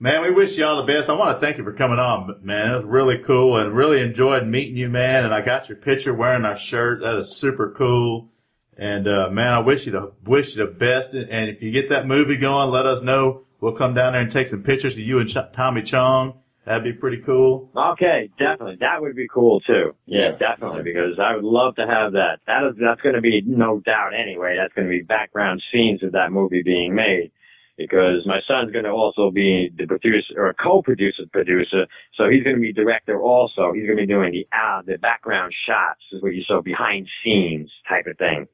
man, 0.00 0.22
we 0.22 0.30
wish 0.30 0.56
you 0.56 0.64
all 0.64 0.76
the 0.76 0.90
best. 0.92 1.10
I 1.10 1.14
want 1.14 1.36
to 1.36 1.40
thank 1.44 1.58
you 1.58 1.64
for 1.64 1.72
coming 1.72 1.98
on, 1.98 2.38
man. 2.42 2.70
It 2.72 2.76
was 2.76 2.84
really 2.84 3.18
cool 3.18 3.56
and 3.58 3.74
really 3.74 4.00
enjoyed 4.00 4.46
meeting 4.46 4.76
you, 4.76 4.88
man. 4.88 5.24
And 5.24 5.34
I 5.34 5.40
got 5.42 5.68
your 5.68 5.76
picture 5.78 6.14
wearing 6.14 6.44
our 6.44 6.56
shirt. 6.56 7.00
That 7.02 7.16
is 7.16 7.36
super 7.36 7.70
cool. 7.76 8.30
And, 8.78 9.08
uh, 9.08 9.28
man, 9.30 9.52
I 9.52 9.58
wish 9.58 9.86
you 9.86 9.92
the, 9.92 10.12
wish 10.24 10.56
you 10.56 10.64
the 10.64 10.70
best. 10.72 11.14
And 11.14 11.50
if 11.50 11.62
you 11.62 11.70
get 11.72 11.88
that 11.88 12.06
movie 12.06 12.36
going, 12.36 12.70
let 12.70 12.86
us 12.86 13.02
know. 13.02 13.42
We'll 13.60 13.72
come 13.72 13.92
down 13.94 14.12
there 14.12 14.22
and 14.22 14.30
take 14.30 14.46
some 14.46 14.62
pictures 14.62 14.96
of 14.98 15.04
you 15.04 15.18
and 15.18 15.28
Ch- 15.28 15.52
Tommy 15.52 15.82
Chong. 15.82 16.38
That'd 16.64 16.84
be 16.84 16.92
pretty 16.92 17.20
cool. 17.22 17.70
Okay, 17.74 18.30
definitely, 18.38 18.76
that 18.80 19.00
would 19.00 19.16
be 19.16 19.26
cool 19.26 19.58
too. 19.60 19.94
Yeah, 20.06 20.32
Yeah. 20.32 20.36
definitely, 20.38 20.82
because 20.82 21.18
I 21.18 21.34
would 21.34 21.42
love 21.44 21.74
to 21.76 21.86
have 21.86 22.12
that. 22.12 22.40
That 22.46 22.62
is 22.68 22.76
that's 22.78 23.00
going 23.00 23.14
to 23.14 23.22
be 23.22 23.40
no 23.44 23.80
doubt 23.80 24.12
anyway. 24.14 24.56
That's 24.56 24.72
going 24.74 24.86
to 24.86 24.90
be 24.90 25.00
background 25.02 25.62
scenes 25.72 26.02
of 26.04 26.12
that 26.12 26.30
movie 26.30 26.62
being 26.62 26.94
made. 26.94 27.32
Because 27.78 28.26
my 28.26 28.40
son's 28.46 28.70
going 28.72 28.84
to 28.84 28.90
also 28.90 29.30
be 29.30 29.70
the 29.76 29.86
producer 29.86 30.34
or 30.36 30.52
co-producer 30.52 31.22
producer, 31.32 31.86
so 32.16 32.28
he's 32.28 32.42
going 32.42 32.56
to 32.56 32.60
be 32.60 32.72
director 32.72 33.18
also. 33.20 33.72
He's 33.72 33.86
going 33.86 33.96
to 33.98 34.02
be 34.02 34.06
doing 34.06 34.32
the 34.32 34.46
uh, 34.54 34.82
the 34.82 34.98
background 34.98 35.54
shots, 35.66 36.00
is 36.12 36.20
what 36.22 36.34
you 36.34 36.42
saw 36.42 36.60
behind 36.60 37.08
scenes 37.24 37.70
type 37.88 38.06
of 38.06 38.18
thing. 38.18 38.46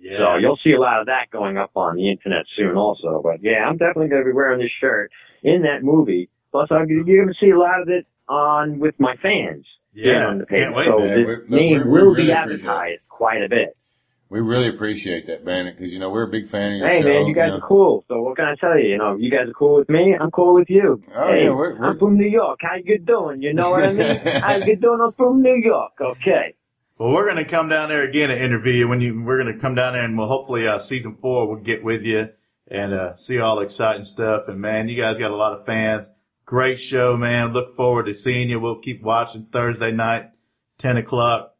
Yeah. 0.00 0.18
So 0.18 0.36
you'll 0.38 0.58
see 0.64 0.72
a 0.72 0.80
lot 0.80 1.00
of 1.00 1.06
that 1.06 1.30
going 1.30 1.58
up 1.58 1.72
on 1.76 1.96
the 1.96 2.10
internet 2.10 2.46
soon 2.56 2.76
also. 2.76 3.20
But 3.22 3.42
yeah, 3.42 3.64
I'm 3.68 3.76
definitely 3.76 4.08
going 4.08 4.22
to 4.22 4.26
be 4.26 4.32
wearing 4.34 4.60
this 4.60 4.70
shirt 4.80 5.10
in 5.42 5.62
that 5.62 5.82
movie. 5.82 6.30
Plus, 6.52 6.68
I'm, 6.70 6.86
you're 6.88 7.04
going 7.04 7.28
to 7.28 7.34
see 7.40 7.50
a 7.50 7.58
lot 7.58 7.80
of 7.82 7.88
it 7.88 8.06
on 8.28 8.78
with 8.78 8.94
my 8.98 9.14
fans. 9.22 9.66
yeah. 9.92 10.26
on 10.26 10.38
the 10.38 10.46
page. 10.46 10.62
Can't 10.62 10.74
wait, 10.74 10.86
so 10.86 10.98
man. 10.98 11.08
this 11.08 11.26
We- 11.26 11.32
look, 11.34 11.50
name 11.50 11.78
we- 11.78 11.84
we 11.84 11.84
will 11.84 12.10
really 12.12 12.24
be 12.24 12.32
advertised 12.32 13.02
quite 13.08 13.42
a 13.42 13.48
bit. 13.48 13.76
We 14.30 14.38
really 14.40 14.68
appreciate 14.68 15.26
that, 15.26 15.44
Bandit, 15.44 15.76
because 15.76 15.92
you 15.92 15.98
know 15.98 16.08
we're 16.10 16.22
a 16.22 16.30
big 16.30 16.46
fan 16.48 16.74
of 16.74 16.78
your 16.78 16.88
Hey 16.88 17.00
show. 17.02 17.08
man, 17.08 17.26
you 17.26 17.34
guys 17.34 17.48
know. 17.50 17.56
are 17.56 17.66
cool. 17.66 18.04
So 18.06 18.22
what 18.22 18.36
can 18.36 18.44
I 18.44 18.54
tell 18.60 18.78
you? 18.78 18.88
You 18.90 18.96
know, 18.98 19.16
you 19.16 19.28
guys 19.28 19.48
are 19.48 19.52
cool 19.52 19.74
with 19.78 19.88
me. 19.88 20.14
I'm 20.20 20.30
cool 20.30 20.54
with 20.54 20.70
you. 20.70 21.00
Oh, 21.12 21.26
hey, 21.32 21.44
yeah, 21.44 21.50
we're- 21.50 21.74
we're- 21.74 21.88
I'm 21.88 21.98
from 21.98 22.16
New 22.16 22.28
York. 22.28 22.60
How 22.62 22.76
you 22.76 22.98
doing? 23.00 23.42
You 23.42 23.52
know 23.54 23.70
what 23.72 23.82
I 23.82 23.92
mean? 23.92 24.16
How 24.40 24.54
you 24.56 24.76
doing? 24.76 25.00
I'm 25.02 25.10
from 25.12 25.42
New 25.42 25.56
York. 25.56 25.92
Okay. 26.00 26.54
Well, 27.00 27.12
we're 27.12 27.24
going 27.24 27.42
to 27.42 27.46
come 27.46 27.70
down 27.70 27.88
there 27.88 28.02
again 28.02 28.30
and 28.30 28.38
interview 28.38 28.74
you. 28.74 28.86
When 28.86 29.00
you, 29.00 29.22
we're 29.22 29.42
going 29.42 29.54
to 29.54 29.58
come 29.58 29.74
down 29.74 29.94
there 29.94 30.04
and 30.04 30.18
we'll 30.18 30.26
hopefully 30.26 30.68
uh, 30.68 30.78
season 30.78 31.12
four 31.12 31.48
we'll 31.48 31.56
get 31.56 31.82
with 31.82 32.04
you 32.04 32.28
and 32.68 32.92
uh, 32.92 33.14
see 33.14 33.40
all 33.40 33.56
the 33.56 33.62
exciting 33.62 34.04
stuff. 34.04 34.42
And 34.48 34.60
man, 34.60 34.90
you 34.90 34.96
guys 34.96 35.18
got 35.18 35.30
a 35.30 35.34
lot 35.34 35.54
of 35.54 35.64
fans. 35.64 36.10
Great 36.44 36.78
show, 36.78 37.16
man. 37.16 37.54
Look 37.54 37.74
forward 37.74 38.04
to 38.04 38.12
seeing 38.12 38.50
you. 38.50 38.60
We'll 38.60 38.80
keep 38.80 39.02
watching 39.02 39.46
Thursday 39.46 39.92
night, 39.92 40.32
ten 40.76 40.98
o'clock. 40.98 41.54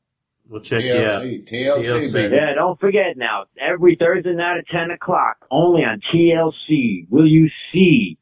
We'll 0.47 0.61
check 0.61 0.83
you 0.83 0.93
out. 0.93 1.23
TLC, 1.23 1.49
TLC, 1.49 1.85
TLC. 1.85 2.31
Yeah, 2.33 2.53
don't 2.55 2.79
forget 2.79 3.17
now. 3.17 3.45
Every 3.59 3.97
Thursday 3.97 4.35
night 4.35 4.59
at 4.59 4.67
10 4.67 4.91
o'clock, 4.91 5.47
only 5.51 5.83
on 5.83 6.03
TLC, 6.13 7.07
will 7.09 7.27
you 7.27 7.49
see? 7.73 8.19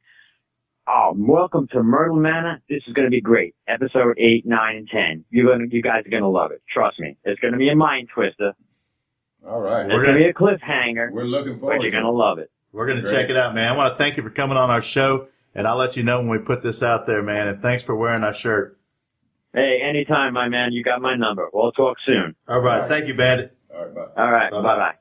Oh, 0.91 1.13
welcome 1.17 1.69
to 1.73 1.83
Myrtle 1.83 2.17
Manor. 2.17 2.63
This 2.69 2.81
is 2.87 2.95
going 2.95 3.05
to 3.07 3.11
be 3.11 3.21
great. 3.21 3.55
Episode 3.67 4.17
8, 4.19 4.47
9, 4.47 4.77
and 4.77 4.89
10. 4.89 5.25
You're 5.31 5.53
gonna, 5.53 5.67
you 5.71 5.83
guys 5.83 6.07
are 6.07 6.11
going 6.11 6.23
to 6.23 6.29
love 6.29 6.51
it. 6.51 6.63
Trust 6.73 6.99
me. 6.99 7.17
It's 7.25 7.39
going 7.41 7.53
to 7.53 7.59
be 7.59 7.69
a 7.69 7.77
mind 7.77 8.09
twister. 8.15 8.53
All 9.47 9.61
right, 9.61 9.85
It's 9.85 9.93
We're 9.93 10.03
going 10.05 10.17
to 10.17 10.25
be 10.25 10.29
a 10.29 10.33
cliffhanger, 10.33 11.13
we're 11.13 11.25
looking 11.25 11.59
forward. 11.59 11.77
but 11.77 11.83
you're 11.83 11.93
going 11.93 12.05
to 12.05 12.11
love 12.11 12.39
it. 12.39 12.51
We're 12.73 12.87
going 12.87 13.03
to 13.05 13.11
check 13.11 13.29
it 13.29 13.37
out, 13.37 13.55
man. 13.55 13.69
I 13.73 13.77
want 13.77 13.93
to 13.93 13.97
thank 13.97 14.17
you 14.17 14.23
for 14.23 14.31
coming 14.31 14.57
on 14.57 14.71
our 14.71 14.81
show, 14.81 15.29
and 15.55 15.67
I'll 15.67 15.77
let 15.77 15.97
you 15.97 16.03
know 16.05 16.19
when 16.21 16.29
we 16.29 16.39
put 16.39 16.63
this 16.63 16.83
out 16.83 17.07
there, 17.07 17.23
man. 17.23 17.49
And 17.49 17.61
thanks 17.63 17.85
for 17.85 17.95
wearing 17.95 18.25
our 18.25 18.35
shirt. 18.35 18.79
Hey, 19.55 19.81
anytime, 19.87 20.33
my 20.35 20.49
man. 20.49 20.73
You 20.73 20.83
got 20.83 21.01
my 21.03 21.17
number. 21.17 21.49
We'll 21.53 21.73
talk 21.73 21.97
soon. 22.07 22.35
All 22.49 22.61
right, 22.61 22.75
All 22.75 22.81
right. 22.81 22.89
thank 22.89 23.07
you, 23.09 23.15
Bandit. 23.15 23.57
All 23.75 23.85
right, 23.85 23.95
bye. 23.95 24.23
All 24.23 24.31
right. 24.31 24.51
Bye-bye. 24.51 24.63
Bye-bye. 24.63 24.95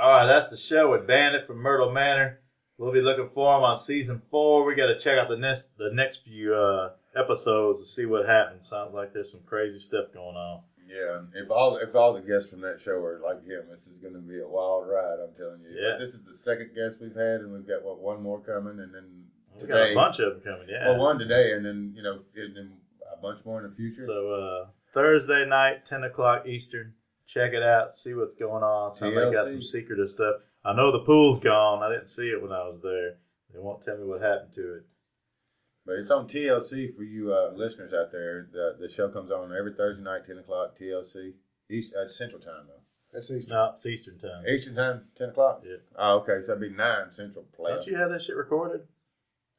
All 0.00 0.10
right, 0.10 0.26
that's 0.26 0.50
the 0.50 0.56
show 0.56 0.90
with 0.90 1.06
Bandit 1.06 1.46
from 1.46 1.58
Myrtle 1.58 1.92
Manor. 1.92 2.40
We'll 2.78 2.92
be 2.92 3.00
looking 3.00 3.30
for 3.32 3.56
him 3.56 3.64
on 3.64 3.78
season 3.78 4.20
four. 4.30 4.64
We 4.64 4.74
got 4.74 4.86
to 4.88 4.98
check 4.98 5.18
out 5.18 5.28
the 5.28 5.36
next 5.36 5.64
the 5.78 5.90
next 5.92 6.22
few 6.24 6.54
uh, 6.54 6.90
episodes 7.16 7.80
to 7.80 7.86
see 7.86 8.04
what 8.04 8.26
happens. 8.26 8.68
Sounds 8.68 8.92
like 8.94 9.14
there's 9.14 9.30
some 9.30 9.40
crazy 9.46 9.78
stuff 9.78 10.12
going 10.12 10.36
on. 10.36 10.60
Yeah, 10.88 11.22
if 11.34 11.50
all 11.50 11.78
if 11.78 11.94
all 11.94 12.12
the 12.12 12.20
guests 12.20 12.50
from 12.50 12.60
that 12.60 12.80
show 12.80 12.92
are 12.92 13.20
like 13.24 13.44
him, 13.44 13.62
this 13.70 13.86
is 13.86 13.96
going 13.96 14.12
to 14.12 14.20
be 14.20 14.40
a 14.40 14.46
wild 14.46 14.86
ride. 14.88 15.18
I'm 15.22 15.34
telling 15.36 15.60
you. 15.62 15.70
Yeah. 15.74 15.92
But 15.92 16.00
this 16.00 16.14
is 16.14 16.24
the 16.24 16.34
second 16.34 16.70
guest 16.74 16.98
we've 17.00 17.14
had, 17.16 17.40
and 17.40 17.52
we've 17.52 17.66
got 17.66 17.82
what 17.82 17.98
one 17.98 18.22
more 18.22 18.40
coming, 18.40 18.78
and 18.78 18.94
then 18.94 19.24
We 19.60 19.66
got 19.66 19.90
a 19.90 19.94
bunch 19.94 20.18
of 20.20 20.34
them 20.34 20.42
coming. 20.42 20.68
Yeah. 20.68 20.90
well, 20.90 20.98
one 20.98 21.18
today, 21.18 21.52
and 21.52 21.64
then 21.64 21.92
you 21.96 22.02
know, 22.02 22.20
and 22.36 22.54
then 22.56 22.72
a 23.10 23.20
bunch 23.20 23.44
more 23.44 23.64
in 23.64 23.68
the 23.68 23.74
future. 23.74 24.04
So 24.06 24.32
uh, 24.32 24.68
Thursday 24.92 25.46
night, 25.46 25.86
ten 25.86 26.04
o'clock 26.04 26.46
Eastern. 26.46 26.92
Check 27.26 27.54
it 27.54 27.62
out. 27.62 27.92
See 27.92 28.14
what's 28.14 28.34
going 28.34 28.62
on. 28.62 28.94
So 28.94 29.10
they 29.10 29.32
got 29.32 29.48
some 29.48 29.62
secretive 29.62 30.10
stuff. 30.10 30.36
I 30.66 30.74
know 30.74 30.90
the 30.90 31.04
pool's 31.04 31.38
gone. 31.38 31.82
I 31.82 31.92
didn't 31.92 32.08
see 32.08 32.28
it 32.28 32.42
when 32.42 32.50
I 32.50 32.64
was 32.64 32.80
there. 32.82 33.18
They 33.52 33.60
won't 33.60 33.82
tell 33.82 33.96
me 33.96 34.04
what 34.04 34.20
happened 34.20 34.52
to 34.54 34.74
it. 34.78 34.86
But 35.86 35.94
it's 35.96 36.10
on 36.10 36.26
TLC 36.26 36.96
for 36.96 37.04
you 37.04 37.32
uh, 37.32 37.52
listeners 37.54 37.94
out 37.94 38.10
there. 38.10 38.48
The, 38.52 38.76
the 38.80 38.92
show 38.92 39.08
comes 39.08 39.30
on 39.30 39.54
every 39.56 39.72
Thursday 39.74 40.02
night, 40.02 40.26
ten 40.26 40.38
o'clock 40.38 40.76
TLC 40.76 41.34
East 41.70 41.94
uh, 41.94 42.08
Central 42.08 42.40
Time 42.40 42.66
though. 42.66 42.82
That's 43.12 43.30
Easter. 43.30 43.50
No, 43.50 43.74
it's 43.76 43.86
Eastern 43.86 44.18
time. 44.18 44.44
Eastern 44.52 44.74
Time, 44.74 45.02
ten 45.16 45.28
o'clock. 45.28 45.62
Yeah. 45.64 45.76
Oh, 45.96 46.18
okay, 46.18 46.42
so 46.44 46.48
that'd 46.54 46.60
be 46.60 46.76
nine 46.76 47.12
Central. 47.14 47.44
Play. 47.56 47.70
Don't 47.70 47.86
you 47.86 47.96
have 47.96 48.10
that 48.10 48.20
shit 48.20 48.34
recorded? 48.34 48.82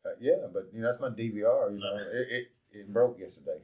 Uh, 0.05 0.09
yeah, 0.19 0.47
but 0.51 0.69
you 0.73 0.81
know 0.81 0.91
that's 0.91 1.01
my 1.01 1.09
DVR. 1.09 1.71
You 1.71 1.79
know, 1.79 1.97
it, 2.11 2.27
it 2.29 2.47
it 2.73 2.93
broke 2.93 3.17
yesterday. 3.19 3.59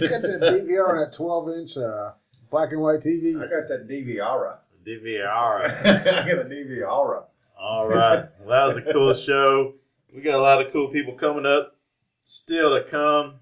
you 0.00 0.08
got 0.08 0.22
that 0.22 0.40
DVR 0.40 0.88
on 0.88 0.96
that 0.98 1.12
12 1.16 1.48
inch 1.50 1.76
uh, 1.76 2.12
black 2.50 2.70
and 2.70 2.80
white 2.80 3.00
TV. 3.00 3.36
I 3.36 3.46
got 3.50 3.68
that 3.68 3.88
DVR. 3.88 4.56
DVR. 4.86 5.64
I 5.84 6.28
got 6.28 6.38
a 6.38 6.44
DVR. 6.48 7.24
All 7.58 7.86
right. 7.88 8.24
Well, 8.40 8.68
that 8.68 8.74
was 8.74 8.84
a 8.88 8.92
cool 8.92 9.14
show. 9.14 9.74
We 10.14 10.22
got 10.22 10.34
a 10.34 10.40
lot 10.42 10.64
of 10.64 10.72
cool 10.72 10.88
people 10.88 11.14
coming 11.14 11.46
up. 11.46 11.76
Still 12.22 12.74
to 12.74 12.84
come. 12.90 13.36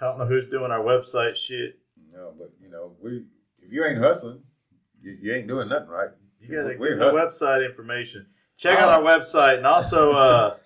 I 0.00 0.04
don't 0.04 0.18
know 0.18 0.26
who's 0.26 0.48
doing 0.50 0.70
our 0.70 0.80
website 0.80 1.36
shit. 1.36 1.78
No, 2.12 2.32
but 2.38 2.50
you 2.62 2.70
know, 2.70 2.92
we 3.02 3.24
if 3.62 3.72
you 3.72 3.84
ain't 3.84 3.98
hustling, 3.98 4.40
you, 5.02 5.16
you 5.20 5.34
ain't 5.34 5.48
doing 5.48 5.68
nothing 5.68 5.88
right. 5.88 6.10
You 6.40 6.48
got 6.48 6.68
to 6.68 6.76
We're 6.76 6.98
the 6.98 7.04
hustling. 7.04 7.48
website 7.50 7.66
information. 7.68 8.26
Check 8.56 8.78
out 8.78 8.88
our 8.88 9.02
website 9.02 9.58
and 9.58 9.66
also 9.66 10.12
uh, 10.12 10.56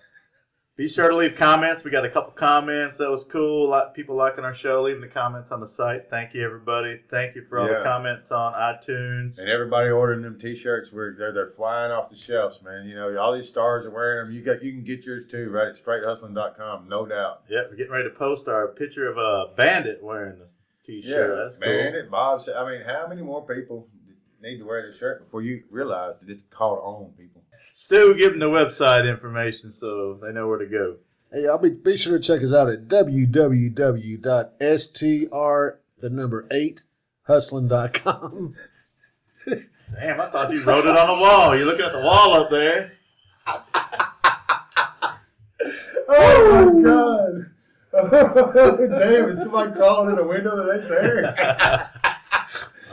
be 0.77 0.87
sure 0.87 1.09
to 1.09 1.15
leave 1.15 1.35
comments. 1.35 1.83
We 1.83 1.91
got 1.91 2.05
a 2.05 2.09
couple 2.09 2.31
comments 2.31 2.97
that 2.97 3.09
was 3.09 3.23
cool. 3.25 3.67
A 3.67 3.69
lot 3.69 3.87
of 3.87 3.93
people 3.93 4.15
liking 4.15 4.43
our 4.45 4.53
show, 4.53 4.81
leaving 4.83 5.01
the 5.01 5.07
comments 5.07 5.51
on 5.51 5.59
the 5.59 5.67
site. 5.67 6.09
Thank 6.09 6.33
you, 6.33 6.43
everybody. 6.43 7.01
Thank 7.09 7.35
you 7.35 7.43
for 7.43 7.59
all 7.59 7.67
Yeah. 7.69 7.79
the 7.79 7.83
comments 7.83 8.31
on 8.31 8.53
iTunes. 8.53 9.37
And 9.37 9.49
everybody 9.49 9.89
ordering 9.89 10.21
them 10.21 10.39
T-shirts, 10.39 10.91
where 10.93 11.13
they're 11.13 11.33
they're 11.33 11.49
flying 11.49 11.91
off 11.91 12.09
the 12.09 12.15
shelves, 12.15 12.61
man. 12.63 12.87
You 12.87 12.95
know, 12.95 13.17
all 13.17 13.33
these 13.33 13.49
stars 13.49 13.85
are 13.85 13.91
wearing 13.91 14.25
them. 14.27 14.33
You 14.35 14.41
got 14.43 14.63
you 14.63 14.71
can 14.71 14.83
get 14.83 15.05
yours 15.05 15.25
too, 15.29 15.49
right 15.49 15.67
at 15.67 15.75
Str8hustlin.com, 15.75 16.87
no 16.87 17.05
doubt. 17.05 17.43
Yep, 17.49 17.67
we're 17.69 17.75
getting 17.75 17.91
ready 17.91 18.09
to 18.09 18.15
post 18.15 18.47
our 18.47 18.69
picture 18.69 19.07
of 19.09 19.17
a 19.17 19.53
bandit 19.55 20.01
wearing 20.01 20.39
the 20.39 20.47
t-shirt. 20.83 21.37
That's 21.51 21.59
man. 21.59 21.91
cool. 21.93 22.09
Bob 22.09 22.43
said. 22.43 22.55
I 22.55 22.67
mean, 22.69 22.81
how 22.85 23.07
many 23.07 23.21
more 23.21 23.45
people 23.45 23.87
need 24.41 24.57
to 24.57 24.63
wear 24.65 24.87
this 24.87 24.97
shirt 24.97 25.19
before 25.23 25.41
you 25.43 25.63
realize 25.69 26.19
that 26.21 26.29
it's 26.29 26.43
caught 26.49 26.79
on 26.79 27.11
people? 27.17 27.40
Give 27.89 28.31
them 28.31 28.39
the 28.39 28.45
website 28.45 29.09
information 29.09 29.71
so 29.71 30.19
they 30.21 30.31
know 30.31 30.47
where 30.47 30.59
to 30.59 30.65
go. 30.65 30.97
Hey, 31.31 31.47
I'll 31.47 31.57
be, 31.57 31.69
be 31.69 31.95
sure 31.95 32.17
to 32.17 32.23
check 32.23 32.43
us 32.43 32.53
out 32.53 32.69
at 32.69 32.87
www.str, 32.87 34.19
the 35.99 36.09
number 36.09 36.47
8, 36.51 36.83
hustling.com. 37.23 38.55
Damn, 39.47 40.21
I 40.21 40.27
thought 40.27 40.51
you 40.51 40.63
wrote 40.63 40.85
it 40.85 40.97
on 40.97 41.07
the 41.07 41.21
wall. 41.21 41.55
You're 41.55 41.65
looking 41.65 41.85
at 41.85 41.93
the 41.93 42.03
wall 42.03 42.33
up 42.33 42.49
there. 42.49 42.89
Oh 46.13 46.73
my 46.73 46.81
god! 46.81 47.51
Damn, 48.99 49.29
is 49.29 49.43
somebody 49.43 49.71
crawling 49.73 50.09
in 50.09 50.15
the 50.17 50.25
window 50.25 50.55
that 50.57 50.79
ain't 50.79 50.89
there? 50.89 51.89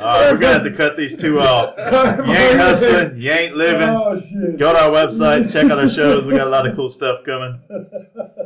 All 0.00 0.04
right, 0.06 0.32
we're 0.32 0.38
gonna 0.38 0.52
have 0.54 0.62
to 0.64 0.72
cut 0.72 0.96
these 0.96 1.16
two 1.16 1.40
off. 1.40 1.74
You 1.78 2.34
ain't 2.34 2.56
hustling, 2.56 3.18
you 3.18 3.30
ain't 3.30 3.56
living. 3.56 3.88
Oh 3.88 4.18
shit! 4.18 4.58
Go 4.58 4.72
to 4.72 4.78
our 4.78 4.90
website, 4.90 5.52
check 5.52 5.70
out 5.70 5.78
our 5.78 5.88
shows. 5.88 6.24
We 6.24 6.36
got 6.36 6.46
a 6.46 6.50
lot 6.50 6.66
of 6.66 6.76
cool 6.76 6.90
stuff 6.90 7.24
coming. 7.24 7.60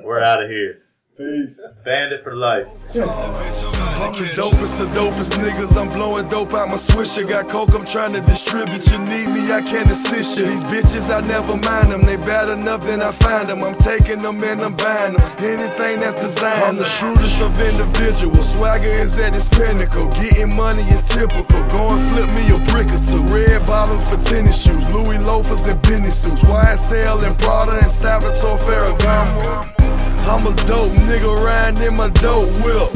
We're 0.05 0.21
out 0.21 0.43
of 0.43 0.49
here. 0.51 0.82
Peace. 1.23 1.61
Bandit 1.85 2.25
for 2.25 2.35
life. 2.35 2.67
I'm 2.95 4.13
the 4.19 4.27
dopest 4.35 4.81
of 4.81 4.89
dopest 4.89 5.31
niggas. 5.39 5.77
I'm 5.77 5.89
blowing 5.93 6.29
dope 6.29 6.53
out 6.53 6.69
my 6.69 6.75
swisher. 6.75 7.29
Got 7.29 7.49
coke, 7.49 7.75
I'm 7.75 7.87
trying 7.87 8.13
to 8.15 8.21
distribute. 8.23 8.91
You 8.91 8.99
need 8.99 9.29
me, 9.29 9.53
I 9.53 9.63
can 9.63 9.89
assist 9.89 10.37
you. 10.37 10.47
These 10.47 10.65
bitches, 10.65 11.09
I 11.15 11.21
never 11.29 11.57
mind 11.57 11.93
them. 11.93 12.05
They 12.05 12.17
bad 12.17 12.49
enough, 12.49 12.83
then 12.83 13.01
I 13.01 13.13
find 13.13 13.49
them. 13.49 13.63
I'm 13.63 13.77
taking 13.77 14.21
them 14.21 14.43
and 14.43 14.63
I'm 14.63 14.75
buying 14.75 15.15
them. 15.15 15.23
Anything 15.39 16.01
that's 16.01 16.21
designed. 16.21 16.65
I'm 16.65 16.77
the 16.77 16.87
shrewdest 16.87 17.41
of 17.41 17.57
individuals. 17.57 18.53
Swagger 18.53 18.91
is 18.91 19.17
at 19.21 19.33
its 19.33 19.49
pinnacle. 19.49 20.07
Getting 20.11 20.57
money 20.57 20.83
is 20.83 21.03
typical. 21.05 21.63
Go 21.71 21.89
and 21.91 22.03
flip 22.11 22.31
me 22.35 22.51
a 22.51 22.59
brick 22.73 22.91
or 22.91 22.99
two. 23.07 23.23
Red 23.33 23.65
bottoms 23.65 24.03
for 24.09 24.19
tennis 24.29 24.61
shoes. 24.61 24.85
Louis 24.91 25.19
loafers 25.19 25.65
and 25.67 25.81
Benny 25.83 26.11
suits. 26.11 26.43
YSL 26.43 27.25
and 27.25 27.39
Prada 27.39 27.79
and 27.79 27.93
Salvatore 27.93 28.59
Ferragamo. 28.59 29.83
I'm 30.25 30.47
a 30.47 30.55
dope 30.67 30.93
nigga 31.09 31.37
riding 31.37 31.83
in 31.83 31.97
my 31.97 32.09
dope 32.09 32.49
whip. 32.65 32.93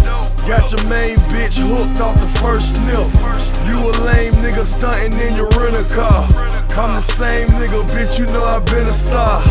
Got 0.47 0.71
your 0.71 0.89
main 0.89 1.19
bitch 1.35 1.59
hooked 1.59 2.01
off 2.01 2.15
the 2.21 2.29
first 2.41 2.71
snip. 2.75 3.07
You 3.67 3.79
a 3.83 3.93
lame 4.07 4.33
nigga 4.35 4.65
stunting 4.65 5.19
in 5.21 5.37
your 5.37 5.49
rental 5.51 5.85
car. 5.95 6.23
I'm 6.79 6.95
the 6.95 7.01
same 7.01 7.49
nigga, 7.49 7.85
bitch, 7.89 8.19
you 8.19 8.27
know 8.27 8.45
I 8.45 8.61
been 8.61 8.87
a 8.87 8.93
star. 8.93 9.43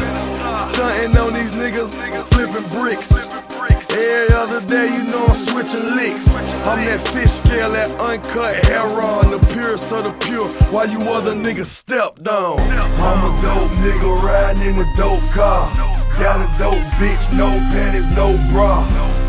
Stunting 0.73 1.17
on 1.17 1.33
these 1.33 1.51
niggas, 1.51 1.91
flipping 2.31 2.79
bricks. 2.79 3.11
Every 3.91 4.35
other 4.35 4.61
day, 4.67 4.87
you 4.93 5.03
know 5.03 5.25
I'm 5.25 5.35
switching 5.35 5.95
licks. 5.95 6.27
I'm 6.65 6.83
that 6.85 7.01
fish 7.13 7.31
scale, 7.31 7.71
that 7.71 7.91
uncut 7.99 8.55
hair 8.65 8.81
on, 8.81 9.29
the 9.29 9.39
purest 9.53 9.91
of 9.91 10.03
the 10.05 10.13
pure, 10.25 10.47
while 10.71 10.89
you 10.89 10.99
other 11.09 11.33
niggas 11.33 11.65
stepped 11.65 12.27
on. 12.27 12.59
I'm 12.59 13.19
a 13.23 13.41
dope 13.41 13.71
nigga 13.83 14.21
riding 14.23 14.75
in 14.75 14.79
a 14.79 14.97
dope 14.97 15.21
car. 15.31 15.69
Got 16.19 16.39
a 16.39 16.47
dope 16.57 16.79
bitch, 16.95 17.23
no 17.35 17.49
panties, 17.75 18.07
no 18.15 18.31
bra. 18.51 18.79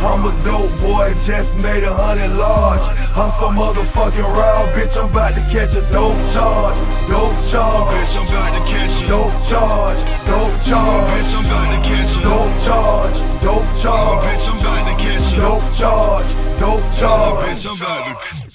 I'm 0.07 0.22
a 0.25 0.31
dope 0.44 0.70
boy, 0.79 1.14
just 1.25 1.57
made 1.59 1.83
a 1.83 1.92
hundred 1.92 2.31
large. 2.38 2.81
I'm 3.16 3.31
so 3.33 3.51
motherfucking 3.51 4.22
raw, 4.22 4.62
bitch. 4.70 4.96
I'm 4.96 5.11
about 5.11 5.35
to 5.35 5.40
catch 5.51 5.75
a 5.75 5.83
dope 5.90 6.14
charge, 6.31 6.79
dope 7.11 7.35
charge, 7.51 7.90
Bitch, 7.90 8.14
I'm 8.14 8.29
about 8.31 8.55
to 8.55 8.62
catch 8.70 9.01
you. 9.03 9.09
dope 9.09 9.35
charge, 9.51 9.99
dope 10.31 10.57
charge, 10.62 11.11
Bitch, 11.11 11.35
I'm 11.35 11.44
about 11.46 11.68
to 11.75 11.79
catch 11.90 12.11
you. 12.14 12.22
dope 12.22 12.57
charge, 12.62 13.16
dope 13.42 13.70
charge, 13.83 14.22
Bitch, 14.31 14.46
I'm 14.46 14.59
about 14.62 14.83
to 14.87 14.94
catch 15.03 15.27
you. 15.33 15.38
dope 15.42 15.68
charge, 15.75 16.31
dope 16.61 16.87
charge. 16.94 17.46
Bitch, 17.51 17.66
I'm 17.66 17.77
about 17.83 18.03
to. 18.07 18.46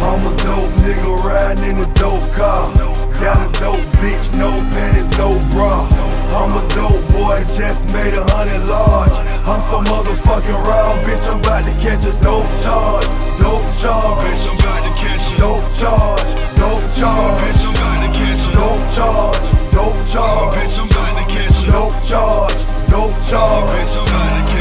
I'm 0.00 0.26
a 0.26 0.32
dope 0.46 0.74
nigga 0.86 1.24
riding 1.24 1.64
in 1.72 1.78
a 1.78 1.94
dope 1.94 2.22
car. 2.38 2.70
Got 3.18 3.36
a 3.42 3.60
dope 3.60 3.82
bitch, 3.98 4.26
no 4.38 4.50
panties, 4.70 5.10
no 5.18 5.34
bra. 5.50 6.19
I'm 6.32 6.52
a 6.54 6.62
dope 6.74 7.02
boy, 7.12 7.44
just 7.56 7.84
made 7.92 8.14
a 8.14 8.24
hundred 8.32 8.64
large. 8.66 9.10
I'm 9.46 9.60
so 9.60 9.80
motherfucking 9.82 10.62
raw, 10.64 10.94
bitch. 11.02 11.26
I'm 11.30 11.40
about 11.40 11.64
to 11.64 11.72
catch 11.82 12.04
a 12.06 12.12
dope 12.22 12.46
charge, 12.62 13.06
dope 13.40 13.66
charge, 13.82 14.22
Bitch, 14.22 14.46
I'm 14.46 14.56
about 14.58 14.82
to 14.86 14.92
catch 15.00 15.30
you. 15.30 15.38
dope 15.38 15.66
charge, 15.74 16.30
dope 16.56 16.86
charge, 16.94 17.38
Bitch, 17.40 17.62
I'm 17.66 17.74
about 17.74 17.98
to 18.04 18.10
catch 18.18 18.42
you. 18.46 18.54
dope 18.54 18.86
charge, 18.94 19.44
dope 19.74 20.00
charge, 20.12 20.54
Bitch, 20.54 20.78
I'm 20.78 20.86
about 20.90 21.12
to 21.18 21.24
catch 21.34 21.60
you. 21.60 21.66
dope 21.66 21.98
charge, 22.06 22.60
dope 22.88 23.16
charge. 23.28 23.70
Bitch, 23.70 23.96
I'm 23.96 24.06
about 24.06 24.30
to 24.30 24.52
catch. 24.54 24.59